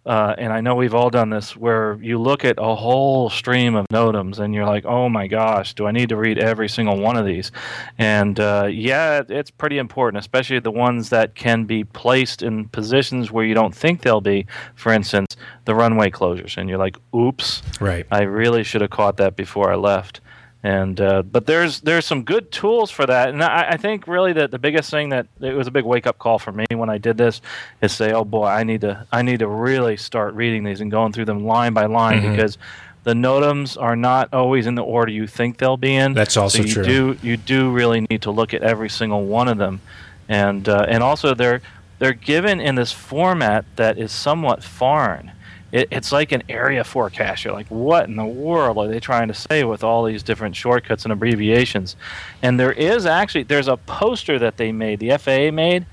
uh, 0.08 0.34
and 0.38 0.54
I 0.54 0.62
know 0.62 0.74
we've 0.76 0.96
all 0.96 1.10
done 1.10 1.30
this, 1.30 1.58
where 1.58 2.00
you 2.02 2.18
look 2.18 2.46
at 2.46 2.56
a 2.58 2.76
whole 2.76 3.30
stream 3.30 3.76
of 3.76 3.86
NOTAMs 3.90 4.40
and 4.40 4.54
you're 4.54 4.66
like, 4.66 4.86
oh 4.86 5.10
my 5.10 5.28
gosh, 5.28 5.74
do 5.74 5.86
I 5.86 5.92
need 5.92 6.10
to 6.10 6.16
read 6.16 6.40
every 6.40 6.70
single 6.70 6.98
one 6.98 7.18
of 7.18 7.26
these? 7.26 7.52
And 7.98 8.40
uh, 8.40 8.70
yeah, 8.72 9.24
it's 9.28 9.52
pretty 9.52 9.78
important, 9.78 10.22
especially 10.22 10.60
the 10.60 10.72
ones 10.72 11.10
that 11.10 11.36
can 11.36 11.66
be 11.66 11.84
placed 11.84 12.42
in 12.42 12.70
positions 12.70 13.32
where 13.32 13.44
you 13.44 13.54
don't 13.54 13.76
think 13.76 14.02
they'll 14.02 14.22
be. 14.22 14.48
For 14.76 14.94
instance, 14.94 15.36
the 15.66 15.76
runway 15.76 16.10
closures, 16.10 16.58
and 16.58 16.70
you're 16.70 16.78
like, 16.78 16.98
oops, 17.14 17.62
right. 17.82 18.08
I 18.10 18.22
really 18.22 18.64
should 18.64 18.82
have 18.82 18.92
caught 18.92 19.18
that 19.18 19.36
before 19.36 19.72
I 19.72 19.76
left 19.76 20.22
and 20.68 21.00
uh, 21.00 21.22
but 21.22 21.46
there's 21.46 21.80
there's 21.80 22.06
some 22.06 22.24
good 22.24 22.52
tools 22.52 22.92
for 22.92 23.06
that. 23.06 23.30
And 23.30 23.42
I, 23.42 23.70
I, 23.70 23.78
think 23.78 24.06
really 24.06 24.34
that 24.34 24.52
the 24.52 24.60
biggest 24.60 24.92
thing 24.92 25.08
that 25.10 25.26
it 25.40 25.54
was 25.54 25.66
a 25.66 25.72
big 25.72 25.86
wake 25.86 26.06
up 26.06 26.20
call 26.20 26.40
for 26.40 26.52
me 26.52 26.66
when 26.74 26.90
I 26.90 26.98
did 26.98 27.18
this 27.18 27.40
is 27.82 27.94
say 27.94 28.12
oh 28.12 28.26
boy 28.26 28.48
I 28.48 28.66
need 28.66 28.82
to 28.82 29.08
I 29.10 29.22
need 29.22 29.40
to 29.40 29.48
really 29.48 29.96
start 29.96 30.34
reading 30.34 30.66
these 30.66 30.82
and 30.82 30.92
going 30.92 31.14
through 31.14 31.24
them 31.24 31.46
line 31.46 31.72
by 31.72 31.86
line 31.86 32.22
mm-hmm. 32.22 32.32
because 32.32 32.58
the 33.06 33.14
NOTAMs 33.14 33.82
are 33.82 33.96
not 33.96 34.34
always 34.34 34.68
in 34.68 34.76
the 34.76 34.84
order 34.84 35.10
you 35.10 35.26
think 35.26 35.58
they'll 35.58 35.78
be 35.78 35.96
in. 35.96 36.14
That's 36.14 36.36
also 36.36 36.58
so 36.58 36.68
you 36.68 36.74
true. 36.74 36.84
do 36.84 37.18
you 37.22 37.38
do 37.38 37.72
really 37.72 38.02
need 38.02 38.24
to 38.24 38.32
look 38.32 38.54
at 38.54 38.62
every 38.62 38.90
single 38.90 39.24
one 39.24 39.48
of 39.48 39.58
them. 39.58 39.80
And 40.28 40.68
uh, 40.68 40.86
and 40.90 41.02
also 41.02 41.34
they're 41.34 41.62
they're 42.00 42.12
given 42.12 42.60
in 42.60 42.76
this 42.76 42.92
format 42.92 43.64
that 43.78 43.98
is 43.98 44.12
somewhat 44.12 44.66
foreign 44.66 45.32
it, 45.72 45.90
it's 45.92 46.12
like 46.12 46.32
an 46.32 46.44
area 46.50 46.84
forecast. 46.84 47.44
You're 47.44 47.54
like, 47.54 47.68
what 47.68 48.08
in 48.08 48.16
the 48.16 48.26
world 48.26 48.78
are 48.78 48.88
they 48.88 49.00
trying 49.00 49.28
to 49.28 49.34
say 49.34 49.64
with 49.64 49.84
all 49.84 50.04
these 50.06 50.24
different 50.24 50.56
shortcuts 50.56 51.04
and 51.04 51.12
abbreviations? 51.12 51.96
And 52.42 52.60
there 52.60 52.72
is 52.72 53.06
actually 53.06 53.44
there's 53.44 53.68
a 53.68 53.78
poster 53.78 54.40
that 54.40 54.58
they 54.58 54.72
made, 54.72 55.00
the 55.00 55.18
FAA 55.18 55.52
made, 55.52 55.86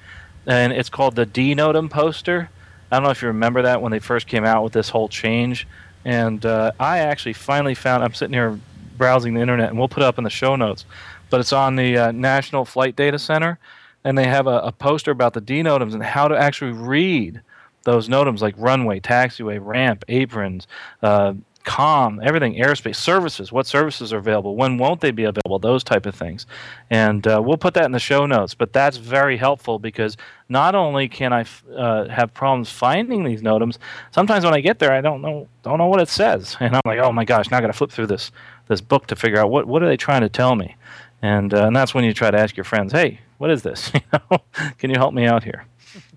and 0.46 0.72
it's 0.72 0.88
called 0.88 1.16
the 1.16 1.26
DNOTAM 1.26 1.90
poster. 1.90 2.50
I 2.90 2.96
don't 2.96 3.04
know 3.04 3.10
if 3.10 3.22
you 3.22 3.28
remember 3.28 3.62
that 3.62 3.82
when 3.82 3.90
they 3.90 3.98
first 3.98 4.26
came 4.26 4.44
out 4.44 4.62
with 4.62 4.72
this 4.72 4.90
whole 4.90 5.08
change. 5.08 5.66
And 6.04 6.44
uh, 6.44 6.72
I 6.78 6.98
actually 6.98 7.32
finally 7.32 7.74
found. 7.74 8.04
I'm 8.04 8.14
sitting 8.14 8.34
here 8.34 8.58
browsing 8.96 9.34
the 9.34 9.40
internet, 9.40 9.70
and 9.70 9.78
we'll 9.78 9.88
put 9.88 10.02
it 10.02 10.06
up 10.06 10.18
in 10.18 10.24
the 10.24 10.30
show 10.30 10.54
notes. 10.54 10.84
But 11.30 11.40
it's 11.40 11.52
on 11.52 11.76
the 11.76 11.96
uh, 11.96 12.12
National 12.12 12.64
Flight 12.64 12.94
Data 12.94 13.18
Center, 13.18 13.58
and 14.04 14.16
they 14.16 14.28
have 14.28 14.46
a, 14.46 14.58
a 14.58 14.72
poster 14.72 15.10
about 15.10 15.32
the 15.32 15.40
DNOTAMs 15.40 15.94
and 15.94 16.02
how 16.02 16.28
to 16.28 16.36
actually 16.36 16.72
read 16.72 17.40
those 17.84 18.08
NOTAMs 18.08 18.40
like 18.40 18.54
runway, 18.58 19.00
taxiway, 19.00 19.58
ramp, 19.60 20.04
aprons, 20.08 20.66
uh, 21.02 21.34
com, 21.64 22.20
everything, 22.22 22.54
airspace, 22.54 22.96
services, 22.96 23.50
what 23.50 23.66
services 23.66 24.12
are 24.12 24.18
available, 24.18 24.54
when 24.54 24.78
won't 24.78 25.00
they 25.00 25.10
be 25.10 25.24
available, 25.24 25.58
those 25.58 25.82
type 25.82 26.06
of 26.06 26.14
things. 26.14 26.46
And 26.90 27.26
uh, 27.26 27.42
we'll 27.44 27.56
put 27.56 27.74
that 27.74 27.84
in 27.86 27.92
the 27.92 27.98
show 27.98 28.26
notes, 28.26 28.54
but 28.54 28.72
that's 28.72 28.98
very 28.98 29.38
helpful 29.38 29.78
because 29.78 30.16
not 30.48 30.74
only 30.74 31.08
can 31.08 31.32
I 31.32 31.40
f- 31.40 31.64
uh, 31.74 32.08
have 32.08 32.32
problems 32.34 32.70
finding 32.70 33.24
these 33.24 33.42
NOTAMs, 33.42 33.78
sometimes 34.12 34.44
when 34.44 34.54
I 34.54 34.60
get 34.60 34.78
there, 34.78 34.92
I 34.92 35.00
don't 35.00 35.22
know 35.22 35.48
don't 35.62 35.78
know 35.78 35.86
what 35.86 36.00
it 36.00 36.08
says, 36.08 36.56
and 36.60 36.76
I'm 36.76 36.82
like, 36.84 36.98
oh 36.98 37.12
my 37.12 37.24
gosh, 37.24 37.50
now 37.50 37.58
I 37.58 37.60
got 37.60 37.68
to 37.68 37.72
flip 37.72 37.90
through 37.90 38.06
this 38.06 38.30
this 38.68 38.80
book 38.80 39.06
to 39.08 39.16
figure 39.16 39.38
out 39.38 39.50
what 39.50 39.66
what 39.66 39.82
are 39.82 39.88
they 39.88 39.96
trying 39.96 40.20
to 40.20 40.28
tell 40.28 40.54
me, 40.54 40.76
and 41.22 41.52
uh, 41.52 41.66
and 41.66 41.74
that's 41.74 41.94
when 41.94 42.04
you 42.04 42.12
try 42.12 42.30
to 42.30 42.38
ask 42.38 42.56
your 42.56 42.64
friends, 42.64 42.92
hey, 42.92 43.20
what 43.38 43.50
is 43.50 43.62
this? 43.62 43.90
can 44.78 44.90
you 44.90 44.96
help 44.96 45.14
me 45.14 45.24
out 45.26 45.44
here? 45.44 45.64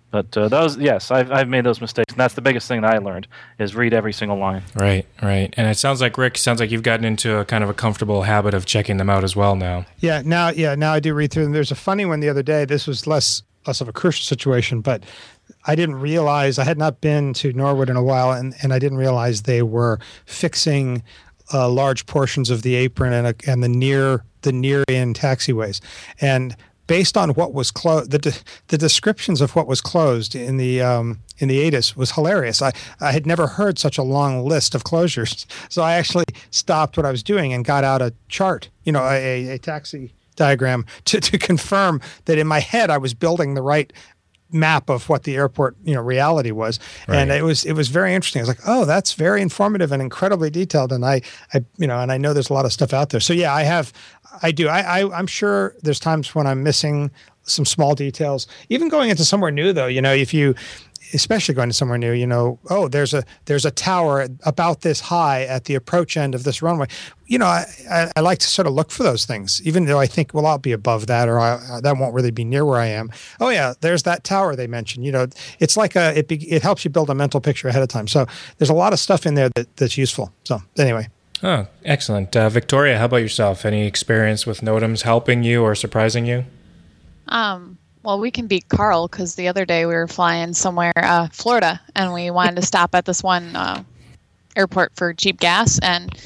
But 0.10 0.38
uh, 0.38 0.48
those, 0.48 0.78
yes, 0.78 1.12
I've, 1.12 1.32
I've 1.32 1.50
made 1.50 1.66
those 1.66 1.82
mistakes, 1.82 2.14
and 2.14 2.20
that's 2.20 2.34
the 2.34 2.42
biggest 2.42 2.68
thing 2.68 2.82
that 2.82 2.94
I 2.94 2.98
learned 3.00 3.28
is 3.60 3.76
read 3.76 3.94
every 3.94 4.14
single 4.14 4.38
line. 4.38 4.64
Right, 4.76 5.06
right. 5.22 5.54
And 5.58 5.68
it 5.68 5.78
sounds 5.78 6.00
like 6.00 6.18
Rick 6.18 6.38
sounds 6.38 6.60
like 6.60 6.72
you've 6.72 6.84
gotten 6.84 7.06
into 7.06 7.38
a 7.38 7.46
kind 7.46 7.64
of 7.64 7.70
a 7.70 7.74
comfortable 7.74 8.24
habit 8.24 8.54
of 8.54 8.66
checking 8.66 8.98
them 8.98 9.10
out 9.10 9.24
as 9.24 9.36
well 9.36 9.56
now. 9.56 9.86
Yeah, 10.00 10.22
now, 10.24 10.50
yeah, 10.50 10.76
now 10.76 10.94
I 10.94 11.02
do 11.02 11.14
read 11.14 11.32
through 11.32 11.44
them. 11.44 11.52
There's 11.52 11.72
a 11.72 11.76
funny 11.76 12.06
one 12.06 12.22
the 12.22 12.30
other 12.30 12.44
day. 12.44 12.64
This 12.66 12.88
was 12.88 13.06
less 13.06 13.44
less 13.68 13.82
of 13.82 13.90
a 13.90 13.94
crucial 13.94 14.24
situation, 14.24 14.80
but 14.80 15.04
I 15.66 15.76
didn't 15.76 15.96
realize 15.96 16.58
I 16.58 16.64
had 16.64 16.78
not 16.78 17.02
been 17.02 17.34
to 17.34 17.52
Norwood 17.52 17.90
in 17.90 17.98
a 17.98 18.04
while, 18.04 18.32
and, 18.32 18.56
and 18.64 18.74
I 18.74 18.80
didn't 18.80 18.98
realize 18.98 19.42
they 19.42 19.62
were 19.62 20.00
fixing 20.26 21.04
uh, 21.54 21.70
large 21.70 22.06
portions 22.06 22.50
of 22.50 22.62
the 22.62 22.76
apron 22.76 23.14
and, 23.14 23.28
a, 23.28 23.36
and 23.46 23.62
the 23.62 23.70
near 23.70 24.24
the 24.42 24.52
near 24.52 24.84
in 24.88 25.14
taxiways. 25.14 25.82
And 26.22 26.56
based 26.88 27.18
on 27.18 27.32
what 27.32 27.54
was 27.54 27.70
closed, 27.70 28.12
the, 28.12 28.20
de- 28.20 28.34
the 28.68 28.78
descriptions 28.78 29.42
of 29.42 29.56
what 29.56 29.68
was 29.68 29.82
closed 29.82 30.36
in 30.36 30.58
the 30.58 30.82
um, 30.82 31.20
in 31.38 31.50
the 31.50 31.68
ATIS 31.68 31.96
was 31.96 32.12
hilarious. 32.12 32.62
I, 32.62 32.72
I 33.00 33.12
had 33.12 33.28
never 33.28 33.48
heard 33.48 33.78
such 33.78 33.98
a 33.98 34.04
long 34.04 34.46
list 34.46 34.74
of 34.74 34.84
closures, 34.84 35.46
so 35.70 35.84
I 35.84 35.94
actually 35.94 36.26
stopped 36.50 36.98
what 36.98 37.06
I 37.06 37.12
was 37.12 37.24
doing 37.24 37.54
and 37.54 37.64
got 37.64 37.84
out 37.84 38.02
a 38.02 38.14
chart, 38.30 38.70
you 38.84 38.92
know, 38.92 39.04
a, 39.04 39.50
a 39.50 39.58
taxi 39.60 40.14
diagram 40.36 40.86
to, 41.06 41.20
to 41.20 41.38
confirm 41.38 42.02
that 42.26 42.38
in 42.38 42.48
my 42.48 42.60
head 42.60 42.90
I 42.90 42.98
was 42.98 43.14
building 43.14 43.54
the 43.54 43.62
right 43.62 43.92
map 44.52 44.90
of 44.90 45.10
what 45.10 45.24
the 45.24 45.36
airport 45.36 45.76
you 45.84 45.94
know 45.94 46.02
reality 46.02 46.52
was 46.52 46.80
right. 47.08 47.18
and 47.18 47.32
it 47.32 47.44
was 47.44 47.66
it 47.66 47.74
was 47.74 47.90
very 47.90 48.14
interesting 48.14 48.40
i 48.40 48.44
was 48.44 48.48
like 48.48 48.62
oh 48.66 48.86
that's 48.86 49.14
very 49.14 49.42
informative 49.42 49.92
and 49.92 50.02
incredibly 50.02 50.50
detailed 50.50 50.94
and 50.94 51.04
i 51.06 51.22
i 51.54 51.64
you 51.78 51.86
know 51.86 52.00
and 52.00 52.12
i 52.14 52.18
know 52.18 52.34
there's 52.34 52.50
a 52.50 52.54
lot 52.54 52.64
of 52.64 52.72
stuff 52.72 52.94
out 52.94 53.10
there 53.10 53.20
so 53.20 53.34
yeah 53.34 53.54
i 53.54 53.64
have 53.64 53.92
I 54.42 54.52
do. 54.52 54.68
I, 54.68 55.02
I 55.02 55.18
I'm 55.18 55.28
sure 55.28 55.76
there's 55.84 56.00
times 56.00 56.34
when 56.36 56.48
I'm 56.48 56.64
missing 56.64 57.12
some 57.44 57.66
small 57.66 57.96
details. 57.96 58.48
Even 58.70 58.90
going 58.90 59.10
into 59.10 59.24
somewhere 59.24 59.52
new, 59.52 59.72
though, 59.72 59.88
you 59.88 60.02
know, 60.02 60.14
if 60.14 60.34
you 60.34 60.54
especially 61.14 61.56
going 61.56 61.70
to 61.70 61.74
somewhere 61.74 61.98
new, 61.98 62.12
you 62.12 62.28
know, 62.28 62.60
oh, 62.70 62.88
there's 62.88 63.14
a 63.14 63.24
there's 63.46 63.66
a 63.66 63.72
tower 63.72 64.28
about 64.44 64.82
this 64.82 65.00
high 65.00 65.44
at 65.44 65.66
the 65.66 65.76
approach 65.76 66.18
end 66.18 66.36
of 66.36 66.44
this 66.44 66.62
runway. 66.62 66.88
You 67.26 67.40
know, 67.40 67.46
I, 67.46 67.66
I, 67.90 68.12
I 68.16 68.20
like 68.22 68.40
to 68.40 68.48
sort 68.48 68.68
of 68.68 68.74
look 68.74 68.92
for 68.92 69.04
those 69.04 69.26
things, 69.26 69.62
even 69.64 69.86
though 69.86 70.00
I 70.00 70.08
think, 70.08 70.34
well, 70.34 70.46
I'll 70.46 70.58
be 70.58 70.72
above 70.72 71.08
that, 71.08 71.28
or 71.28 71.40
I, 71.40 71.80
that 71.82 71.98
won't 71.98 72.14
really 72.14 72.32
be 72.32 72.46
near 72.46 72.66
where 72.66 72.80
I 72.80 72.88
am. 72.88 73.12
Oh 73.40 73.50
yeah, 73.50 73.74
there's 73.82 74.04
that 74.04 74.24
tower 74.24 74.56
they 74.56 74.68
mentioned. 74.68 75.06
You 75.06 75.12
know, 75.12 75.28
it's 75.60 75.78
like 75.78 75.96
a 75.96 76.18
it 76.18 76.28
be, 76.28 76.36
it 76.52 76.62
helps 76.62 76.86
you 76.86 76.92
build 76.92 77.10
a 77.10 77.16
mental 77.16 77.42
picture 77.42 77.68
ahead 77.68 77.82
of 77.82 77.90
time. 77.90 78.08
So 78.08 78.26
there's 78.58 78.70
a 78.70 78.74
lot 78.74 78.94
of 78.94 79.00
stuff 79.00 79.26
in 79.26 79.36
there 79.36 79.50
that, 79.56 79.76
that's 79.78 79.98
useful. 79.98 80.34
So 80.44 80.62
anyway. 80.78 81.08
Oh, 81.44 81.68
excellent. 81.86 82.36
Uh, 82.36 82.50
Victoria, 82.50 82.98
how 82.98 83.06
about 83.06 83.18
yourself? 83.18 83.64
Any 83.64 83.86
experience 83.86 84.48
with 84.48 84.62
NOTAMs 84.62 85.04
helping 85.04 85.44
you 85.44 85.62
or 85.62 85.76
surprising 85.76 86.26
you? 86.26 86.46
Um, 87.28 87.78
well, 88.08 88.22
we 88.22 88.32
can 88.32 88.48
beat 88.48 88.70
Carl 88.70 89.10
because 89.10 89.36
the 89.36 89.50
other 89.50 89.66
day 89.66 89.86
we 89.86 89.94
were 89.94 90.08
flying 90.08 90.54
somewhere, 90.54 90.94
uh, 90.96 91.28
Florida, 91.34 91.82
and 91.94 92.14
we 92.14 92.32
wanted 92.32 92.56
to 92.56 92.62
stop 92.62 92.96
at 92.96 93.04
this 93.04 93.22
one 93.22 93.54
uh, 93.54 93.84
airport 94.56 94.96
for 94.96 95.14
cheap 95.14 95.42
gas 95.42 95.78
and 95.80 96.18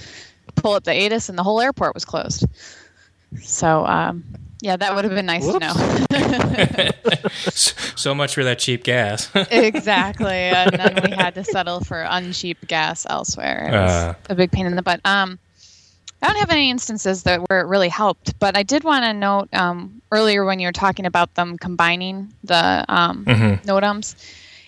pull 0.56 0.74
up 0.74 0.84
the 0.84 0.92
ATIS, 0.92 1.28
and 1.28 1.40
the 1.40 1.42
whole 1.42 1.60
airport 1.60 1.96
was 1.96 2.06
closed. 2.06 2.46
So 3.42 3.84
um, 3.88 4.24
yeah, 4.62 4.78
that 4.78 4.94
would 4.94 5.06
have 5.06 5.16
been 5.16 5.26
nice 5.26 5.44
Whoops. 5.44 5.58
to 5.58 6.90
know. 7.00 7.32
so 7.50 8.14
much 8.14 8.36
for 8.36 8.44
that 8.44 8.60
cheap 8.60 8.84
gas. 8.84 9.32
exactly, 9.50 10.28
and 10.30 10.74
then 10.74 11.00
we 11.04 11.16
had 11.16 11.34
to 11.34 11.44
settle 11.44 11.80
for 11.80 12.06
uncheap 12.08 12.58
gas 12.68 13.08
elsewhere. 13.10 13.70
It 13.70 13.72
was 13.72 13.92
uh, 13.92 14.14
a 14.30 14.36
big 14.36 14.52
pain 14.52 14.68
in 14.68 14.76
the 14.76 14.84
butt. 14.84 15.02
Um, 15.04 15.40
I 16.22 16.28
don't 16.28 16.38
have 16.38 16.52
any 16.52 16.70
instances 16.70 17.24
that 17.24 17.42
where 17.50 17.62
it 17.62 17.68
really 17.68 17.90
helped, 17.90 18.38
but 18.40 18.56
I 18.56 18.64
did 18.64 18.84
want 18.84 19.06
to 19.06 19.14
note 19.14 19.50
um, 19.54 20.02
earlier 20.12 20.46
when 20.46 20.60
you 20.60 20.68
were 20.68 20.74
talking 20.74 21.06
about 21.06 21.34
them 21.36 21.58
combining 21.58 22.32
the 22.44 22.86
um, 22.88 23.26
mm-hmm. 23.26 23.68
NOTAMs, 23.68 24.16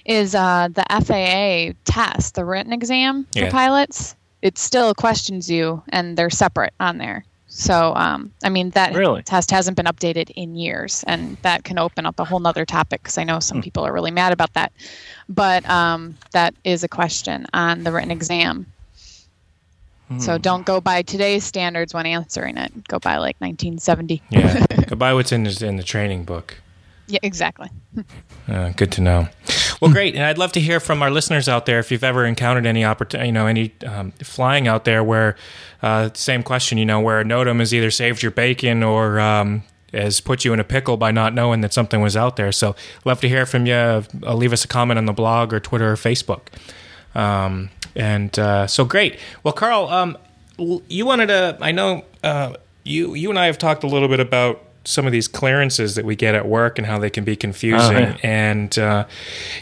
is 0.06 0.36
uh, 0.36 0.68
the 0.72 0.84
FAA 0.90 1.78
test, 1.86 2.36
the 2.36 2.46
written 2.46 2.74
exam 2.74 3.26
for 3.34 3.40
yeah. 3.40 3.52
pilots. 3.52 4.16
It 4.42 4.58
still 4.58 4.94
questions 4.94 5.50
you, 5.50 5.84
and 5.90 6.18
they're 6.18 6.30
separate 6.30 6.74
on 6.80 6.98
there. 6.98 7.24
So, 7.48 7.94
um, 7.96 8.34
I 8.44 8.50
mean, 8.50 8.72
that 8.72 8.96
really? 8.96 9.22
test 9.22 9.52
hasn't 9.52 9.78
been 9.78 9.86
updated 9.86 10.32
in 10.32 10.56
years, 10.56 11.04
and 11.06 11.38
that 11.44 11.64
can 11.64 11.78
open 11.78 12.06
up 12.06 12.20
a 12.20 12.26
whole 12.26 12.40
nother 12.40 12.66
topic 12.66 13.04
because 13.04 13.20
I 13.20 13.24
know 13.24 13.40
some 13.40 13.60
mm. 13.60 13.64
people 13.64 13.86
are 13.86 13.94
really 13.94 14.10
mad 14.10 14.34
about 14.34 14.54
that. 14.54 14.74
But 15.30 15.70
um, 15.70 16.18
that 16.32 16.56
is 16.64 16.84
a 16.84 16.88
question 16.88 17.46
on 17.54 17.84
the 17.84 17.92
written 17.92 18.10
exam. 18.10 18.66
Mm. 20.12 20.22
So 20.22 20.38
don't 20.38 20.66
go 20.66 20.82
by 20.82 21.02
today's 21.02 21.44
standards 21.44 21.94
when 21.94 22.06
answering 22.06 22.58
it. 22.58 22.88
Go 22.88 23.00
by 23.00 23.18
like 23.18 23.36
1970. 23.40 24.22
yeah, 24.30 24.66
go 24.88 24.96
by 24.96 25.14
what's 25.14 25.32
in, 25.32 25.46
in 25.46 25.78
the 25.78 25.84
training 25.84 26.26
book. 26.26 26.58
Yeah, 27.08 27.20
exactly. 27.22 27.70
Uh, 28.48 28.70
good 28.70 28.92
to 28.94 29.02
know. 29.02 29.28
Well, 29.82 29.92
great, 29.92 30.16
and 30.16 30.24
I'd 30.24 30.38
love 30.38 30.54
to 30.54 30.62
hear 30.62 30.80
from 30.80 31.04
our 31.04 31.12
listeners 31.12 31.50
out 31.50 31.66
there 31.66 31.80
if 31.80 31.92
you've 31.92 32.04
ever 32.04 32.26
encountered 32.26 32.66
any 32.66 32.86
opportunity, 32.86 33.28
you 33.28 33.34
know, 33.34 33.48
any 33.48 33.74
um, 33.86 34.12
flying 34.24 34.68
out 34.68 34.86
there 34.86 35.04
where, 35.04 35.36
uh, 35.82 36.10
same 36.14 36.44
question, 36.44 36.78
you 36.78 36.86
know, 36.86 37.02
where 37.02 37.20
a 37.20 37.26
NOTAM 37.26 37.60
has 37.60 37.74
either 37.74 37.92
saved 37.92 38.24
your 38.24 38.32
bacon 38.32 38.82
or 38.82 39.20
um, 39.20 39.64
has 39.94 40.22
put 40.22 40.46
you 40.46 40.54
in 40.54 40.60
a 40.62 40.64
pickle 40.64 40.96
by 40.96 41.12
not 41.12 41.34
knowing 41.34 41.60
that 41.62 41.74
something 41.74 42.02
was 42.02 42.16
out 42.16 42.38
there. 42.38 42.52
So, 42.54 42.76
love 43.04 43.20
to 43.22 43.28
hear 43.30 43.46
from 43.46 43.66
you. 43.66 43.74
Uh, 43.74 44.04
leave 44.34 44.54
us 44.54 44.64
a 44.64 44.68
comment 44.70 44.98
on 44.98 45.06
the 45.06 45.14
blog 45.14 45.54
or 45.54 45.60
Twitter 45.60 45.92
or 45.92 45.96
Facebook. 45.96 46.48
Um, 47.14 47.70
and 47.96 48.38
uh, 48.38 48.68
so, 48.68 48.86
great. 48.86 49.20
Well, 49.44 49.54
Carl, 49.54 49.88
um, 49.88 50.18
you 50.58 51.06
wanted 51.06 51.28
to. 51.28 51.58
I 51.62 51.72
know 51.72 52.06
uh, 52.24 52.56
you 52.84 53.14
you 53.16 53.30
and 53.30 53.40
I 53.40 53.48
have 53.48 53.58
talked 53.58 53.84
a 53.84 53.88
little 53.88 54.08
bit 54.08 54.20
about 54.20 54.62
some 54.86 55.06
of 55.06 55.12
these 55.12 55.28
clearances 55.28 55.96
that 55.96 56.06
we 56.06 56.16
get 56.16 56.36
at 56.36 56.46
work 56.46 56.78
and 56.78 56.86
how 56.86 57.00
they 57.00 57.10
can 57.10 57.24
be 57.24 57.36
confusing. 57.36 57.96
Oh, 57.96 58.00
yeah. 58.00 58.18
And 58.22 58.78
uh, 58.78 59.06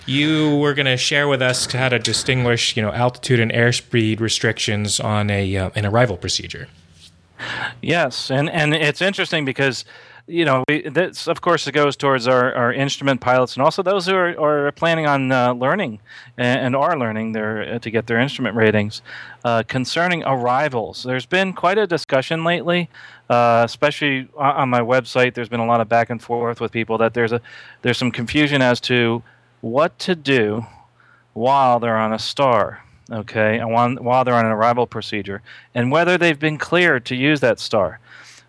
you 0.06 0.58
were 0.58 0.74
going 0.74 0.88
to 0.88 0.98
share 0.98 1.28
with 1.28 1.42
us 1.42 1.72
how 1.72 1.90
to 1.90 2.00
distinguish, 2.00 2.76
you 2.76 2.82
know, 2.82 2.92
altitude 2.92 3.40
and 3.40 3.52
airspeed 3.52 4.20
restrictions 4.20 5.00
on 5.00 5.30
a 5.30 5.58
uh, 5.58 5.70
an 5.76 5.86
arrival 5.86 6.18
procedure. 6.18 6.68
Yes, 7.82 8.30
and 8.30 8.50
and 8.50 8.74
it's 8.74 9.02
interesting 9.02 9.46
because 9.46 9.86
you 10.28 10.46
know, 10.46 10.64
we, 10.68 10.88
this 10.90 11.28
of 11.28 11.42
course 11.42 11.68
it 11.68 11.74
goes 11.74 11.96
towards 11.96 12.28
our, 12.28 12.54
our 12.54 12.74
instrument 12.74 13.22
pilots 13.22 13.56
and 13.56 13.64
also 13.64 13.84
those 13.84 14.06
who 14.06 14.16
are, 14.16 14.68
are 14.68 14.72
planning 14.72 15.06
on 15.06 15.32
uh, 15.32 15.54
learning 15.54 16.00
and, 16.38 16.60
and, 16.60 16.76
are 16.76 16.98
learning 16.98 17.34
their 17.34 17.76
uh, 17.76 17.80
to 17.80 17.90
get 17.90 18.08
their 18.08 18.20
instrument 18.20 18.56
ratings. 18.56 19.02
Uh, 19.44 19.64
concerning 19.68 20.24
arrivals, 20.24 21.04
there's 21.04 21.26
been 21.26 21.54
quite 21.54 21.78
a 21.78 21.88
discussion 21.88 22.44
lately, 22.44 22.90
uh, 23.30 23.64
especially 23.66 24.28
on 24.36 24.70
my 24.70 24.82
website. 24.82 25.34
There's 25.34 25.50
been 25.50 25.60
a 25.60 25.66
lot 25.66 25.82
of 25.82 25.90
back 25.90 26.10
and 26.10 26.22
forth 26.22 26.62
with 26.62 26.72
people 26.72 26.98
that 27.00 27.14
there's 27.14 27.32
a 27.32 27.42
there's 27.82 27.98
some 27.98 28.12
confusion 28.12 28.62
as 28.62 28.80
to 28.82 29.24
what 29.62 29.98
to 30.00 30.16
do 30.16 30.66
while 31.34 31.80
they're 31.80 31.98
on 31.98 32.14
a 32.14 32.20
star 32.20 32.84
okay, 33.12 33.60
while 33.64 34.24
they're 34.24 34.36
on 34.36 34.46
an 34.46 34.52
arrival 34.52 34.88
procedure, 34.88 35.42
and 35.76 35.92
whether 35.92 36.18
they've 36.18 36.40
been 36.40 36.58
cleared 36.58 37.06
to 37.06 37.16
use 37.16 37.40
that 37.42 37.60
star. 37.60 38.00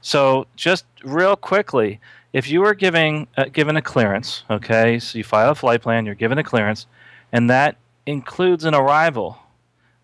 So 0.03 0.49
just 0.57 0.85
real 1.05 1.37
quickly, 1.37 2.01
if 2.33 2.51
you 2.51 2.61
were 2.61 2.75
giving 2.75 3.29
uh, 3.37 3.45
given 3.45 3.77
a 3.77 3.83
clearance, 3.83 4.43
okay, 4.51 4.99
so 4.99 5.17
you 5.17 5.25
file 5.25 5.53
a 5.53 5.55
flight 5.55 5.81
plan, 5.81 6.05
you're 6.05 6.17
given 6.17 6.39
a 6.39 6.45
clearance, 6.45 6.87
and 7.31 7.49
that 7.49 7.77
includes 8.05 8.65
an 8.65 8.75
arrival, 8.75 9.39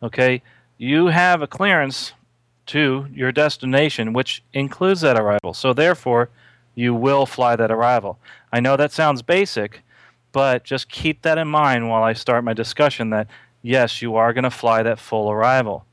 okay, 0.03 0.41
you 0.79 1.09
have 1.09 1.43
a 1.43 1.49
clearance 1.49 2.13
to 2.67 3.09
your 3.13 3.33
destination, 3.33 4.13
which 4.13 4.43
includes 4.53 5.01
that 5.01 5.19
arrival. 5.19 5.53
So 5.53 5.73
therefore, 5.73 6.31
you 6.77 6.95
will 6.95 7.27
fly 7.27 7.57
that 7.57 7.73
arrival. 7.73 8.19
I 8.53 8.61
know 8.61 8.77
that 8.77 8.93
sounds 8.93 9.23
basic, 9.23 9.83
but 10.31 10.63
just 10.63 10.89
keep 10.89 11.23
that 11.23 11.39
in 11.39 11.49
mind 11.49 11.89
while 11.89 12.05
I 12.05 12.13
start 12.13 12.45
my 12.45 12.53
discussion 12.53 13.11
that 13.11 13.27
yes, 13.63 14.01
you 14.01 14.15
are 14.15 14.33
going 14.33 14.45
to 14.45 14.51
fly 14.51 14.85
that 14.85 15.01
full 15.01 15.29
arrival 15.29 15.85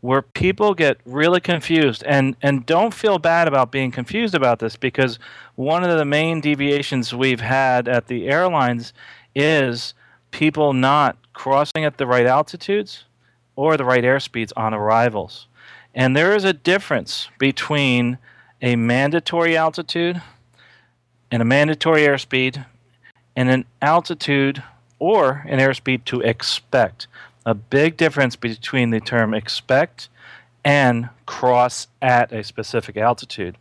where 0.00 0.22
people 0.22 0.74
get 0.74 0.98
really 1.04 1.40
confused 1.40 2.02
and 2.06 2.36
and 2.40 2.64
don't 2.64 2.94
feel 2.94 3.18
bad 3.18 3.46
about 3.46 3.70
being 3.70 3.90
confused 3.90 4.34
about 4.34 4.58
this 4.58 4.76
because 4.76 5.18
one 5.56 5.84
of 5.84 5.98
the 5.98 6.04
main 6.04 6.40
deviations 6.40 7.14
we've 7.14 7.40
had 7.40 7.86
at 7.88 8.06
the 8.06 8.28
airlines 8.28 8.92
is 9.34 9.94
people 10.30 10.72
not 10.72 11.16
crossing 11.32 11.84
at 11.84 11.98
the 11.98 12.06
right 12.06 12.26
altitudes 12.26 13.04
or 13.56 13.76
the 13.76 13.84
right 13.84 14.04
airspeeds 14.04 14.52
on 14.56 14.72
arrivals. 14.72 15.46
And 15.94 16.16
there 16.16 16.34
is 16.34 16.44
a 16.44 16.52
difference 16.52 17.28
between 17.38 18.18
a 18.62 18.76
mandatory 18.76 19.56
altitude 19.56 20.22
and 21.30 21.42
a 21.42 21.44
mandatory 21.44 22.02
airspeed 22.02 22.64
and 23.36 23.48
an 23.48 23.64
altitude 23.82 24.62
or 24.98 25.44
an 25.48 25.58
airspeed 25.58 26.04
to 26.04 26.20
expect 26.20 27.06
a 27.46 27.54
big 27.54 27.96
difference 27.96 28.36
between 28.36 28.90
the 28.90 29.00
term 29.00 29.34
expect 29.34 30.08
and 30.64 31.08
cross 31.26 31.86
at 32.02 32.32
a 32.32 32.44
specific 32.44 32.96
altitude. 32.96 33.56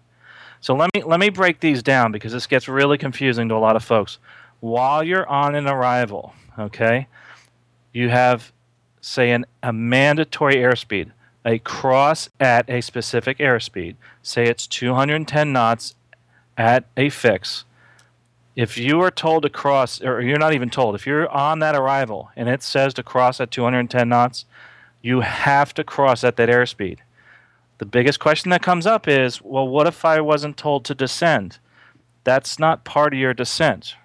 So 0.62 0.76
let 0.76 0.90
me 0.94 1.04
let 1.04 1.20
me 1.20 1.30
break 1.30 1.62
these 1.62 1.82
down 1.82 2.12
because 2.12 2.34
this 2.34 2.48
gets 2.48 2.68
really 2.68 2.98
confusing 2.98 3.48
to 3.50 3.56
a 3.56 3.58
lot 3.58 3.76
of 3.76 3.84
folks. 3.84 4.18
While 4.60 5.04
you're 5.04 5.28
on 5.28 5.56
an 5.56 5.68
arrival, 5.68 6.34
okay, 6.58 7.08
you 7.94 8.10
have 8.10 8.52
say 9.00 9.32
an, 9.32 9.46
a 9.64 9.72
mandatory 9.72 10.56
airspeed, 10.56 11.12
a 11.46 11.60
cross 11.60 12.30
at 12.40 12.70
a 12.70 12.82
specific 12.82 13.38
airspeed. 13.38 13.96
Say 14.22 14.46
it's 14.46 14.68
210 14.68 15.54
knots 15.54 15.96
at 16.58 16.84
a 16.98 17.10
fix 17.10 17.64
if 18.56 18.78
you 18.78 19.02
are 19.02 19.12
told 19.12 19.44
to 19.44 19.50
cross, 19.50 20.02
or 20.02 20.22
you're 20.22 20.40
not 20.40 20.54
even 20.54 20.70
told, 20.70 20.96
if 20.96 21.06
you're 21.06 21.30
on 21.30 21.60
that 21.60 21.76
arrival 21.76 22.30
and 22.36 22.50
it 22.50 22.64
says 22.64 22.94
to 22.96 23.04
cross 23.04 23.40
at 23.40 23.52
210 23.52 24.10
knots, 24.10 24.46
you 25.02 25.22
have 25.22 25.74
to 25.76 25.84
cross 25.84 26.24
at 26.24 26.36
that 26.36 26.50
airspeed. 26.50 27.00
The 27.78 27.86
biggest 27.86 28.20
question 28.20 28.52
that 28.52 28.62
comes 28.62 28.86
up 28.86 29.08
is 29.08 29.42
well, 29.42 29.68
what 29.68 29.88
if 29.88 30.04
I 30.04 30.20
wasn't 30.20 30.58
told 30.58 30.84
to 30.86 30.96
descend? 30.96 31.60
That's 32.26 32.60
not 32.60 32.84
part 32.84 33.14
of 33.14 33.20
your 33.20 33.34
descent. 33.34 33.96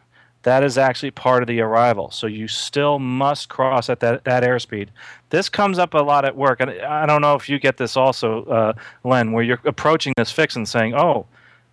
That 0.45 0.63
is 0.63 0.77
actually 0.77 1.11
part 1.11 1.43
of 1.43 1.47
the 1.47 1.61
arrival. 1.61 2.11
So 2.11 2.27
you 2.27 2.49
still 2.49 2.99
must 2.99 3.49
cross 3.49 3.89
at 3.89 4.01
that, 4.01 4.25
that 4.25 4.43
airspeed. 4.43 4.89
This 5.31 5.49
comes 5.49 5.79
up 5.79 5.95
a 5.95 5.99
lot 5.99 6.27
at 6.27 6.37
work. 6.37 6.61
And 6.61 6.71
I 6.71 7.07
don't 7.07 7.23
know 7.23 7.35
if 7.35 7.49
you 7.49 7.59
get 7.59 7.79
this 7.79 7.97
also, 7.97 8.45
uh, 8.45 8.73
Len, 9.03 9.33
where 9.33 9.43
you're 9.43 9.61
approaching 9.65 10.13
this 10.19 10.31
fix 10.31 10.55
and 10.55 10.69
saying, 10.69 10.95
oh, 10.95 11.27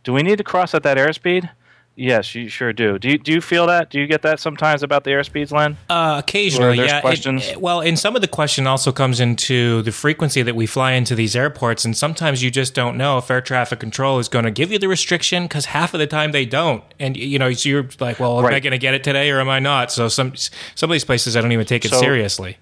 do 0.05 0.13
we 0.13 0.23
need 0.23 0.37
to 0.37 0.43
cross 0.43 0.73
at 0.73 0.83
that 0.83 0.97
airspeed? 0.97 1.49
Yes, 1.95 2.33
you 2.33 2.47
sure 2.47 2.71
do. 2.71 2.97
Do 2.97 3.09
you, 3.09 3.17
do 3.17 3.33
you 3.33 3.41
feel 3.41 3.67
that? 3.67 3.89
Do 3.89 3.99
you 3.99 4.07
get 4.07 4.21
that 4.21 4.39
sometimes 4.39 4.81
about 4.81 5.03
the 5.03 5.11
airspeeds, 5.11 5.51
Len? 5.51 5.77
Uh, 5.89 6.15
occasionally, 6.19 6.77
yeah. 6.77 7.01
Questions? 7.01 7.49
It, 7.49 7.61
well, 7.61 7.81
and 7.81 7.99
some 7.99 8.15
of 8.15 8.21
the 8.21 8.29
question 8.29 8.65
also 8.65 8.91
comes 8.91 9.19
into 9.19 9.81
the 9.81 9.91
frequency 9.91 10.41
that 10.41 10.55
we 10.55 10.65
fly 10.65 10.93
into 10.93 11.15
these 11.15 11.35
airports, 11.35 11.83
and 11.83 11.95
sometimes 11.95 12.41
you 12.41 12.49
just 12.49 12.73
don't 12.73 12.97
know 12.97 13.17
if 13.17 13.29
air 13.29 13.41
traffic 13.41 13.79
control 13.79 14.19
is 14.19 14.29
going 14.29 14.45
to 14.45 14.51
give 14.51 14.71
you 14.71 14.79
the 14.79 14.87
restriction 14.87 15.43
because 15.43 15.65
half 15.65 15.93
of 15.93 15.99
the 15.99 16.07
time 16.07 16.31
they 16.31 16.45
don't, 16.45 16.83
and 16.97 17.17
you 17.17 17.37
know, 17.37 17.51
so 17.51 17.67
you're 17.67 17.87
like, 17.99 18.19
well, 18.19 18.39
am 18.39 18.45
I 18.45 18.59
going 18.61 18.71
to 18.71 18.77
get 18.77 18.93
it 18.93 19.03
today 19.03 19.29
or 19.29 19.41
am 19.41 19.49
I 19.49 19.59
not? 19.59 19.91
So 19.91 20.07
some 20.07 20.33
some 20.35 20.89
of 20.89 20.93
these 20.93 21.05
places 21.05 21.35
I 21.35 21.41
don't 21.41 21.51
even 21.51 21.65
take 21.65 21.83
it 21.83 21.91
so, 21.91 21.99
seriously. 21.99 22.57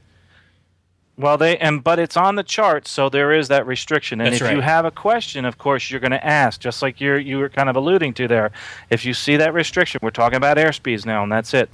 Well, 1.20 1.38
they 1.38 1.58
and 1.58 1.84
but 1.84 2.00
it's 2.00 2.16
on 2.16 2.36
the 2.36 2.44
chart, 2.44 2.88
so 2.88 3.10
there 3.10 3.34
is 3.34 3.50
that 3.50 3.68
restriction. 3.68 4.22
And 4.22 4.28
That's 4.28 4.42
if 4.42 4.48
right. 4.48 4.56
you 4.56 4.62
have 4.62 4.86
a 4.86 4.92
question, 4.92 5.44
of 5.44 5.58
course, 5.58 5.92
you're 5.92 6.00
going 6.00 6.12
to 6.12 6.26
ask, 6.26 6.62
just 6.62 6.82
like 6.82 7.02
you're 7.02 7.20
you 7.20 7.40
were 7.40 7.50
kind 7.50 7.68
of 7.68 7.76
alluding 7.76 8.14
to 8.14 8.28
there. 8.30 8.52
If 8.90 9.04
you 9.04 9.14
see 9.14 9.36
that 9.36 9.54
restriction, 9.54 10.00
we're 10.02 10.12
talking 10.12 10.38
about 10.38 10.56
airspeeds 10.56 11.06
now, 11.06 11.22
and 11.22 11.30
that's 11.30 11.54
it. 11.54 11.70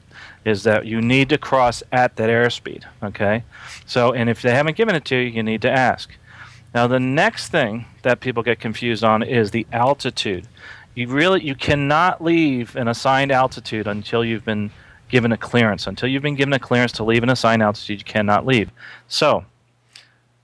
Is 0.45 0.63
that 0.63 0.87
you 0.87 0.99
need 0.99 1.29
to 1.29 1.37
cross 1.37 1.83
at 1.91 2.15
that 2.15 2.27
airspeed? 2.27 2.85
Okay. 3.03 3.43
So, 3.85 4.13
and 4.13 4.31
if 4.31 4.41
they 4.41 4.49
haven't 4.49 4.77
given 4.77 4.95
it 4.95 5.05
to 5.05 5.15
you, 5.15 5.29
you 5.29 5.43
need 5.43 5.61
to 5.61 5.71
ask. 5.71 6.09
Now, 6.73 6.87
the 6.87 6.99
next 6.99 7.49
thing 7.49 7.85
that 8.01 8.21
people 8.21 8.41
get 8.41 8.59
confused 8.59 9.03
on 9.03 9.21
is 9.21 9.51
the 9.51 9.67
altitude. 9.71 10.47
You 10.95 11.07
really 11.07 11.43
you 11.43 11.53
cannot 11.53 12.23
leave 12.23 12.75
an 12.75 12.87
assigned 12.87 13.31
altitude 13.31 13.85
until 13.85 14.25
you've 14.25 14.45
been 14.45 14.71
given 15.15 15.31
a 15.31 15.37
clearance. 15.37 15.87
Until 15.87 16.09
you've 16.09 16.23
been 16.23 16.35
given 16.35 16.51
a 16.51 16.59
clearance 16.59 16.91
to 16.91 17.03
leave 17.05 17.23
an 17.23 17.29
assigned 17.29 17.63
altitude, 17.63 17.99
you 17.99 18.03
cannot 18.03 18.45
leave. 18.45 18.69
So, 19.07 19.45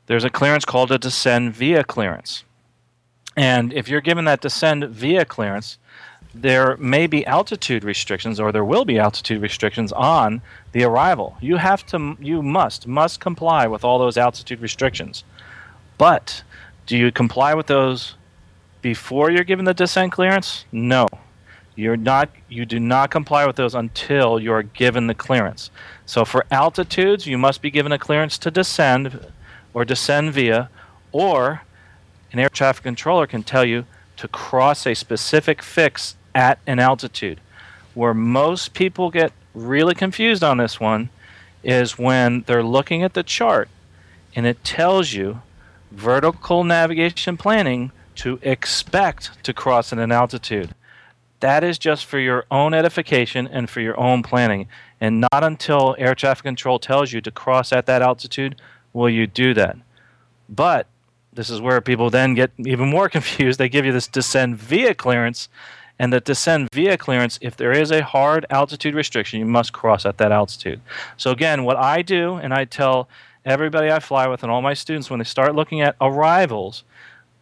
there's 0.05 0.24
a 0.24 0.30
clearance 0.30 0.63
called 0.63 0.93
a 0.93 0.97
descend 0.97 1.53
via 1.53 1.84
clearance. 1.84 2.45
And 3.36 3.74
if 3.74 3.89
you're 3.89 3.99
given 3.99 4.24
that 4.26 4.39
descend 4.39 4.86
via 4.86 5.26
clearance, 5.26 5.78
there 6.34 6.78
may 6.78 7.05
be 7.05 7.26
altitude 7.26 7.84
restrictions 7.84 8.39
or 8.39 8.53
there 8.53 8.63
will 8.63 8.86
be 8.86 8.97
altitude 8.97 9.41
restrictions 9.41 9.91
on 9.91 10.41
the 10.72 10.86
arrival. 10.86 11.36
You 11.41 11.57
have 11.57 11.86
to 11.88 12.15
you 12.22 12.41
must 12.41 12.88
must 12.88 13.19
comply 13.19 13.67
with 13.67 13.84
all 13.84 13.99
those 13.99 14.15
altitude 14.15 14.61
restrictions. 14.61 15.26
But 15.97 16.43
do 16.86 16.95
you 16.95 17.11
comply 17.11 17.53
with 17.55 17.67
those 17.67 18.15
before 18.82 19.32
you're 19.32 19.43
given 19.43 19.65
the 19.65 19.74
descent 19.74 20.13
clearance? 20.13 20.63
No. 20.72 21.07
You're 21.82 21.97
not 21.97 22.29
you 22.47 22.67
do 22.67 22.79
not 22.79 23.09
comply 23.09 23.47
with 23.47 23.55
those 23.55 23.73
until 23.73 24.39
you 24.39 24.53
are 24.53 24.61
given 24.61 25.07
the 25.07 25.15
clearance. 25.15 25.71
So 26.05 26.25
for 26.25 26.45
altitudes, 26.51 27.25
you 27.25 27.39
must 27.39 27.59
be 27.59 27.71
given 27.71 27.91
a 27.91 27.97
clearance 27.97 28.38
to 28.39 28.51
descend 28.51 29.25
or 29.73 29.84
descend 29.84 30.34
via 30.34 30.69
or 31.11 31.63
an 32.32 32.38
air 32.38 32.49
traffic 32.49 32.84
controller 32.84 33.25
can 33.25 33.41
tell 33.41 33.65
you 33.65 33.86
to 34.17 34.27
cross 34.27 34.86
a 34.86 34.93
specific 34.93 35.63
fix 35.63 36.15
at 36.36 36.59
an 36.67 36.77
altitude. 36.77 37.41
Where 37.95 38.13
most 38.13 38.75
people 38.75 39.09
get 39.09 39.34
really 39.55 39.95
confused 39.95 40.43
on 40.43 40.57
this 40.57 40.79
one 40.79 41.09
is 41.63 41.97
when 41.97 42.43
they're 42.43 42.63
looking 42.63 43.01
at 43.01 43.15
the 43.15 43.23
chart 43.23 43.69
and 44.36 44.45
it 44.45 44.63
tells 44.63 45.13
you 45.13 45.41
vertical 45.89 46.63
navigation 46.63 47.38
planning 47.38 47.91
to 48.17 48.39
expect 48.43 49.43
to 49.43 49.51
cross 49.51 49.91
at 49.91 49.97
an 49.97 50.11
altitude. 50.11 50.75
That 51.42 51.64
is 51.64 51.78
just 51.78 52.06
for 52.06 52.20
your 52.20 52.46
own 52.50 52.74
edification 52.74 53.48
and 53.48 53.70
for 53.70 53.82
your 53.82 54.00
own 54.00 54.24
planning. 54.24 54.68
And 55.00 55.22
not 55.32 55.44
until 55.44 55.96
air 55.98 56.16
traffic 56.16 56.44
control 56.44 56.80
tells 56.80 57.12
you 57.12 57.20
to 57.22 57.32
cross 57.32 57.74
at 57.74 57.88
that 57.88 58.02
altitude 58.02 58.62
will 58.94 59.10
you 59.10 59.28
do 59.28 59.54
that. 59.56 59.78
But 60.48 60.88
this 61.34 61.50
is 61.50 61.60
where 61.60 61.82
people 61.82 62.10
then 62.10 62.36
get 62.36 62.52
even 62.60 62.89
more 62.89 63.10
confused. 63.18 63.60
They 63.60 63.70
give 63.70 63.86
you 63.86 63.92
this 63.92 64.08
descend 64.08 64.58
via 64.58 64.94
clearance, 64.94 65.50
And 65.98 66.14
the 66.14 66.20
descend 66.20 66.70
via 66.74 66.98
clearance, 66.98 67.39
if 67.42 67.56
there 67.58 67.72
is 67.72 67.92
a 67.92 68.04
hard 68.04 68.46
altitude 68.50 68.94
restriction, 68.94 69.39
you 69.39 69.46
must 69.46 69.74
cross 69.74 70.06
at 70.06 70.18
that 70.18 70.32
altitude. 70.32 70.82
So, 71.18 71.32
again, 71.32 71.64
what 71.64 71.78
I 71.78 72.02
do, 72.02 72.36
and 72.36 72.54
I 72.54 72.66
tell 72.66 73.08
everybody 73.46 73.89
I 73.92 74.00
fly 74.00 74.28
with 74.28 74.44
and 74.44 74.52
all 74.52 74.62
my 74.62 74.74
students 74.76 75.10
when 75.10 75.20
they 75.20 75.26
start 75.26 75.56
looking 75.56 75.82
at 75.82 75.96
arrivals, 76.00 76.84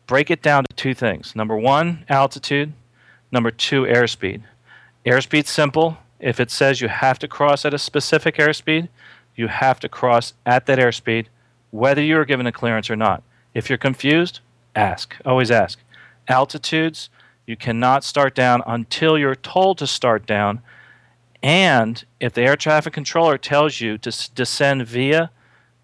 break 0.07 0.31
it 0.31 0.41
down 0.41 0.63
to 0.63 0.75
two 0.75 0.93
things. 0.93 1.35
Number 1.35 1.57
one, 1.57 2.05
altitude. 2.07 2.73
Number 3.31 3.51
two, 3.51 3.83
airspeed. 3.83 4.41
Airspeed's 5.05 5.49
simple. 5.49 5.97
If 6.19 6.39
it 6.39 6.51
says 6.51 6.81
you 6.81 6.87
have 6.89 7.19
to 7.19 7.27
cross 7.27 7.63
at 7.65 7.73
a 7.73 7.79
specific 7.79 8.35
airspeed, 8.35 8.89
you 9.35 9.47
have 9.47 9.79
to 9.79 9.89
cross 9.89 10.33
at 10.45 10.65
that 10.65 10.79
airspeed, 10.79 11.27
whether 11.71 12.01
you're 12.01 12.25
given 12.25 12.47
a 12.47 12.51
clearance 12.51 12.89
or 12.89 12.95
not. 12.95 13.23
If 13.53 13.69
you're 13.69 13.77
confused, 13.77 14.41
ask. 14.75 15.15
Always 15.25 15.51
ask. 15.51 15.79
Altitudes, 16.27 17.09
you 17.45 17.55
cannot 17.55 18.03
start 18.03 18.35
down 18.35 18.61
until 18.67 19.17
you're 19.17 19.35
told 19.35 19.77
to 19.77 19.87
start 19.87 20.25
down. 20.25 20.61
And 21.41 22.03
if 22.19 22.33
the 22.33 22.41
air 22.41 22.55
traffic 22.55 22.93
controller 22.93 23.37
tells 23.37 23.79
you 23.79 23.97
to 23.99 24.09
s- 24.09 24.27
descend 24.27 24.85
via 24.85 25.31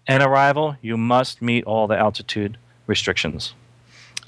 an 0.06 0.22
arrival, 0.22 0.76
you 0.82 0.96
must 0.96 1.40
meet 1.40 1.64
all 1.64 1.86
the 1.86 1.96
altitude 1.96 2.58
restrictions. 2.86 3.54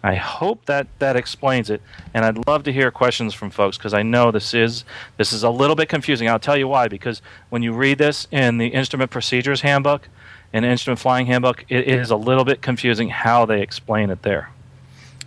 I 0.03 0.15
hope 0.15 0.65
that 0.67 0.87
that 1.01 1.17
explains 1.17 1.71
it, 1.71 1.83
and 2.15 2.25
I'd 2.25 2.47
love 2.47 2.63
to 2.65 2.73
hear 2.73 2.91
questions 2.91 3.35
from 3.35 3.51
folks 3.51 3.77
because 3.77 3.95
I 3.95 4.03
know 4.03 4.31
this 4.31 4.55
is 4.55 4.85
this 5.17 5.33
is 5.33 5.43
a 5.43 5.51
little 5.51 5.75
bit 5.75 5.89
confusing. 5.89 6.29
I'll 6.29 6.39
tell 6.39 6.57
you 6.57 6.69
why. 6.69 6.87
Because 6.89 7.21
when 7.51 7.63
you 7.63 7.73
read 7.73 7.99
this 7.99 8.29
in 8.31 8.59
the 8.59 8.69
Instrument 8.69 9.11
Procedures 9.11 9.63
Handbook 9.63 10.09
and 10.53 10.65
Instrument 10.65 11.01
Flying 11.01 11.27
Handbook, 11.27 11.65
it 11.69 11.89
is 11.89 12.11
a 12.11 12.17
little 12.17 12.45
bit 12.45 12.63
confusing 12.63 13.09
how 13.09 13.45
they 13.45 13.61
explain 13.61 14.11
it 14.11 14.23
there. 14.23 14.51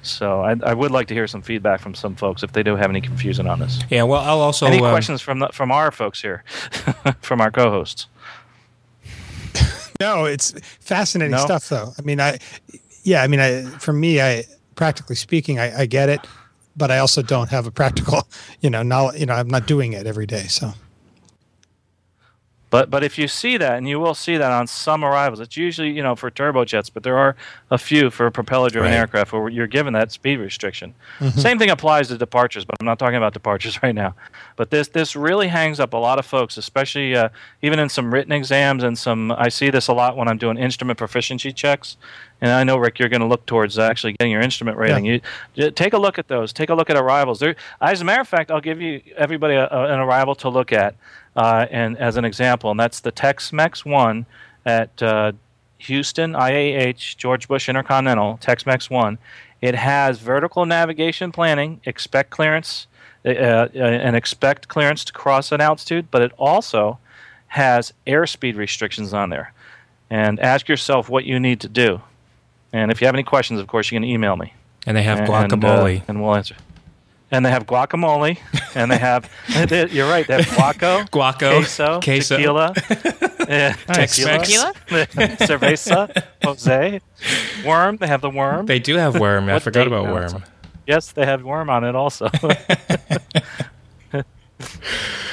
So 0.04 0.42
I, 0.42 0.56
I 0.64 0.74
would 0.74 0.92
like 0.92 1.08
to 1.10 1.14
hear 1.14 1.28
some 1.28 1.42
feedback 1.42 1.80
from 1.80 1.94
some 1.94 2.16
folks 2.16 2.42
if 2.42 2.54
they 2.54 2.64
do 2.64 2.76
have 2.76 2.90
any 2.90 3.02
confusion 3.02 3.48
on 3.48 3.60
this. 3.60 3.80
Yeah, 3.90 4.04
well, 4.04 4.22
I'll 4.22 4.40
also 4.42 4.66
any 4.66 4.78
um, 4.78 4.90
questions 4.90 5.22
from 5.22 5.40
the, 5.40 5.50
from 5.50 5.72
our 5.72 5.92
folks 5.92 6.22
here, 6.22 6.44
from 7.22 7.42
our 7.42 7.52
co-hosts? 7.52 8.08
No, 10.00 10.26
it's 10.26 10.60
fascinating 10.80 11.34
No? 11.34 11.46
stuff, 11.46 11.70
though. 11.70 11.94
I 11.96 12.02
mean, 12.02 12.20
I, 12.20 12.40
yeah, 13.04 13.22
I 13.22 13.28
mean, 13.28 13.40
I, 13.40 13.62
for 13.66 13.94
me, 13.94 14.20
I, 14.20 14.46
practically 14.82 15.16
speaking, 15.16 15.60
I, 15.60 15.82
I 15.82 15.86
get 15.86 16.10
it, 16.10 16.22
but 16.76 16.90
I 16.90 16.98
also 16.98 17.22
don't 17.22 17.52
have 17.52 17.68
a 17.68 17.72
practical, 17.72 18.28
you 18.62 18.70
know, 18.72 18.82
knowledge, 18.82 19.20
you 19.20 19.28
know, 19.28 19.36
I'm 19.36 19.48
not 19.48 19.68
doing 19.68 19.94
it 19.94 20.08
every 20.08 20.26
day. 20.26 20.46
So, 20.48 20.74
But 22.72 22.90
but 22.90 23.04
if 23.04 23.20
you 23.20 23.28
see 23.28 23.58
that, 23.58 23.78
and 23.78 23.88
you 23.88 24.00
will 24.00 24.16
see 24.16 24.38
that 24.38 24.52
on 24.52 24.66
some 24.66 25.04
arrivals, 25.04 25.40
it's 25.40 25.56
usually 25.58 25.92
you 25.92 26.02
know 26.02 26.16
for 26.16 26.32
turbojets, 26.32 26.90
but 26.92 27.04
there 27.04 27.18
are 27.18 27.36
a 27.70 27.78
few 27.78 28.10
for 28.10 28.32
propeller-driven 28.32 28.90
Right. 28.92 28.98
aircraft 28.98 29.32
where 29.34 29.50
you're 29.50 29.68
given 29.68 29.94
that 29.94 30.12
speed 30.12 30.38
restriction. 30.38 30.96
Same 31.36 31.60
thing 31.60 31.70
applies 31.70 32.08
to 32.08 32.18
departures, 32.18 32.66
but 32.66 32.76
I'm 32.80 32.86
not 32.86 32.98
talking 32.98 33.18
about 33.18 33.34
departures 33.34 33.78
right 33.84 33.94
now. 33.94 34.16
But 34.56 34.72
this 34.72 34.88
this 34.88 35.16
really 35.16 35.50
hangs 35.50 35.80
up 35.80 35.94
a 35.94 35.98
lot 35.98 36.18
of 36.18 36.26
folks, 36.26 36.58
especially 36.58 37.16
uh, 37.16 37.30
even 37.62 37.78
in 37.78 37.90
some 37.90 38.14
written 38.14 38.32
exams 38.32 38.84
and 38.84 38.98
some. 38.98 39.32
I 39.34 39.50
see 39.50 39.70
this 39.70 39.88
a 39.88 39.94
lot 39.94 40.18
when 40.18 40.28
I'm 40.28 40.38
doing 40.38 40.58
instrument 40.58 40.98
proficiency 40.98 41.52
checks. 41.52 41.98
And 42.44 42.50
I 42.52 42.64
know 42.64 42.78
Rick, 42.78 42.98
you're 42.98 43.08
going 43.10 43.22
to 43.22 43.28
look 43.28 43.46
towards 43.46 43.78
actually 43.78 44.14
getting 44.14 44.32
your 44.32 44.42
instrument 44.42 44.76
rating. 44.76 45.06
You 45.06 45.22
take 45.72 45.94
a 45.94 46.00
look 46.00 46.18
at 46.18 46.28
those. 46.28 46.52
Take 46.52 46.72
a 46.72 46.74
look 46.74 46.90
at 46.90 46.98
arrivals. 46.98 47.40
There, 47.40 47.56
as 47.80 48.02
a 48.02 48.04
matter 48.04 48.22
of 48.22 48.28
fact, 48.28 48.50
I'll 48.50 48.62
give 48.62 48.82
you 48.82 49.00
everybody 49.16 49.54
a, 49.54 49.68
a, 49.68 49.94
an 49.94 50.00
arrival 50.00 50.34
to 50.36 50.50
look 50.50 50.74
at, 50.74 50.96
uh, 51.36 51.66
and 51.72 51.98
as 51.98 52.18
an 52.18 52.26
example, 52.26 52.72
and 52.72 52.80
that's 52.80 53.00
the 53.00 53.12
Tex-Mex 53.12 53.86
one 53.86 54.26
at 54.66 55.02
uh, 55.02 55.32
Houston 55.80 56.34
IAH 56.34 57.18
George 57.18 57.48
Bush 57.48 57.68
Intercontinental 57.70 58.38
Tex-Mex 58.38 58.90
one. 58.90 59.18
It 59.62 59.76
has 59.76 60.20
vertical 60.20 60.66
navigation 60.66 61.32
planning, 61.32 61.82
expect 61.86 62.32
clearance, 62.32 62.88
uh, 63.26 63.30
uh, 63.30 63.68
and 63.76 64.16
expect 64.16 64.68
clearance 64.68 65.04
to 65.06 65.14
cross 65.14 65.52
an 65.52 65.62
altitude, 65.62 66.10
but 66.12 66.22
it 66.22 66.32
also 66.38 66.98
has 67.48 67.94
airspeed 68.08 68.56
restrictions 68.56 69.14
on 69.14 69.30
there. 69.30 69.54
And 70.10 70.40
ask 70.40 70.68
yourself 70.68 71.10
what 71.10 71.26
you 71.26 71.40
need 71.40 71.60
to 71.62 71.70
do. 71.70 72.02
And 72.74 72.92
if 72.92 73.02
you 73.02 73.06
have 73.08 73.16
any 73.16 73.24
questions, 73.24 73.60
of 73.60 73.68
course, 73.68 73.92
you 73.92 73.96
can 73.96 74.04
email 74.04 74.36
me. 74.36 74.54
and 74.88 74.98
they 74.98 75.04
have 75.04 75.20
And, 75.20 75.28
guacamole. 75.30 76.00
uh, 76.02 76.04
and 76.08 76.22
we'll 76.22 76.36
answer. 76.36 76.56
And 77.34 77.46
they 77.46 77.50
have 77.50 77.66
guacamole, 77.66 78.38
and 78.76 78.92
they 78.92 78.98
have. 78.98 79.30
they- 79.70 79.88
you're 79.90 80.10
right. 80.10 80.28
They 80.28 80.42
have 80.42 80.46
guaco, 80.48 81.10
Guaco, 81.12 81.60
queso, 81.60 82.00
queso. 82.02 82.36
tequila, 82.38 82.74
yeah, 83.48 83.74
Tex-Mex. 83.88 84.50
tequila, 84.50 84.74
cerveza, 85.40 86.24
Jose, 86.44 87.00
worm. 87.66 87.96
They 87.98 88.08
have 88.08 88.20
the 88.22 88.30
worm. 88.30 88.66
they 88.66 88.80
do 88.80 88.98
have 88.98 89.18
worm. 89.18 89.48
I 89.50 89.60
forgot 89.60 89.88
about 89.88 90.06
now? 90.08 90.14
worm. 90.14 90.44
yes, 90.86 91.14
they 91.14 91.26
have 91.26 91.44
worm 91.44 91.70
on 91.70 91.86
it 91.86 91.96
also. 91.96 92.30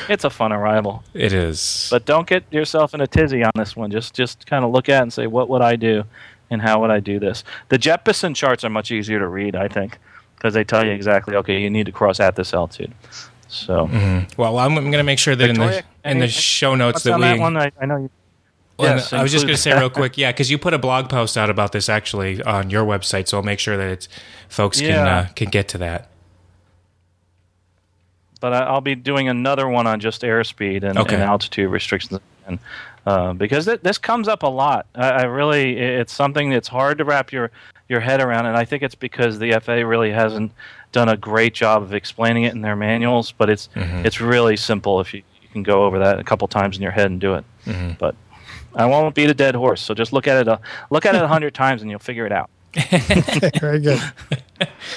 it's 0.08 0.24
a 0.24 0.30
fun 0.30 0.52
arrival, 0.52 1.02
It 1.14 1.32
is. 1.32 1.88
but 1.90 2.06
don't 2.06 2.26
get 2.26 2.44
yourself 2.52 2.94
in 2.94 3.00
a 3.00 3.06
tizzy 3.06 3.42
on 3.42 3.50
this 3.56 3.76
one. 3.76 3.90
Just 3.90 4.14
just 4.14 4.46
kind 4.46 4.64
of 4.64 4.70
look 4.70 4.88
at 4.88 5.00
it 5.00 5.02
and 5.02 5.12
say, 5.12 5.26
what 5.26 5.48
would 5.48 5.62
I 5.62 5.76
do, 5.76 6.04
and 6.50 6.62
how 6.62 6.80
would 6.80 6.90
I 6.90 7.00
do 7.00 7.18
this? 7.18 7.44
The 7.70 7.78
Jeppesen 7.78 8.34
charts 8.34 8.64
are 8.64 8.70
much 8.70 8.90
easier 8.90 9.18
to 9.18 9.26
read, 9.26 9.54
I 9.56 9.68
think, 9.68 9.98
because 10.38 10.54
they 10.54 10.64
tell 10.64 10.84
you 10.86 10.92
exactly. 10.92 11.34
Okay, 11.36 11.60
you 11.60 11.68
need 11.68 11.86
to 11.86 11.92
cross 11.92 12.20
at 12.20 12.36
this 12.36 12.54
altitude. 12.54 12.92
So. 13.48 13.88
well, 14.36 14.58
I'm, 14.58 14.74
going 14.74 14.92
to 14.92 15.02
make 15.02 15.18
sure 15.18 15.34
that 15.34 15.48
in 15.50 15.56
the 15.58 15.82
in 16.04 16.18
the 16.18 16.28
show 16.28 16.74
notes 16.74 17.02
that 17.04 17.14
on 17.14 17.20
we. 17.20 17.26
that 17.26 17.38
one? 17.38 17.56
I, 17.56 17.72
I 17.80 17.86
know 17.86 17.96
you. 17.96 18.10
Well, 18.78 18.94
Yes, 18.96 19.12
I 19.12 19.22
was 19.22 19.32
just 19.32 19.44
going 19.46 19.56
to 19.56 19.60
say 19.60 19.76
real 19.76 19.90
quick, 20.00 20.16
yeah, 20.16 20.30
because 20.30 20.50
you 20.50 20.58
put 20.58 20.72
a 20.74 20.78
blog 20.78 21.08
post 21.08 21.36
out 21.36 21.50
about 21.50 21.72
this 21.72 21.88
actually 21.88 22.40
on 22.42 22.70
your 22.70 22.84
website, 22.84 23.26
so 23.26 23.38
I'll 23.38 23.42
make 23.42 23.58
sure 23.58 23.76
that 23.76 23.88
it's, 23.88 24.08
folks 24.48 24.80
can 24.80 25.06
uh, 25.08 25.28
can 25.34 25.48
get 25.50 25.66
to 25.68 25.78
that. 25.78 26.08
but 28.40 28.52
I- 28.52 28.64
I'll 28.66 28.80
be 28.80 28.94
doing 28.94 29.28
another 29.28 29.68
one 29.68 29.86
on 29.86 29.98
just 29.98 30.22
airspeed 30.22 30.84
and, 30.84 30.96
Okay. 30.98 31.14
and 31.14 31.24
altitude 31.24 31.70
restrictions, 31.70 32.20
and 32.46 32.58
uh, 33.06 33.32
because 33.32 33.64
th- 33.64 33.80
this 33.82 33.98
comes 33.98 34.28
up 34.28 34.42
a 34.44 34.46
lot. 34.48 34.86
I, 34.94 35.08
I 35.10 35.22
really, 35.24 35.76
it's 35.78 36.12
something 36.12 36.50
that's 36.50 36.68
hard 36.68 36.98
to 36.98 37.04
wrap 37.04 37.32
your 37.32 37.50
your 37.88 38.00
head 38.00 38.20
around, 38.20 38.46
and 38.46 38.56
I 38.56 38.64
think 38.64 38.82
it's 38.82 38.94
because 38.94 39.38
the 39.38 39.58
FAA 39.60 39.86
really 39.86 40.10
hasn't 40.10 40.52
done 40.92 41.08
a 41.08 41.16
great 41.16 41.54
job 41.54 41.82
of 41.82 41.94
explaining 41.94 42.44
it 42.44 42.54
in 42.54 42.60
their 42.60 42.76
manuals. 42.76 43.32
But 43.32 43.50
it's 43.50 43.68
mm-hmm. 43.74 44.04
it's 44.06 44.20
really 44.20 44.56
simple 44.56 45.00
if 45.00 45.14
you, 45.14 45.22
you 45.42 45.48
can 45.48 45.62
go 45.62 45.84
over 45.84 45.98
that 45.98 46.18
a 46.18 46.24
couple 46.24 46.46
times 46.48 46.76
in 46.76 46.82
your 46.82 46.92
head 46.92 47.10
and 47.10 47.20
do 47.20 47.34
it. 47.34 47.44
Mm-hmm. 47.66 47.92
But 47.98 48.14
I 48.74 48.86
won't 48.86 49.14
beat 49.14 49.30
a 49.30 49.34
dead 49.34 49.54
horse, 49.54 49.80
so 49.80 49.94
just 49.94 50.12
look 50.12 50.26
at 50.26 50.36
it 50.36 50.48
a 50.48 50.60
look 50.90 51.06
at 51.06 51.14
it 51.14 51.22
a 51.22 51.28
hundred 51.34 51.54
times 51.54 51.82
and 51.82 51.90
you'll 51.90 52.00
figure 52.00 52.26
it 52.26 52.32
out. 52.32 52.50
very 53.60 53.80
good. 53.80 54.00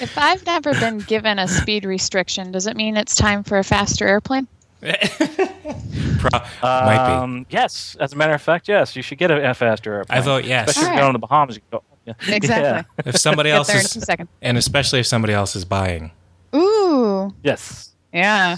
If 0.01 0.17
I've 0.17 0.45
never 0.45 0.73
been 0.73 0.99
given 0.99 1.39
a 1.39 1.47
speed 1.47 1.85
restriction, 1.85 2.51
does 2.51 2.67
it 2.67 2.75
mean 2.75 2.97
it's 2.97 3.15
time 3.15 3.43
for 3.43 3.57
a 3.57 3.63
faster 3.63 4.05
airplane? 4.05 4.47
Pro- 4.81 6.39
might 6.61 7.07
be. 7.07 7.13
Um, 7.13 7.45
yes, 7.49 7.95
as 7.99 8.13
a 8.13 8.15
matter 8.15 8.33
of 8.33 8.41
fact, 8.41 8.67
yes, 8.67 8.95
you 8.95 9.01
should 9.01 9.17
get 9.17 9.31
a 9.31 9.53
faster 9.53 9.93
airplane. 9.93 10.17
I 10.17 10.21
vote 10.21 10.43
yes. 10.43 10.69
Especially 10.69 10.81
if 10.81 10.87
you're 10.87 10.95
right. 10.95 11.01
going 11.01 11.13
to 11.13 11.17
the 11.17 11.27
Bahamas. 11.27 11.55
You 11.55 11.61
go, 11.71 11.83
yeah. 12.27 12.35
Exactly. 12.35 13.03
If 13.05 13.17
somebody 13.17 13.49
else 13.51 13.67
there 13.67 13.77
in 13.77 13.81
a 13.81 13.85
is, 13.85 13.91
second. 14.03 14.29
and 14.41 14.57
especially 14.57 14.99
if 14.99 15.05
somebody 15.07 15.33
else 15.33 15.55
is 15.55 15.65
buying, 15.65 16.11
Ooh, 16.55 17.33
Yes. 17.43 17.91
yeah. 18.13 18.55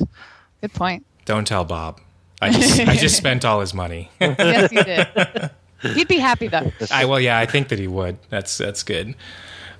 Good 0.62 0.74
point. 0.74 1.06
don't 1.26 1.46
tell 1.48 1.66
Bob. 1.66 2.00
I 2.42 2.50
just 2.52 2.80
I 2.88 2.96
just 2.96 3.16
spent 3.18 3.46
all 3.46 3.60
his 3.62 3.74
money. 3.74 4.10
Yes, 4.20 4.72
you 4.72 4.84
did. 4.84 5.52
He'd 5.96 6.08
be 6.08 6.18
happy 6.18 6.48
though. 6.48 6.72
I 6.92 7.06
well, 7.06 7.20
yeah, 7.20 7.38
I 7.40 7.46
think 7.46 7.68
that 7.70 7.80
he 7.80 7.88
would. 7.88 8.18
That's 8.30 8.58
that's 8.58 8.84
good. 8.84 9.16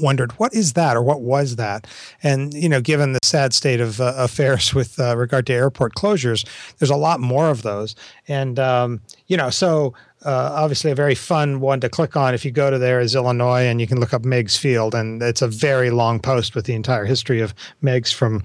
wondered 0.00 0.32
what 0.32 0.52
is 0.52 0.72
that? 0.72 0.96
or 0.96 1.02
what 1.02 1.20
was 1.20 1.56
that? 1.56 1.86
And 2.22 2.52
you 2.54 2.68
know 2.68 2.80
given 2.80 3.12
the 3.12 3.20
sad 3.22 3.54
state 3.54 3.80
of 3.80 4.00
uh, 4.00 4.14
affairs 4.16 4.74
with 4.74 4.98
uh, 4.98 5.16
regard 5.16 5.46
to 5.46 5.52
airport 5.52 5.94
closures 5.94 6.44
there's 6.78 6.90
a 6.90 6.96
lot 6.96 7.20
more 7.20 7.50
of 7.50 7.62
those. 7.62 7.94
And 8.26 8.58
um, 8.58 9.00
you 9.28 9.36
know 9.36 9.50
so 9.50 9.94
uh, 10.24 10.50
obviously 10.54 10.90
a 10.90 10.94
very 10.94 11.14
fun 11.14 11.60
one 11.60 11.80
to 11.80 11.88
click 11.88 12.16
on 12.16 12.34
if 12.34 12.44
you 12.44 12.50
go 12.50 12.70
to 12.70 12.78
there 12.78 13.00
is 13.00 13.14
illinois 13.14 13.62
and 13.62 13.80
you 13.80 13.86
can 13.86 13.98
look 14.00 14.12
up 14.12 14.24
meigs 14.24 14.56
field 14.56 14.94
and 14.94 15.22
it's 15.22 15.40
a 15.40 15.48
very 15.48 15.90
long 15.90 16.18
post 16.20 16.54
with 16.54 16.66
the 16.66 16.74
entire 16.74 17.06
history 17.06 17.40
of 17.40 17.54
meigs 17.80 18.12
from 18.12 18.44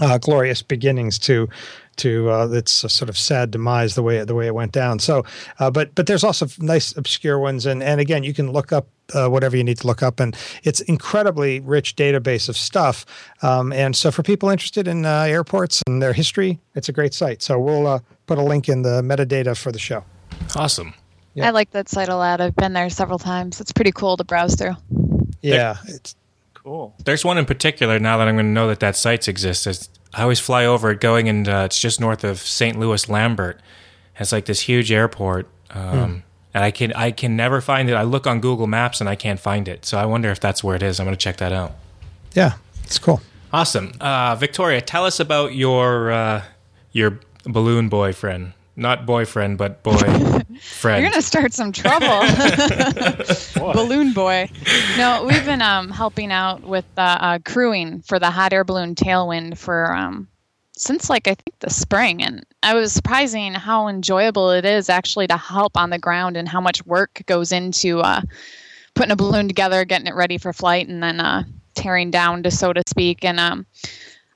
uh, 0.00 0.18
glorious 0.18 0.62
beginnings 0.62 1.18
to 1.20 1.48
to 1.96 2.30
uh, 2.30 2.48
its 2.48 2.84
a 2.84 2.88
sort 2.88 3.08
of 3.08 3.16
sad 3.16 3.50
demise 3.50 3.94
the 3.94 4.02
way 4.02 4.22
the 4.24 4.34
way 4.34 4.46
it 4.46 4.54
went 4.54 4.72
down. 4.72 4.98
So, 4.98 5.24
uh, 5.58 5.70
but 5.70 5.94
but 5.94 6.06
there's 6.06 6.24
also 6.24 6.46
nice 6.58 6.96
obscure 6.96 7.38
ones, 7.38 7.66
and 7.66 7.82
and 7.82 8.00
again 8.00 8.22
you 8.22 8.34
can 8.34 8.52
look 8.52 8.72
up 8.72 8.88
uh, 9.14 9.28
whatever 9.28 9.56
you 9.56 9.64
need 9.64 9.78
to 9.78 9.86
look 9.86 10.02
up, 10.02 10.20
and 10.20 10.36
it's 10.62 10.80
incredibly 10.82 11.60
rich 11.60 11.96
database 11.96 12.48
of 12.48 12.56
stuff. 12.56 13.06
Um, 13.42 13.72
and 13.72 13.96
so 13.96 14.10
for 14.10 14.22
people 14.22 14.48
interested 14.48 14.86
in 14.88 15.06
uh, 15.06 15.22
airports 15.22 15.82
and 15.86 16.02
their 16.02 16.12
history, 16.12 16.58
it's 16.74 16.88
a 16.88 16.92
great 16.92 17.14
site. 17.14 17.42
So 17.42 17.58
we'll 17.58 17.86
uh, 17.86 18.00
put 18.26 18.38
a 18.38 18.42
link 18.42 18.68
in 18.68 18.82
the 18.82 19.02
metadata 19.02 19.56
for 19.56 19.72
the 19.72 19.78
show. 19.78 20.04
Awesome. 20.54 20.94
Yeah. 21.34 21.48
I 21.48 21.50
like 21.50 21.70
that 21.72 21.88
site 21.88 22.08
a 22.08 22.16
lot. 22.16 22.40
I've 22.40 22.56
been 22.56 22.72
there 22.72 22.88
several 22.88 23.18
times. 23.18 23.60
It's 23.60 23.72
pretty 23.72 23.92
cool 23.92 24.16
to 24.16 24.24
browse 24.24 24.54
through. 24.54 24.74
Yeah, 25.42 25.76
it's 25.86 26.16
cool. 26.66 26.94
There's 27.04 27.24
one 27.24 27.38
in 27.38 27.44
particular. 27.44 27.98
Now 28.00 28.18
that 28.18 28.26
I'm 28.26 28.34
going 28.34 28.46
to 28.46 28.52
know 28.52 28.66
that 28.66 28.80
that 28.80 28.96
site 28.96 29.28
exists, 29.28 29.88
I 30.12 30.22
always 30.22 30.40
fly 30.40 30.66
over 30.66 30.90
it 30.90 31.00
going, 31.00 31.28
and 31.28 31.48
uh, 31.48 31.62
it's 31.66 31.78
just 31.78 32.00
north 32.00 32.24
of 32.24 32.38
St. 32.38 32.76
Louis 32.76 33.08
Lambert. 33.08 33.60
It's 34.18 34.32
like 34.32 34.46
this 34.46 34.62
huge 34.62 34.90
airport, 34.90 35.48
um, 35.70 35.90
hmm. 35.90 36.18
and 36.54 36.64
I 36.64 36.70
can 36.72 36.92
I 36.94 37.12
can 37.12 37.36
never 37.36 37.60
find 37.60 37.88
it. 37.88 37.94
I 37.94 38.02
look 38.02 38.26
on 38.26 38.40
Google 38.40 38.66
Maps 38.66 39.00
and 39.00 39.08
I 39.08 39.14
can't 39.14 39.38
find 39.38 39.68
it. 39.68 39.84
So 39.84 39.98
I 39.98 40.06
wonder 40.06 40.30
if 40.30 40.40
that's 40.40 40.64
where 40.64 40.74
it 40.74 40.82
is. 40.82 40.98
I'm 40.98 41.06
going 41.06 41.16
to 41.16 41.22
check 41.22 41.36
that 41.36 41.52
out. 41.52 41.72
Yeah, 42.34 42.54
it's 42.82 42.98
cool. 42.98 43.20
Awesome, 43.52 43.92
uh, 44.00 44.34
Victoria. 44.36 44.80
Tell 44.80 45.04
us 45.04 45.20
about 45.20 45.54
your 45.54 46.10
uh, 46.10 46.42
your 46.92 47.20
balloon 47.44 47.88
boyfriend 47.88 48.54
not 48.76 49.06
boyfriend, 49.06 49.58
but 49.58 49.82
boy 49.82 49.96
friend. 50.60 51.02
You're 51.02 51.10
gonna 51.10 51.22
start 51.22 51.52
some 51.52 51.72
trouble, 51.72 52.22
balloon 53.72 54.12
boy. 54.12 54.48
No, 54.96 55.24
we've 55.24 55.44
been 55.44 55.62
um, 55.62 55.90
helping 55.90 56.30
out 56.30 56.62
with 56.62 56.84
uh, 56.96 57.18
uh, 57.20 57.38
crewing 57.44 58.02
for 58.02 58.18
the 58.18 58.30
hot 58.30 58.52
air 58.52 58.64
balloon 58.64 58.94
Tailwind 58.94 59.58
for 59.58 59.94
um, 59.94 60.28
since 60.76 61.08
like 61.08 61.26
I 61.26 61.34
think 61.34 61.58
the 61.60 61.70
spring, 61.70 62.22
and 62.22 62.44
I 62.62 62.74
was 62.74 62.92
surprising 62.92 63.54
how 63.54 63.88
enjoyable 63.88 64.50
it 64.50 64.64
is 64.64 64.88
actually 64.88 65.26
to 65.28 65.36
help 65.36 65.76
on 65.76 65.90
the 65.90 65.98
ground 65.98 66.36
and 66.36 66.48
how 66.48 66.60
much 66.60 66.84
work 66.86 67.22
goes 67.26 67.50
into 67.50 68.00
uh, 68.00 68.20
putting 68.94 69.12
a 69.12 69.16
balloon 69.16 69.48
together, 69.48 69.84
getting 69.84 70.06
it 70.06 70.14
ready 70.14 70.38
for 70.38 70.52
flight, 70.52 70.88
and 70.88 71.02
then 71.02 71.20
uh, 71.20 71.44
tearing 71.74 72.10
down 72.10 72.42
to 72.42 72.50
so 72.50 72.72
to 72.72 72.82
speak, 72.86 73.24
and 73.24 73.40
um, 73.40 73.66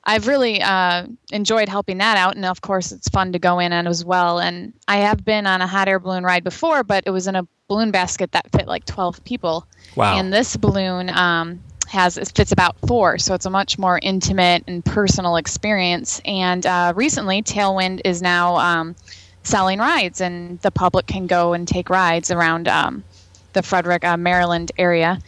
I've 0.04 0.26
really 0.26 0.62
uh, 0.62 1.06
enjoyed 1.30 1.68
helping 1.68 1.98
that 1.98 2.16
out, 2.16 2.34
and 2.34 2.44
of 2.44 2.62
course, 2.62 2.90
it's 2.90 3.08
fun 3.08 3.32
to 3.32 3.38
go 3.38 3.58
in 3.58 3.72
on 3.72 3.86
as 3.86 4.04
well. 4.04 4.38
And 4.38 4.72
I 4.88 4.96
have 4.98 5.24
been 5.24 5.46
on 5.46 5.60
a 5.60 5.66
hot 5.66 5.88
air 5.88 5.98
balloon 5.98 6.24
ride 6.24 6.42
before, 6.42 6.82
but 6.82 7.04
it 7.06 7.10
was 7.10 7.26
in 7.26 7.36
a 7.36 7.46
balloon 7.68 7.90
basket 7.90 8.32
that 8.32 8.50
fit 8.52 8.66
like 8.66 8.84
12 8.86 9.22
people. 9.24 9.66
Wow! 9.96 10.18
And 10.18 10.32
this 10.32 10.56
balloon 10.56 11.10
um, 11.10 11.60
has 11.86 12.16
it 12.16 12.32
fits 12.34 12.50
about 12.50 12.76
four, 12.86 13.18
so 13.18 13.34
it's 13.34 13.46
a 13.46 13.50
much 13.50 13.78
more 13.78 14.00
intimate 14.02 14.64
and 14.66 14.84
personal 14.84 15.36
experience. 15.36 16.20
And 16.24 16.64
uh, 16.64 16.94
recently, 16.96 17.42
Tailwind 17.42 18.00
is 18.04 18.22
now 18.22 18.56
um, 18.56 18.96
selling 19.42 19.78
rides, 19.78 20.20
and 20.22 20.58
the 20.60 20.70
public 20.70 21.06
can 21.06 21.26
go 21.26 21.52
and 21.52 21.68
take 21.68 21.90
rides 21.90 22.30
around 22.30 22.68
um, 22.68 23.04
the 23.52 23.62
Frederick, 23.62 24.04
uh, 24.04 24.16
Maryland 24.16 24.72
area. 24.78 25.18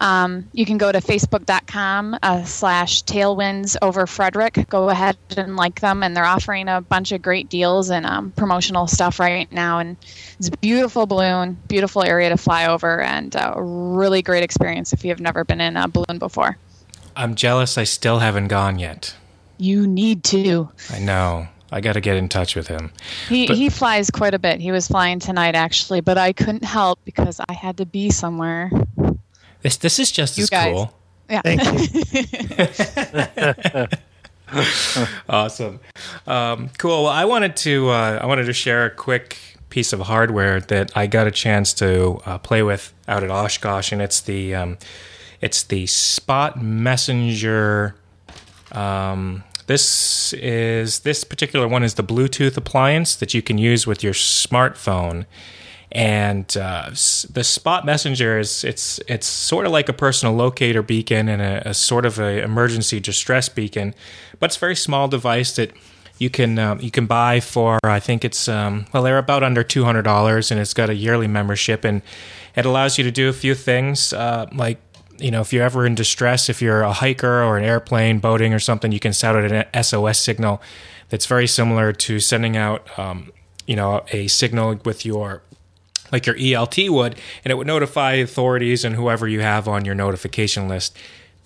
Um, 0.00 0.48
you 0.52 0.64
can 0.64 0.78
go 0.78 0.90
to 0.90 0.98
facebook.com 0.98 2.18
uh, 2.22 2.44
slash 2.44 3.04
tailwinds 3.04 3.76
over 3.82 4.06
Frederick. 4.06 4.66
Go 4.68 4.88
ahead 4.88 5.16
and 5.36 5.56
like 5.56 5.80
them, 5.80 6.02
and 6.02 6.16
they're 6.16 6.24
offering 6.24 6.68
a 6.68 6.80
bunch 6.80 7.12
of 7.12 7.20
great 7.20 7.48
deals 7.50 7.90
and 7.90 8.06
um, 8.06 8.32
promotional 8.32 8.86
stuff 8.86 9.20
right 9.20 9.50
now. 9.52 9.78
And 9.78 9.96
it's 10.38 10.48
a 10.48 10.56
beautiful 10.56 11.06
balloon, 11.06 11.58
beautiful 11.68 12.02
area 12.02 12.30
to 12.30 12.36
fly 12.36 12.66
over, 12.66 13.02
and 13.02 13.34
a 13.34 13.54
really 13.56 14.22
great 14.22 14.42
experience 14.42 14.92
if 14.92 15.04
you 15.04 15.10
have 15.10 15.20
never 15.20 15.44
been 15.44 15.60
in 15.60 15.76
a 15.76 15.86
balloon 15.86 16.18
before. 16.18 16.56
I'm 17.14 17.34
jealous 17.34 17.76
I 17.76 17.84
still 17.84 18.20
haven't 18.20 18.48
gone 18.48 18.78
yet. 18.78 19.14
You 19.58 19.86
need 19.86 20.24
to. 20.24 20.70
I 20.90 21.00
know. 21.00 21.48
I 21.72 21.80
got 21.80 21.92
to 21.92 22.00
get 22.00 22.16
in 22.16 22.28
touch 22.28 22.56
with 22.56 22.66
him. 22.66 22.90
He 23.28 23.46
but, 23.46 23.56
he 23.56 23.68
flies 23.68 24.10
quite 24.10 24.34
a 24.34 24.38
bit. 24.38 24.60
He 24.60 24.72
was 24.72 24.88
flying 24.88 25.20
tonight 25.20 25.54
actually, 25.54 26.00
but 26.00 26.18
I 26.18 26.32
couldn't 26.32 26.64
help 26.64 26.98
because 27.04 27.40
I 27.48 27.52
had 27.52 27.76
to 27.76 27.86
be 27.86 28.10
somewhere. 28.10 28.70
This 29.62 29.76
this 29.76 29.98
is 29.98 30.10
just 30.10 30.38
you 30.38 30.44
as 30.44 30.50
guys. 30.50 30.72
cool. 30.72 30.94
Yeah. 31.28 31.42
Thank 31.42 31.62
you. 33.64 33.86
awesome. 35.28 35.80
Um, 36.26 36.70
cool. 36.78 37.04
Well, 37.04 37.12
I 37.12 37.24
wanted 37.24 37.56
to 37.56 37.90
uh, 37.90 38.18
I 38.22 38.26
wanted 38.26 38.46
to 38.46 38.52
share 38.52 38.86
a 38.86 38.90
quick 38.90 39.38
piece 39.68 39.92
of 39.92 40.00
hardware 40.00 40.60
that 40.60 40.90
I 40.96 41.06
got 41.06 41.26
a 41.26 41.30
chance 41.30 41.72
to 41.74 42.20
uh, 42.26 42.38
play 42.38 42.62
with 42.62 42.92
out 43.06 43.22
at 43.22 43.30
Oshkosh, 43.30 43.92
and 43.92 44.02
it's 44.02 44.20
the 44.20 44.54
um, 44.54 44.78
it's 45.40 45.62
the 45.62 45.86
Spot 45.86 46.60
Messenger. 46.60 47.94
Um, 48.72 49.44
this 49.66 50.32
is 50.32 51.00
this 51.00 51.22
particular 51.22 51.68
one 51.68 51.84
is 51.84 51.94
the 51.94 52.02
Bluetooth 52.02 52.56
appliance 52.56 53.14
that 53.16 53.34
you 53.34 53.42
can 53.42 53.56
use 53.56 53.86
with 53.86 54.02
your 54.02 54.14
smartphone 54.14 55.26
and 55.92 56.56
uh, 56.56 56.90
the 56.90 57.42
Spot 57.42 57.84
Messenger 57.84 58.38
is 58.38 58.64
it's 58.64 59.00
it's 59.08 59.26
sort 59.26 59.66
of 59.66 59.72
like 59.72 59.88
a 59.88 59.92
personal 59.92 60.34
locator 60.34 60.82
beacon 60.82 61.28
and 61.28 61.42
a, 61.42 61.70
a 61.70 61.74
sort 61.74 62.06
of 62.06 62.18
a 62.20 62.42
emergency 62.42 63.00
distress 63.00 63.48
beacon, 63.48 63.94
but 64.38 64.50
it's 64.50 64.56
a 64.56 64.60
very 64.60 64.76
small 64.76 65.08
device 65.08 65.56
that 65.56 65.72
you 66.18 66.30
can 66.30 66.58
um, 66.58 66.80
you 66.80 66.92
can 66.92 67.06
buy 67.06 67.40
for 67.40 67.78
I 67.82 67.98
think 67.98 68.24
it's 68.24 68.46
um, 68.48 68.86
well 68.92 69.02
they're 69.02 69.18
about 69.18 69.42
under 69.42 69.64
two 69.64 69.84
hundred 69.84 70.02
dollars 70.02 70.52
and 70.52 70.60
it's 70.60 70.74
got 70.74 70.90
a 70.90 70.94
yearly 70.94 71.26
membership 71.26 71.84
and 71.84 72.02
it 72.54 72.64
allows 72.64 72.98
you 72.98 73.04
to 73.04 73.10
do 73.10 73.28
a 73.28 73.32
few 73.32 73.54
things 73.54 74.12
uh, 74.12 74.46
like 74.52 74.78
you 75.18 75.30
know 75.30 75.40
if 75.40 75.52
you're 75.52 75.64
ever 75.64 75.86
in 75.86 75.94
distress 75.94 76.48
if 76.48 76.62
you're 76.62 76.82
a 76.82 76.92
hiker 76.92 77.42
or 77.42 77.56
an 77.58 77.64
airplane 77.64 78.18
boating 78.20 78.52
or 78.52 78.58
something 78.58 78.92
you 78.92 79.00
can 79.00 79.12
send 79.12 79.36
out 79.36 79.50
an 79.50 79.82
SOS 79.82 80.20
signal 80.20 80.62
that's 81.08 81.26
very 81.26 81.46
similar 81.46 81.92
to 81.92 82.20
sending 82.20 82.56
out 82.56 82.98
um, 82.98 83.32
you 83.66 83.74
know 83.74 84.04
a 84.12 84.28
signal 84.28 84.78
with 84.84 85.06
your 85.06 85.42
like 86.12 86.26
your 86.26 86.36
ELT 86.36 86.90
would, 86.90 87.16
and 87.44 87.50
it 87.50 87.56
would 87.56 87.66
notify 87.66 88.14
authorities 88.14 88.84
and 88.84 88.94
whoever 88.94 89.28
you 89.28 89.40
have 89.40 89.68
on 89.68 89.84
your 89.84 89.94
notification 89.94 90.68
list 90.68 90.96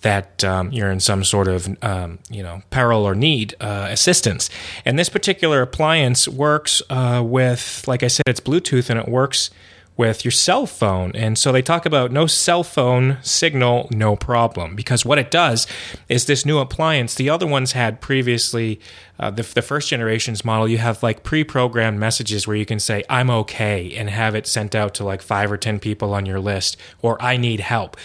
that 0.01 0.43
um, 0.43 0.71
you're 0.71 0.91
in 0.91 0.99
some 0.99 1.23
sort 1.23 1.47
of 1.47 1.67
um, 1.83 2.19
you 2.29 2.43
know 2.43 2.61
peril 2.69 3.03
or 3.03 3.15
need 3.15 3.55
uh, 3.59 3.87
assistance. 3.89 4.49
And 4.85 4.99
this 4.99 5.09
particular 5.09 5.61
appliance 5.61 6.27
works 6.27 6.81
uh, 6.89 7.23
with, 7.25 7.83
like 7.87 8.03
I 8.03 8.07
said, 8.07 8.23
it's 8.27 8.39
Bluetooth 8.39 8.89
and 8.89 8.99
it 8.99 9.07
works 9.07 9.49
with 9.97 10.25
your 10.25 10.31
cell 10.31 10.65
phone. 10.65 11.11
And 11.15 11.37
so 11.37 11.51
they 11.51 11.61
talk 11.61 11.85
about 11.85 12.11
no 12.11 12.27
cell 12.27 12.63
phone 12.63 13.17
signal, 13.21 13.87
no 13.91 14.15
problem. 14.15 14.75
Because 14.75 15.05
what 15.05 15.17
it 15.17 15.31
does 15.31 15.67
is 16.09 16.25
this 16.25 16.45
new 16.45 16.59
appliance, 16.59 17.15
the 17.15 17.29
other 17.29 17.47
ones 17.47 17.71
had 17.71 18.01
previously, 18.01 18.79
uh, 19.19 19.31
the, 19.31 19.43
the 19.43 19.61
first 19.61 19.89
generation's 19.89 20.43
model, 20.43 20.67
you 20.67 20.79
have 20.79 21.01
like 21.01 21.23
pre 21.23 21.43
programmed 21.43 21.99
messages 21.99 22.45
where 22.45 22.57
you 22.57 22.65
can 22.65 22.79
say, 22.79 23.03
I'm 23.09 23.29
okay, 23.29 23.95
and 23.95 24.09
have 24.09 24.35
it 24.35 24.47
sent 24.47 24.75
out 24.75 24.93
to 24.95 25.05
like 25.05 25.21
five 25.21 25.51
or 25.51 25.57
10 25.57 25.79
people 25.79 26.13
on 26.13 26.25
your 26.25 26.39
list, 26.39 26.75
or 27.01 27.21
I 27.21 27.37
need 27.37 27.61
help. 27.61 27.95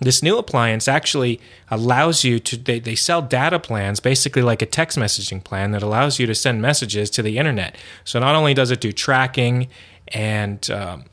This 0.00 0.22
new 0.22 0.38
appliance 0.38 0.86
actually 0.86 1.40
allows 1.70 2.22
you 2.22 2.38
to, 2.38 2.56
they, 2.56 2.78
they 2.78 2.94
sell 2.94 3.20
data 3.20 3.58
plans, 3.58 3.98
basically 3.98 4.42
like 4.42 4.62
a 4.62 4.66
text 4.66 4.96
messaging 4.96 5.42
plan 5.42 5.72
that 5.72 5.82
allows 5.82 6.20
you 6.20 6.26
to 6.26 6.36
send 6.36 6.62
messages 6.62 7.10
to 7.10 7.22
the 7.22 7.36
internet. 7.36 7.74
So 8.04 8.20
not 8.20 8.36
only 8.36 8.54
does 8.54 8.70
it 8.70 8.80
do 8.80 8.92
tracking 8.92 9.66
and 10.08 10.70
um, 10.70 11.04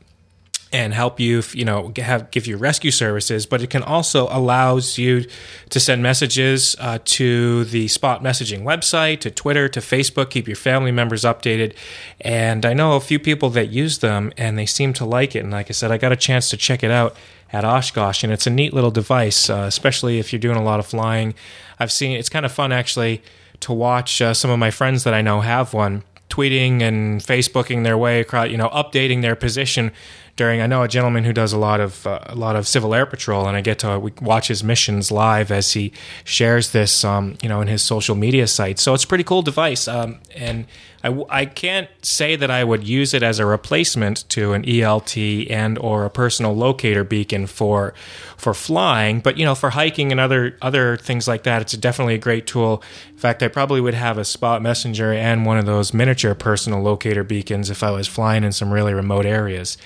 and 0.76 0.92
help 0.92 1.18
you, 1.18 1.42
you 1.54 1.64
know, 1.64 1.90
have 1.96 2.30
give 2.30 2.46
you 2.46 2.58
rescue 2.58 2.90
services. 2.90 3.46
But 3.46 3.62
it 3.62 3.70
can 3.70 3.82
also 3.82 4.28
allows 4.30 4.98
you 4.98 5.24
to 5.70 5.80
send 5.80 6.02
messages 6.02 6.76
uh, 6.78 6.98
to 7.16 7.64
the 7.64 7.88
Spot 7.88 8.22
messaging 8.22 8.62
website, 8.62 9.20
to 9.20 9.30
Twitter, 9.30 9.70
to 9.70 9.80
Facebook. 9.80 10.28
Keep 10.28 10.46
your 10.46 10.56
family 10.56 10.92
members 10.92 11.22
updated. 11.22 11.74
And 12.20 12.66
I 12.66 12.74
know 12.74 12.94
a 12.94 13.00
few 13.00 13.18
people 13.18 13.48
that 13.50 13.70
use 13.70 13.98
them, 13.98 14.34
and 14.36 14.58
they 14.58 14.66
seem 14.66 14.92
to 14.94 15.06
like 15.06 15.34
it. 15.34 15.38
And 15.38 15.50
like 15.50 15.70
I 15.70 15.72
said, 15.72 15.90
I 15.90 15.96
got 15.96 16.12
a 16.12 16.16
chance 16.16 16.50
to 16.50 16.58
check 16.58 16.84
it 16.84 16.90
out 16.90 17.16
at 17.54 17.64
Oshkosh, 17.64 18.22
and 18.22 18.30
it's 18.30 18.46
a 18.46 18.50
neat 18.50 18.74
little 18.74 18.90
device, 18.90 19.48
uh, 19.48 19.64
especially 19.66 20.18
if 20.18 20.30
you're 20.30 20.40
doing 20.40 20.58
a 20.58 20.62
lot 20.62 20.78
of 20.78 20.84
flying. 20.84 21.34
I've 21.78 21.92
seen 21.92 22.18
it's 22.18 22.28
kind 22.28 22.44
of 22.44 22.52
fun 22.52 22.70
actually 22.70 23.22
to 23.60 23.72
watch 23.72 24.20
uh, 24.20 24.34
some 24.34 24.50
of 24.50 24.58
my 24.58 24.70
friends 24.70 25.04
that 25.04 25.14
I 25.14 25.22
know 25.22 25.40
have 25.40 25.72
one 25.72 26.02
tweeting 26.28 26.82
and 26.82 27.20
Facebooking 27.20 27.84
their 27.84 27.96
way 27.96 28.20
across, 28.20 28.50
you 28.50 28.58
know, 28.58 28.68
updating 28.68 29.22
their 29.22 29.36
position 29.36 29.92
during. 30.36 30.60
I 30.60 30.66
know 30.66 30.82
a 30.82 30.88
gentleman 30.88 31.24
who 31.24 31.32
does 31.32 31.52
a 31.52 31.58
lot 31.58 31.80
of 31.80 32.06
uh, 32.06 32.20
a 32.26 32.34
lot 32.34 32.56
of 32.56 32.68
civil 32.68 32.94
air 32.94 33.06
patrol, 33.06 33.46
and 33.48 33.56
I 33.56 33.60
get 33.62 33.78
to 33.80 34.12
watch 34.20 34.48
his 34.48 34.62
missions 34.62 35.10
live 35.10 35.50
as 35.50 35.72
he 35.72 35.92
shares 36.24 36.72
this, 36.72 37.04
um, 37.04 37.36
you 37.42 37.48
know, 37.48 37.60
in 37.60 37.68
his 37.68 37.82
social 37.82 38.14
media 38.14 38.46
site. 38.46 38.78
So 38.78 38.94
it's 38.94 39.04
a 39.04 39.06
pretty 39.06 39.24
cool 39.24 39.42
device, 39.42 39.88
um, 39.88 40.18
and 40.34 40.66
I, 41.02 41.24
I 41.30 41.46
can't 41.46 41.88
say 42.02 42.36
that 42.36 42.50
I 42.50 42.64
would 42.64 42.86
use 42.86 43.14
it 43.14 43.22
as 43.22 43.38
a 43.38 43.46
replacement 43.46 44.28
to 44.30 44.52
an 44.52 44.64
ELT 44.64 45.50
and 45.50 45.78
or 45.78 46.04
a 46.04 46.10
personal 46.10 46.54
locator 46.54 47.04
beacon 47.04 47.46
for 47.46 47.94
for 48.36 48.52
flying, 48.52 49.20
but 49.20 49.38
you 49.38 49.44
know, 49.44 49.54
for 49.54 49.70
hiking 49.70 50.10
and 50.12 50.20
other 50.20 50.56
other 50.60 50.96
things 50.96 51.26
like 51.26 51.44
that, 51.44 51.62
it's 51.62 51.72
definitely 51.74 52.14
a 52.14 52.18
great 52.18 52.46
tool. 52.46 52.82
In 53.10 53.16
fact, 53.16 53.42
I 53.42 53.48
probably 53.48 53.80
would 53.80 53.94
have 53.94 54.18
a 54.18 54.24
spot 54.24 54.62
messenger 54.62 55.12
and 55.12 55.46
one 55.46 55.58
of 55.58 55.66
those 55.66 55.94
miniature 55.94 56.34
personal 56.34 56.82
locator 56.82 57.24
beacons 57.24 57.70
if 57.70 57.82
I 57.82 57.90
was 57.90 58.06
flying 58.06 58.44
in 58.44 58.52
some 58.52 58.72
really 58.72 58.92
remote 58.92 59.26
areas 59.26 59.78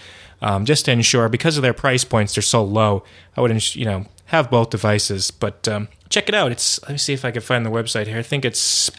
um, 0.43 0.65
just 0.65 0.85
to 0.87 0.93
ensure 0.93 1.29
because 1.29 1.57
of 1.57 1.63
their 1.63 1.75
price 1.75 2.05
points 2.05 2.35
they're 2.35 2.43
so 2.43 2.63
low. 2.65 3.03
I 3.37 3.41
would 3.41 3.75
you 3.75 3.85
know 3.85 4.07
have 4.27 4.51
both 4.51 4.71
devices, 4.71 5.31
but 5.31 5.67
um, 5.69 5.89
check 6.09 6.29
it 6.29 6.35
out. 6.35 6.53
It's 6.53 6.81
let 6.83 6.93
me 6.93 6.99
see 6.99 7.13
if 7.13 7.25
I 7.25 7.31
can 7.31 7.43
find 7.43 7.65
the 7.67 7.71
website 7.71 8.07
here. 8.07 8.19
I 8.19 8.23
think 8.23 8.45
it's 8.45 8.91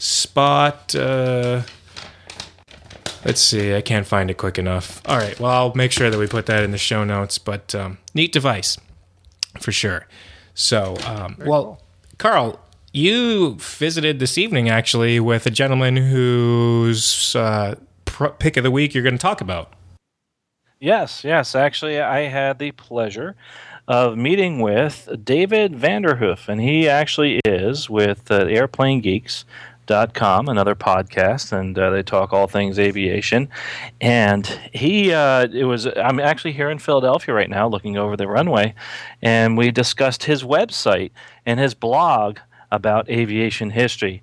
Spot. 0.00 0.94
Uh, 0.94 1.60
let's 3.22 3.42
see. 3.42 3.74
I 3.74 3.82
can't 3.82 4.06
find 4.06 4.30
it 4.30 4.38
quick 4.38 4.58
enough. 4.58 5.02
All 5.04 5.18
right. 5.18 5.38
Well, 5.38 5.50
I'll 5.50 5.74
make 5.74 5.92
sure 5.92 6.08
that 6.08 6.18
we 6.18 6.26
put 6.26 6.46
that 6.46 6.64
in 6.64 6.70
the 6.70 6.78
show 6.78 7.04
notes. 7.04 7.36
But 7.36 7.74
um, 7.74 7.98
neat 8.14 8.32
device 8.32 8.78
for 9.60 9.72
sure. 9.72 10.06
So, 10.54 10.96
um, 11.04 11.36
well, 11.44 11.64
cool. 11.64 11.82
Carl, 12.16 12.60
you 12.94 13.56
visited 13.56 14.20
this 14.20 14.38
evening 14.38 14.70
actually 14.70 15.20
with 15.20 15.44
a 15.44 15.50
gentleman 15.50 15.98
whose 15.98 17.36
uh, 17.36 17.74
pick 18.38 18.56
of 18.56 18.64
the 18.64 18.70
week 18.70 18.94
you're 18.94 19.04
going 19.04 19.18
to 19.18 19.18
talk 19.18 19.42
about. 19.42 19.74
Yes, 20.80 21.24
yes. 21.24 21.54
Actually, 21.54 22.00
I 22.00 22.20
had 22.20 22.58
the 22.58 22.72
pleasure 22.72 23.36
of 23.86 24.16
meeting 24.16 24.60
with 24.60 25.10
David 25.22 25.74
Vanderhoof, 25.74 26.48
and 26.48 26.58
he 26.58 26.88
actually 26.88 27.38
is 27.44 27.90
with 27.90 28.30
uh, 28.30 28.46
Airplane. 28.46 29.02
Dot 29.86 30.12
com, 30.14 30.48
another 30.48 30.74
podcast, 30.76 31.52
and 31.52 31.76
uh, 31.76 31.90
they 31.90 32.04
talk 32.04 32.32
all 32.32 32.46
things 32.46 32.78
aviation. 32.78 33.48
And 34.00 34.46
he, 34.72 35.12
uh, 35.12 35.48
it 35.52 35.64
was, 35.64 35.86
I'm 35.86 36.20
actually 36.20 36.52
here 36.52 36.70
in 36.70 36.78
Philadelphia 36.78 37.34
right 37.34 37.50
now, 37.50 37.66
looking 37.66 37.96
over 37.96 38.16
the 38.16 38.28
runway, 38.28 38.72
and 39.20 39.58
we 39.58 39.72
discussed 39.72 40.22
his 40.22 40.44
website 40.44 41.10
and 41.44 41.58
his 41.58 41.74
blog 41.74 42.38
about 42.70 43.10
aviation 43.10 43.70
history 43.70 44.22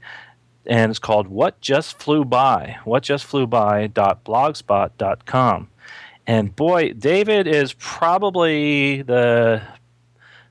and 0.65 0.89
it's 0.89 0.99
called 0.99 1.27
What 1.27 1.59
Just 1.61 1.99
Flew 1.99 2.25
By, 2.25 2.77
whatjustflewby.blogspot.com. 2.85 5.67
And 6.27 6.53
boy, 6.53 6.91
David 6.91 7.47
is 7.47 7.73
probably 7.73 9.01
the 9.01 9.61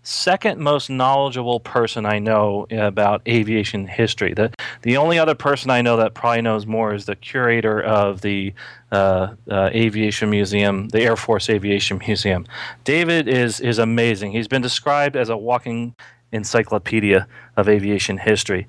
second 0.02 0.60
most 0.60 0.88
knowledgeable 0.88 1.58
person 1.60 2.06
I 2.06 2.18
know 2.20 2.66
about 2.70 3.22
aviation 3.28 3.86
history. 3.86 4.32
The 4.32 4.52
the 4.82 4.96
only 4.96 5.18
other 5.18 5.34
person 5.34 5.70
I 5.70 5.82
know 5.82 5.98
that 5.98 6.14
probably 6.14 6.42
knows 6.42 6.64
more 6.64 6.94
is 6.94 7.04
the 7.04 7.16
curator 7.16 7.82
of 7.82 8.22
the 8.22 8.54
uh, 8.90 9.34
uh, 9.50 9.70
aviation 9.74 10.30
museum, 10.30 10.88
the 10.88 11.02
Air 11.02 11.16
Force 11.16 11.50
Aviation 11.50 11.98
Museum. 12.06 12.46
David 12.84 13.28
is 13.28 13.60
is 13.60 13.78
amazing. 13.78 14.32
He's 14.32 14.48
been 14.48 14.62
described 14.62 15.16
as 15.16 15.28
a 15.28 15.36
walking 15.36 15.94
encyclopedia 16.32 17.26
of 17.56 17.68
aviation 17.68 18.18
history. 18.18 18.66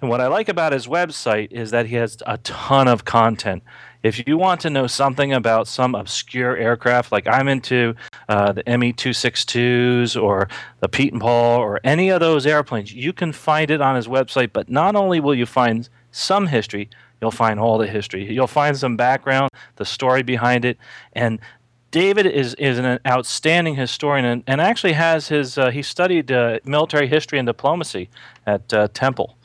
And 0.00 0.08
what 0.08 0.20
I 0.20 0.28
like 0.28 0.48
about 0.48 0.72
his 0.72 0.86
website 0.86 1.52
is 1.52 1.70
that 1.70 1.86
he 1.86 1.96
has 1.96 2.18
a 2.26 2.38
ton 2.38 2.88
of 2.88 3.04
content 3.04 3.62
if 4.02 4.26
you 4.26 4.38
want 4.38 4.60
to 4.62 4.70
know 4.70 4.86
something 4.86 5.32
about 5.32 5.68
some 5.68 5.94
obscure 5.94 6.56
aircraft, 6.56 7.12
like 7.12 7.26
I'm 7.26 7.48
into 7.48 7.94
uh, 8.28 8.52
the 8.52 8.62
ME 8.78 8.92
262s 8.92 10.20
or 10.20 10.48
the 10.80 10.88
Pete 10.88 11.12
and 11.12 11.20
Paul 11.20 11.60
or 11.60 11.80
any 11.84 12.08
of 12.08 12.20
those 12.20 12.46
airplanes, 12.46 12.92
you 12.94 13.12
can 13.12 13.32
find 13.32 13.70
it 13.70 13.80
on 13.80 13.96
his 13.96 14.08
website. 14.08 14.50
But 14.52 14.70
not 14.70 14.96
only 14.96 15.20
will 15.20 15.34
you 15.34 15.46
find 15.46 15.88
some 16.12 16.46
history, 16.46 16.88
you'll 17.20 17.30
find 17.30 17.60
all 17.60 17.76
the 17.76 17.86
history. 17.86 18.32
You'll 18.32 18.46
find 18.46 18.76
some 18.76 18.96
background, 18.96 19.50
the 19.76 19.84
story 19.84 20.22
behind 20.22 20.64
it, 20.64 20.78
and 21.12 21.38
David 21.90 22.24
is, 22.24 22.54
is 22.54 22.78
an 22.78 23.00
outstanding 23.04 23.74
historian 23.74 24.24
and, 24.24 24.44
and 24.46 24.60
actually 24.60 24.92
has 24.92 25.26
his 25.26 25.58
uh, 25.58 25.70
he 25.70 25.82
studied 25.82 26.30
uh, 26.30 26.60
military 26.64 27.08
history 27.08 27.38
and 27.40 27.46
diplomacy 27.46 28.08
at 28.46 28.72
uh, 28.72 28.86
Temple, 28.94 29.36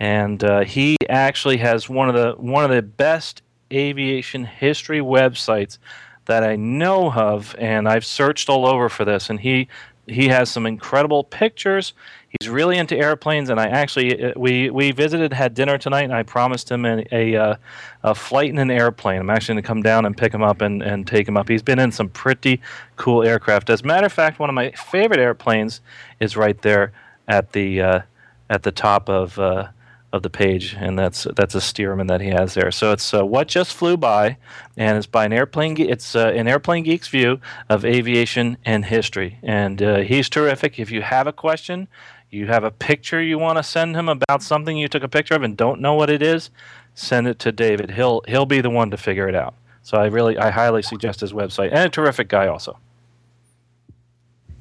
and 0.00 0.42
uh, 0.44 0.60
he 0.60 0.96
actually 1.08 1.58
has 1.58 1.88
one 1.88 2.08
of 2.08 2.14
the 2.14 2.34
one 2.40 2.64
of 2.64 2.70
the 2.70 2.82
best 2.82 3.42
aviation 3.72 4.44
history 4.44 5.00
websites 5.00 5.78
that 6.26 6.44
I 6.44 6.56
know 6.56 7.12
of, 7.12 7.56
and 7.58 7.88
I've 7.88 8.04
searched 8.04 8.48
all 8.48 8.66
over 8.66 8.88
for 8.88 9.04
this. 9.04 9.30
And 9.30 9.40
he 9.40 9.68
he 10.06 10.28
has 10.28 10.50
some 10.50 10.66
incredible 10.66 11.24
pictures. 11.24 11.92
He's 12.28 12.48
really 12.48 12.76
into 12.78 12.96
airplanes, 12.96 13.50
and 13.50 13.58
I 13.58 13.66
actually 13.66 14.22
uh, 14.22 14.32
we 14.36 14.70
we 14.70 14.92
visited, 14.92 15.32
had 15.32 15.54
dinner 15.54 15.78
tonight, 15.78 16.04
and 16.04 16.14
I 16.14 16.22
promised 16.22 16.70
him 16.70 16.84
a 16.84 17.04
a, 17.10 17.36
uh, 17.36 17.56
a 18.04 18.14
flight 18.14 18.50
in 18.50 18.58
an 18.58 18.70
airplane. 18.70 19.20
I'm 19.20 19.30
actually 19.30 19.54
going 19.54 19.62
to 19.62 19.66
come 19.66 19.82
down 19.82 20.06
and 20.06 20.16
pick 20.16 20.32
him 20.32 20.42
up 20.42 20.60
and, 20.60 20.82
and 20.82 21.06
take 21.06 21.26
him 21.26 21.36
up. 21.36 21.48
He's 21.48 21.62
been 21.62 21.78
in 21.78 21.90
some 21.90 22.08
pretty 22.08 22.60
cool 22.96 23.24
aircraft. 23.24 23.70
As 23.70 23.80
a 23.80 23.84
matter 23.84 24.06
of 24.06 24.12
fact, 24.12 24.38
one 24.38 24.48
of 24.48 24.54
my 24.54 24.70
favorite 24.72 25.20
airplanes 25.20 25.80
is 26.20 26.36
right 26.36 26.60
there 26.62 26.92
at 27.26 27.52
the 27.52 27.80
uh, 27.80 28.00
at 28.48 28.62
the 28.62 28.72
top 28.72 29.08
of. 29.08 29.38
Uh, 29.38 29.68
of 30.12 30.22
the 30.22 30.30
page, 30.30 30.74
and 30.78 30.98
that's 30.98 31.26
that's 31.36 31.54
a 31.54 31.60
Stearman 31.60 32.08
that 32.08 32.20
he 32.20 32.28
has 32.28 32.54
there. 32.54 32.70
So 32.70 32.92
it's 32.92 33.12
uh, 33.12 33.24
what 33.26 33.48
just 33.48 33.74
flew 33.74 33.96
by, 33.96 34.38
and 34.76 34.96
it's 34.96 35.06
by 35.06 35.26
an 35.26 35.32
airplane. 35.32 35.76
Ge- 35.76 35.80
it's 35.80 36.16
uh, 36.16 36.32
an 36.34 36.48
airplane 36.48 36.84
geek's 36.84 37.08
view 37.08 37.40
of 37.68 37.84
aviation 37.84 38.56
and 38.64 38.86
history, 38.86 39.38
and 39.42 39.82
uh, 39.82 39.98
he's 39.98 40.28
terrific. 40.28 40.78
If 40.78 40.90
you 40.90 41.02
have 41.02 41.26
a 41.26 41.32
question, 41.32 41.88
you 42.30 42.46
have 42.46 42.64
a 42.64 42.70
picture 42.70 43.20
you 43.20 43.38
want 43.38 43.58
to 43.58 43.62
send 43.62 43.96
him 43.96 44.08
about 44.08 44.42
something 44.42 44.78
you 44.78 44.88
took 44.88 45.02
a 45.02 45.08
picture 45.08 45.34
of 45.34 45.42
and 45.42 45.56
don't 45.56 45.80
know 45.80 45.94
what 45.94 46.08
it 46.08 46.22
is, 46.22 46.50
send 46.94 47.26
it 47.26 47.38
to 47.40 47.52
David. 47.52 47.92
He'll 47.92 48.22
he'll 48.26 48.46
be 48.46 48.62
the 48.62 48.70
one 48.70 48.90
to 48.90 48.96
figure 48.96 49.28
it 49.28 49.34
out. 49.34 49.54
So 49.82 49.98
I 49.98 50.06
really 50.06 50.38
I 50.38 50.50
highly 50.50 50.82
suggest 50.82 51.20
his 51.20 51.34
website, 51.34 51.68
and 51.68 51.80
a 51.80 51.90
terrific 51.90 52.28
guy 52.28 52.46
also. 52.46 52.78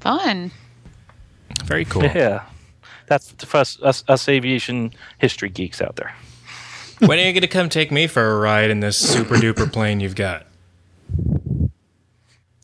Fun. 0.01 0.51
Very 1.63 1.85
cool. 1.85 2.03
Yeah 2.15 2.43
that's 3.07 3.31
for 3.43 3.57
us, 3.57 3.81
us, 3.81 4.03
us 4.07 4.29
aviation 4.29 4.93
history 5.17 5.49
geeks 5.49 5.81
out 5.81 5.95
there. 5.95 6.13
when 6.99 7.17
are 7.17 7.23
you 7.23 7.31
going 7.33 7.41
to 7.41 7.47
come 7.47 7.69
take 7.69 7.91
me 7.91 8.05
for 8.07 8.31
a 8.31 8.37
ride 8.39 8.69
in 8.69 8.79
this 8.81 8.97
super 8.97 9.35
duper 9.35 9.71
plane 9.73 9.99
you've 9.99 10.15
got? 10.15 10.45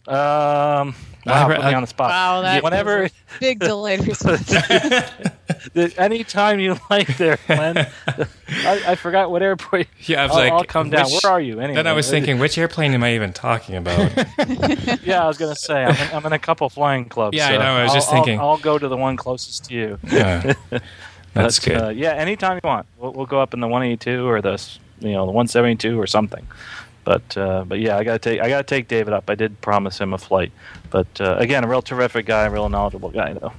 Um, 0.05 0.95
wow, 1.25 1.47
put 1.47 1.59
me 1.59 1.73
on 1.73 1.81
the 1.81 1.87
spot. 1.87 2.09
Wow, 2.09 2.41
that 2.41 2.61
whenever 2.61 3.09
big 3.39 3.59
delayed 3.59 4.01
response. 5.75 5.97
Anytime 5.97 6.59
you 6.59 6.77
like, 6.89 7.17
there, 7.17 7.37
Glenn. 7.47 7.77
I, 8.47 8.83
I, 8.87 8.95
forgot 8.95 9.31
what 9.31 9.41
airport. 9.41 9.87
Yeah, 10.01 10.23
I 10.23 10.27
was 10.27 10.31
I'll, 10.31 10.37
like, 10.37 10.53
I'll 10.53 10.63
come 10.63 10.89
down. 10.89 11.07
Where 11.09 11.31
are 11.31 11.41
you? 11.41 11.59
Anyway, 11.59 11.75
then 11.75 11.87
I 11.87 11.93
was 11.93 12.09
thinking, 12.09 12.39
which 12.39 12.57
airplane 12.57 12.93
am 12.93 13.03
I 13.03 13.15
even 13.15 13.33
talking 13.33 13.75
about? 13.75 14.11
yeah, 15.03 15.23
I 15.23 15.27
was 15.27 15.37
gonna 15.37 15.55
say 15.55 15.83
I'm 15.83 15.95
in, 15.95 16.15
I'm 16.15 16.25
in 16.25 16.33
a 16.33 16.39
couple 16.39 16.69
flying 16.69 17.05
clubs. 17.05 17.35
Yeah, 17.35 17.49
so 17.49 17.55
I 17.55 17.57
know. 17.57 17.63
I 17.63 17.83
was 17.83 17.89
I'll, 17.89 17.95
just 17.95 18.11
thinking. 18.11 18.39
I'll, 18.39 18.49
I'll, 18.51 18.57
go 18.57 18.77
to 18.77 18.87
the 18.87 18.97
one 18.97 19.17
closest 19.17 19.65
to 19.65 19.73
you. 19.73 19.99
Yeah, 20.11 20.53
that's 21.33 21.59
but, 21.59 21.65
good. 21.65 21.81
Uh, 21.81 21.89
yeah, 21.89 22.13
anytime 22.13 22.59
you 22.63 22.67
want, 22.67 22.87
we'll, 22.97 23.13
we'll 23.13 23.25
go 23.25 23.41
up 23.41 23.53
in 23.53 23.59
the 23.59 23.67
182 23.67 24.27
or 24.27 24.41
the 24.41 24.61
you 24.99 25.11
know 25.11 25.25
the 25.25 25.31
172 25.31 25.99
or 25.99 26.07
something. 26.07 26.47
But 27.03 27.37
uh, 27.37 27.65
but 27.65 27.79
yeah, 27.79 27.97
I 27.97 28.03
gotta 28.03 28.19
take 28.19 28.39
I 28.41 28.49
gotta 28.49 28.63
take 28.63 28.87
David 28.87 29.13
up. 29.13 29.29
I 29.29 29.35
did 29.35 29.59
promise 29.61 29.99
him 29.99 30.13
a 30.13 30.17
flight. 30.17 30.51
But 30.89 31.07
uh, 31.19 31.35
again, 31.37 31.63
a 31.63 31.67
real 31.67 31.81
terrific 31.81 32.25
guy, 32.25 32.45
a 32.45 32.49
real 32.49 32.69
knowledgeable 32.69 33.09
guy, 33.09 33.33
though. 33.33 33.51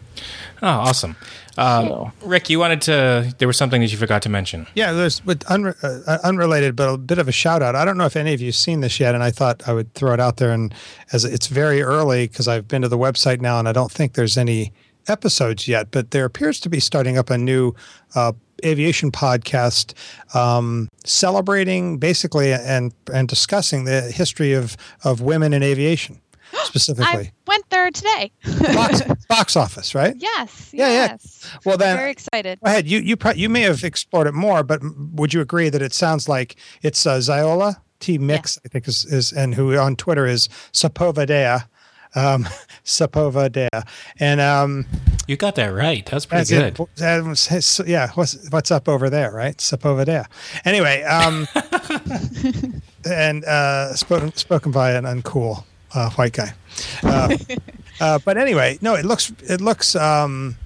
Oh, 0.63 0.69
awesome. 0.69 1.17
Um, 1.57 1.87
so. 1.87 2.13
Rick, 2.23 2.49
you 2.49 2.59
wanted 2.59 2.81
to. 2.83 3.35
There 3.39 3.49
was 3.49 3.57
something 3.57 3.81
that 3.81 3.93
you 3.93 3.99
forgot 3.99 4.23
to 4.23 4.29
mention. 4.29 4.67
Yeah, 4.75 4.93
there's 4.93 5.21
but 5.21 5.41
unre- 5.41 5.77
uh, 5.83 6.19
unrelated, 6.25 6.75
but 6.75 6.89
a 6.89 6.97
bit 6.97 7.19
of 7.19 7.29
a 7.29 7.33
shout 7.33 7.63
out. 7.63 7.75
I 7.75 7.85
don't 7.85 7.99
know 7.99 8.07
if 8.07 8.17
any 8.17 8.33
of 8.33 8.41
you've 8.41 8.55
seen 8.55 8.81
this 8.81 8.99
yet, 8.99 9.15
and 9.15 9.23
I 9.23 9.31
thought 9.31 9.69
I 9.69 9.73
would 9.73 9.93
throw 9.95 10.13
it 10.13 10.21
out 10.21 10.39
there. 10.39 10.53
And 10.53 10.73
as 11.13 11.25
it's 11.25 11.49
very 11.49 11.83
early 11.83 12.29
because 12.29 12.49
I've 12.49 12.67
been 12.67 12.83
to 12.83 12.89
the 12.89 12.99
website 12.99 13.41
now, 13.41 13.59
and 13.59 13.69
I 13.69 13.73
don't 13.73 13.91
think 13.91 14.15
there's 14.15 14.39
any 14.39 14.73
episodes 15.07 15.69
yet, 15.69 15.91
but 15.91 16.13
there 16.13 16.25
appears 16.25 16.61
to 16.61 16.69
be 16.69 16.81
starting 16.81 17.19
up 17.19 17.31
a 17.31 17.39
new 17.39 17.75
uh, 18.15 18.33
aviation 18.65 19.11
podcast 19.11 19.95
um, 20.35 20.89
celebrating 21.05 21.99
basically 21.99 22.53
and 22.53 22.93
and 23.13 23.29
discussing 23.29 23.85
the 23.85 24.03
history 24.03 24.53
of 24.53 24.77
of 25.05 25.21
women 25.21 25.53
in 25.53 25.63
aviation 25.63 26.21
specifically. 26.65 27.27
I 27.27 27.33
went 27.47 27.69
there 27.71 27.91
today. 27.91 28.33
box, 28.75 29.03
box 29.29 29.57
office, 29.57 29.95
right? 29.95 30.15
yes. 30.17 30.71
Yeah, 30.73 30.89
yeah. 30.89 30.95
yes. 31.11 31.51
Well, 31.65 31.77
then 31.77 31.97
Very 31.97 32.11
excited. 32.11 32.61
Go 32.61 32.71
ahead. 32.71 32.87
You 32.87 33.01
you 33.01 33.17
pro- 33.17 33.33
you 33.33 33.49
may 33.49 33.63
have 33.63 33.85
explored 33.85 34.27
it 34.27 34.35
more, 34.35 34.63
but 34.63 34.81
would 35.13 35.33
you 35.35 35.41
agree 35.41 35.69
that 35.69 35.83
it 35.83 35.93
sounds 35.93 36.29
like 36.29 36.57
it's 36.83 37.07
uh, 37.07 37.19
Ziola 37.19 37.77
T 38.01 38.19
Mix? 38.19 38.59
I 38.65 38.69
think 38.69 38.89
is 38.89 39.05
is 39.05 39.33
and 39.33 39.55
who 39.55 39.77
on 39.77 39.97
Twitter 39.97 40.27
is 40.27 40.49
Sapovadea, 40.73 41.69
um, 42.15 42.45
Sapovadea, 42.85 43.87
and 44.21 44.41
um, 44.41 44.87
You 45.27 45.37
got 45.37 45.55
that 45.57 45.69
right. 45.69 46.05
That's 46.07 46.27
pretty 46.27 46.41
that's 46.41 46.51
good. 46.51 46.81
it. 46.81 46.97
That 46.97 47.25
was 47.25 47.47
his- 47.47 47.81
yeah. 47.87 48.11
What's 48.15 48.49
what's 48.51 48.71
up 48.71 48.89
over 48.89 49.09
there, 49.11 49.31
right? 49.33 49.57
Sapovadea. 49.57 50.27
Anyway, 50.65 51.03
um, 51.03 51.47
and 53.05 53.45
uh, 53.45 53.95
spoken 53.95 54.35
spoken 54.35 54.73
by 54.73 54.93
an 54.93 55.05
uncool 55.05 55.65
uh, 55.95 56.11
white 56.11 56.33
guy. 56.33 56.55
Uh, 57.03 57.37
uh, 58.01 58.19
but 58.25 58.37
anyway, 58.37 58.79
no, 58.81 58.95
it 58.95 59.05
looks 59.05 59.33
it 59.49 59.61
looks 59.61 59.97
um, 59.97 60.57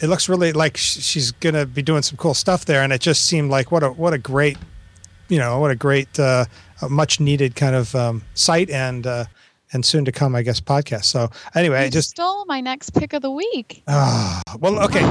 it 0.00 0.06
looks 0.08 0.28
really 0.28 0.52
like 0.52 0.76
she's 0.76 1.32
gonna 1.32 1.66
be 1.66 1.82
doing 1.82 2.02
some 2.02 2.16
cool 2.16 2.34
stuff 2.34 2.64
there, 2.64 2.82
and 2.82 2.92
it 2.92 3.00
just 3.00 3.24
seemed 3.24 3.50
like 3.50 3.70
what 3.70 3.82
a 3.82 3.90
what 3.90 4.12
a 4.12 4.18
great 4.18 4.56
you 5.28 5.38
know 5.38 5.58
what 5.60 5.70
a 5.70 5.76
great 5.76 6.18
uh, 6.18 6.44
a 6.82 6.88
much 6.88 7.20
needed 7.20 7.54
kind 7.54 7.74
of 7.76 7.94
um, 7.94 8.22
site 8.34 8.70
and 8.70 9.06
uh, 9.06 9.24
and 9.72 9.84
soon 9.84 10.04
to 10.04 10.12
come, 10.12 10.34
I 10.34 10.42
guess, 10.42 10.60
podcast. 10.60 11.04
So 11.04 11.30
anyway, 11.54 11.78
I 11.78 11.88
just 11.90 12.10
stole 12.10 12.44
my 12.46 12.60
next 12.60 12.90
pick 12.90 13.12
of 13.12 13.22
the 13.22 13.30
week. 13.30 13.82
ah 13.88 14.40
well, 14.58 14.82
okay. 14.84 15.02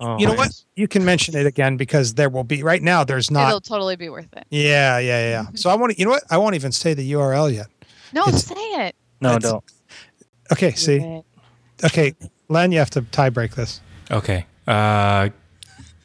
Oh, 0.00 0.18
You 0.18 0.26
know 0.26 0.34
what? 0.34 0.50
You 0.74 0.88
can 0.88 1.04
mention 1.04 1.36
it 1.36 1.46
again 1.46 1.76
because 1.76 2.14
there 2.14 2.28
will 2.28 2.44
be 2.44 2.62
right 2.62 2.82
now. 2.82 3.04
There's 3.04 3.30
not. 3.30 3.48
It'll 3.48 3.60
totally 3.60 3.96
be 3.96 4.08
worth 4.08 4.32
it. 4.36 4.44
Yeah, 4.50 4.98
yeah, 4.98 5.28
yeah. 5.30 5.46
So 5.54 5.70
I 5.70 5.74
want 5.74 5.92
to. 5.92 5.98
You 5.98 6.04
know 6.04 6.12
what? 6.12 6.24
I 6.30 6.38
won't 6.38 6.54
even 6.54 6.72
say 6.72 6.94
the 6.94 7.12
URL 7.12 7.52
yet. 7.54 7.66
No, 8.12 8.22
It's- 8.22 8.44
say 8.44 8.54
it. 8.86 8.94
No, 9.20 9.36
It's- 9.36 9.50
don't. 9.50 9.64
Okay. 10.52 10.70
Do 10.70 10.76
See. 10.76 10.96
it. 10.96 11.24
Okay, 11.84 12.14
Len, 12.48 12.72
you 12.72 12.78
have 12.78 12.90
to 12.90 13.02
tie 13.02 13.28
break 13.30 13.54
this. 13.54 13.80
Okay. 14.10 14.46
Uh, 14.66 15.28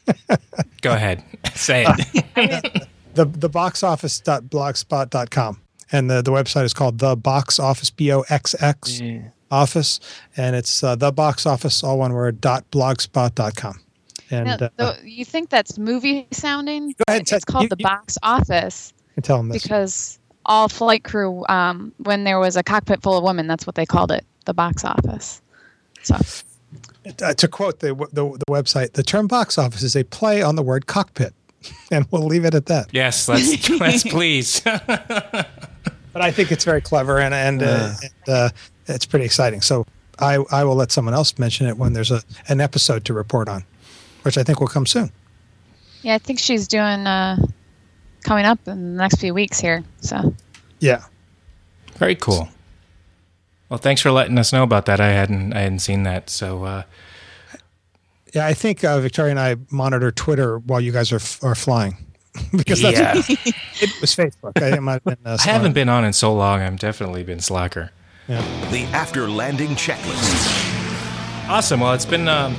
go 0.82 0.92
ahead. 0.94 1.24
Say 1.56 1.86
it. 1.88 2.88
the 3.14 3.26
the 3.26 3.48
box 3.50 3.84
office.blogspot.com 3.84 5.61
and 5.92 6.10
the, 6.10 6.22
the 6.22 6.32
website 6.32 6.64
is 6.64 6.74
called 6.74 7.00
the 7.00 7.16
box 7.16 7.60
office 7.60 7.90
b-o-x-x 7.90 9.00
Yeah. 9.00 9.20
office 9.50 10.00
and 10.38 10.56
it's 10.56 10.84
uh, 10.84 10.96
the 10.96 11.12
box 11.12 11.46
office 11.46 11.84
all 11.84 11.98
one 12.00 12.14
word 12.14 12.40
dot 12.42 12.64
blogspot.com 12.72 13.80
and 14.30 14.46
Now, 14.48 14.70
uh, 14.80 14.96
you 15.04 15.26
think 15.26 15.50
that's 15.50 15.78
movie 15.78 16.28
sounding? 16.32 16.90
Go 16.90 17.04
ahead, 17.08 17.22
It's 17.24 17.32
Ted. 17.32 17.46
called 17.46 17.64
You- 17.64 17.70
the 17.70 17.76
you- 17.80 17.84
box 17.86 18.18
office 18.24 18.94
you 19.10 19.16
can 19.16 19.24
tell 19.24 19.38
them 19.38 19.50
this 19.50 19.64
because 19.64 20.20
all 20.46 20.68
flight 20.70 21.04
crew, 21.04 21.46
um, 21.50 21.92
when 21.98 22.24
there 22.24 22.40
was 22.40 22.56
a 22.56 22.64
cockpit 22.64 23.02
full 23.04 23.16
of 23.18 23.24
women, 23.24 23.46
that's 23.46 23.68
what 23.68 23.76
they 23.76 23.86
called 23.86 24.12
it, 24.12 24.26
the 24.46 24.54
box 24.56 24.84
office. 24.86 25.42
So 26.02 26.16
uh, 27.22 27.34
to 27.34 27.48
quote 27.48 27.80
the, 27.82 27.94
the 28.14 28.24
the 28.40 28.46
website 28.50 28.94
the 28.94 29.04
term 29.04 29.28
box 29.28 29.58
office 29.58 29.84
is 29.84 29.96
a 29.96 30.04
play 30.06 30.42
on 30.42 30.56
the 30.56 30.64
word 30.64 30.88
cockpit 30.88 31.34
and 31.92 32.08
we'll 32.10 32.24
leave 32.24 32.46
it 32.46 32.56
at 32.56 32.68
that 32.68 32.88
yes, 32.94 33.28
let's 33.28 33.70
let's 33.82 34.04
please. 34.04 34.62
but 36.14 36.22
i 36.22 36.32
think 36.32 36.52
it's 36.52 36.66
very 36.66 36.82
clever 36.82 37.20
and 37.20 37.34
and, 37.34 37.64
uh, 37.64 37.94
and 38.02 38.30
uh, 38.30 38.50
it's 38.88 39.06
pretty 39.06 39.26
exciting 39.26 39.62
so 39.62 39.86
i 40.20 40.36
i 40.52 40.64
will 40.64 40.76
let 40.76 40.92
someone 40.92 41.14
else 41.14 41.38
mention 41.40 41.68
it 41.68 41.78
when 41.78 41.94
there's 41.94 42.12
a 42.12 42.22
an 42.48 42.62
episode 42.62 43.06
to 43.06 43.14
report 43.14 43.48
on 43.50 43.64
which 44.24 44.38
i 44.38 44.44
think 44.44 44.60
will 44.60 44.68
come 44.68 44.86
soon 44.86 45.12
yeah, 46.04 46.16
I 46.16 46.18
think 46.18 46.40
she's 46.40 46.68
doing 46.68 47.06
uh, 47.06 47.38
coming 48.24 48.46
up 48.46 48.58
in 48.68 48.94
the 48.94 48.98
next 48.98 49.20
few 49.20 49.34
weeks 49.34 49.60
here. 49.60 49.84
So 50.00 50.34
yeah 50.80 51.04
Very 51.98 52.16
cool. 52.16 52.50
Well, 53.70 53.78
thanks 53.78 54.02
for 54.02 54.12
letting 54.12 54.38
us 54.38 54.52
know 54.52 54.64
about 54.64 54.86
that. 54.88 55.00
I 55.00 55.10
hadn't 55.10 55.54
I 55.54 55.60
hadn't 55.62 55.80
seen 55.80 56.04
that. 56.04 56.30
So 56.30 56.64
uh, 56.64 56.84
Yeah, 58.34 58.48
I 58.48 58.54
think 58.54 58.84
uh, 58.84 59.00
Victoria 59.00 59.32
and 59.32 59.40
I 59.40 59.58
monitor 59.70 60.12
Twitter 60.12 60.58
while 60.58 60.82
you 60.82 60.92
guys 60.92 61.12
are 61.12 61.18
f- 61.18 61.44
are 61.44 61.56
flying 61.56 61.98
because 62.56 62.82
that's 62.82 62.98
yeah, 62.98 63.14
it 63.82 64.02
was 64.02 64.16
Facebook. 64.16 64.62
I, 64.62 64.80
might 64.80 64.94
have 64.94 65.04
been, 65.04 65.18
uh, 65.26 65.38
I 65.46 65.50
haven't 65.50 65.74
been 65.74 65.90
on 65.90 66.06
in 66.06 66.14
so 66.14 66.34
long. 66.34 66.62
I've 66.62 66.80
definitely 66.80 67.24
been 67.24 67.40
slacker. 67.40 67.92
The 68.28 68.88
after 68.94 69.30
landing 69.30 69.72
checklist. 69.72 71.50
Awesome. 71.50 71.82
Well, 71.82 71.94
it's 71.94 72.06
been 72.06 72.30
um, 72.30 72.56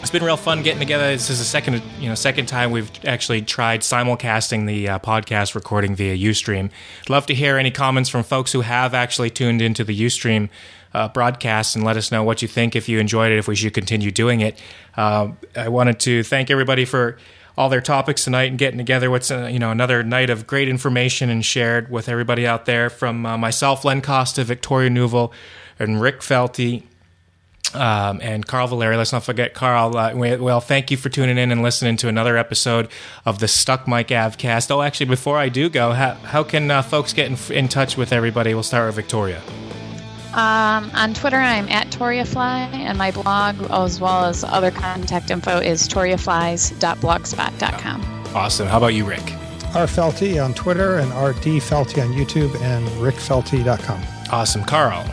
it's 0.00 0.10
been 0.10 0.24
real 0.24 0.36
fun 0.36 0.62
getting 0.62 0.78
together. 0.78 1.08
This 1.08 1.28
is 1.28 1.38
the 1.38 1.44
second 1.44 1.82
you 2.00 2.08
know 2.08 2.14
second 2.14 2.46
time 2.46 2.70
we've 2.70 2.90
actually 3.04 3.42
tried 3.42 3.80
simulcasting 3.80 4.66
the 4.66 4.88
uh, 4.88 4.98
podcast 5.00 5.54
recording 5.54 5.94
via 5.94 6.16
UStream. 6.16 6.70
Love 7.08 7.26
to 7.26 7.34
hear 7.34 7.58
any 7.58 7.70
comments 7.70 8.08
from 8.08 8.22
folks 8.22 8.52
who 8.52 8.62
have 8.62 8.94
actually 8.94 9.28
tuned 9.28 9.60
into 9.60 9.84
the 9.84 9.98
UStream 10.00 10.48
uh, 10.94 11.08
broadcast 11.08 11.76
and 11.76 11.84
let 11.84 11.96
us 11.96 12.10
know 12.10 12.22
what 12.22 12.42
you 12.42 12.48
think. 12.48 12.76
If 12.76 12.88
you 12.88 12.98
enjoyed 12.98 13.32
it, 13.32 13.38
if 13.38 13.48
we 13.48 13.56
should 13.56 13.74
continue 13.74 14.10
doing 14.10 14.40
it. 14.40 14.60
Uh, 14.96 15.32
I 15.54 15.68
wanted 15.68 16.00
to 16.00 16.22
thank 16.22 16.50
everybody 16.50 16.84
for 16.84 17.18
all 17.58 17.68
their 17.68 17.80
topics 17.80 18.22
tonight 18.22 18.44
and 18.50 18.56
getting 18.58 18.78
together. 18.78 19.10
What's 19.10 19.32
uh, 19.32 19.48
you 19.50 19.58
know 19.58 19.72
another 19.72 20.04
night 20.04 20.30
of 20.30 20.46
great 20.46 20.68
information 20.68 21.28
and 21.28 21.44
shared 21.44 21.90
with 21.90 22.08
everybody 22.08 22.46
out 22.46 22.66
there. 22.66 22.88
From 22.88 23.26
uh, 23.26 23.36
myself, 23.36 23.84
Len 23.84 24.00
Costa, 24.00 24.44
Victoria 24.44 24.88
Neuville, 24.88 25.32
and 25.78 26.00
Rick 26.00 26.20
Felty 26.20 26.84
um, 27.74 28.20
and 28.22 28.46
Carl 28.46 28.68
Valeri. 28.68 28.96
Let's 28.96 29.12
not 29.12 29.24
forget 29.24 29.54
Carl. 29.54 29.96
Uh, 29.96 30.14
we- 30.14 30.36
well, 30.36 30.60
thank 30.60 30.92
you 30.92 30.96
for 30.96 31.08
tuning 31.08 31.36
in 31.36 31.50
and 31.50 31.60
listening 31.60 31.96
to 31.98 32.08
another 32.08 32.36
episode 32.36 32.88
of 33.26 33.40
the 33.40 33.48
Stuck 33.48 33.88
Mic 33.88 34.08
Avcast. 34.08 34.70
Oh, 34.70 34.80
actually, 34.80 35.06
before 35.06 35.36
I 35.36 35.48
do 35.48 35.68
go, 35.68 35.92
how, 35.92 36.14
how 36.14 36.44
can 36.44 36.70
uh, 36.70 36.82
folks 36.82 37.12
get 37.12 37.26
in, 37.26 37.54
in 37.54 37.68
touch 37.68 37.96
with 37.96 38.12
everybody? 38.12 38.54
We'll 38.54 38.62
start 38.62 38.86
with 38.86 38.94
Victoria. 38.96 39.42
Um, 40.38 40.90
on 40.94 41.12
Twitter, 41.14 41.38
I'm 41.38 41.68
at 41.68 41.88
ToriaFly, 41.88 42.72
and 42.72 42.96
my 42.96 43.10
blog, 43.10 43.56
as 43.72 44.00
well 44.00 44.24
as 44.24 44.44
other 44.44 44.70
contact 44.70 45.32
info, 45.32 45.58
is 45.58 45.88
toriaflies.blogspot.com. 45.88 48.26
Awesome. 48.36 48.68
How 48.68 48.76
about 48.76 48.94
you, 48.94 49.04
Rick? 49.04 49.32
R 49.74 49.88
Felty 49.88 50.40
on 50.42 50.54
Twitter 50.54 50.98
and 50.98 51.10
RD 51.10 51.60
Felty 51.60 52.00
on 52.00 52.12
YouTube 52.12 52.54
and 52.60 52.86
rickfelty.com. 53.00 54.00
Awesome. 54.30 54.62
Carl. 54.62 55.04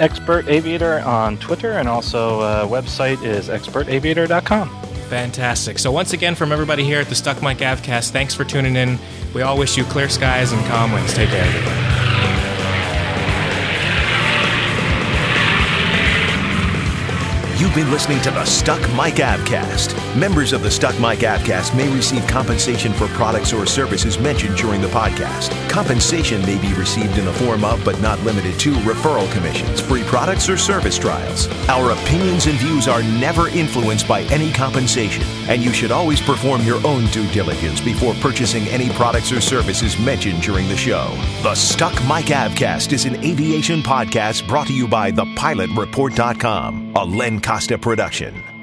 Expert 0.00 0.48
Aviator 0.48 0.98
on 1.02 1.38
Twitter, 1.38 1.74
and 1.74 1.88
also 1.88 2.40
uh, 2.40 2.66
website 2.66 3.24
is 3.24 3.48
expertaviator.com. 3.48 4.70
Fantastic. 5.08 5.78
So, 5.78 5.92
once 5.92 6.12
again, 6.12 6.34
from 6.34 6.50
everybody 6.50 6.82
here 6.82 6.98
at 6.98 7.06
the 7.06 7.14
Stuck 7.14 7.40
Mic 7.42 7.58
Avcast, 7.58 8.10
thanks 8.10 8.34
for 8.34 8.42
tuning 8.42 8.74
in. 8.74 8.98
We 9.36 9.42
all 9.42 9.56
wish 9.56 9.76
you 9.76 9.84
clear 9.84 10.08
skies 10.08 10.50
and 10.50 10.66
calm 10.66 10.90
winds. 10.90 11.14
Take 11.14 11.28
care, 11.28 11.44
everybody. 11.44 12.15
been 17.76 17.90
listening 17.90 18.22
to 18.22 18.30
the 18.30 18.44
Stuck 18.46 18.80
Mic 18.92 19.16
Avcast. 19.16 19.94
Members 20.18 20.54
of 20.54 20.62
the 20.62 20.70
Stuck 20.70 20.94
Mic 20.94 21.18
Avcast 21.18 21.76
may 21.76 21.94
receive 21.94 22.26
compensation 22.26 22.90
for 22.94 23.06
products 23.08 23.52
or 23.52 23.66
services 23.66 24.18
mentioned 24.18 24.56
during 24.56 24.80
the 24.80 24.88
podcast. 24.88 25.50
Compensation 25.68 26.40
may 26.46 26.58
be 26.58 26.72
received 26.72 27.18
in 27.18 27.26
the 27.26 27.32
form 27.34 27.66
of, 27.66 27.84
but 27.84 28.00
not 28.00 28.18
limited 28.20 28.58
to, 28.60 28.72
referral 28.76 29.30
commissions, 29.30 29.78
free 29.78 30.02
products, 30.04 30.48
or 30.48 30.56
service 30.56 30.96
trials. 30.96 31.48
Our 31.68 31.90
opinions 31.90 32.46
and 32.46 32.58
views 32.58 32.88
are 32.88 33.02
never 33.02 33.48
influenced 33.48 34.08
by 34.08 34.22
any 34.22 34.50
compensation, 34.52 35.24
and 35.46 35.62
you 35.62 35.74
should 35.74 35.92
always 35.92 36.22
perform 36.22 36.62
your 36.62 36.80
own 36.86 37.04
due 37.08 37.30
diligence 37.30 37.82
before 37.82 38.14
purchasing 38.14 38.66
any 38.68 38.88
products 38.88 39.32
or 39.32 39.42
services 39.42 39.98
mentioned 39.98 40.40
during 40.40 40.66
the 40.68 40.78
show. 40.78 41.10
The 41.42 41.54
Stuck 41.54 41.92
Mic 42.04 42.32
Avcast 42.32 42.94
is 42.94 43.04
an 43.04 43.22
aviation 43.22 43.82
podcast 43.82 44.48
brought 44.48 44.68
to 44.68 44.72
you 44.72 44.88
by 44.88 45.12
thepilotreport.com 45.12 46.85
a 46.96 47.04
Len 47.04 47.40
Costa 47.40 47.76
production. 47.76 48.55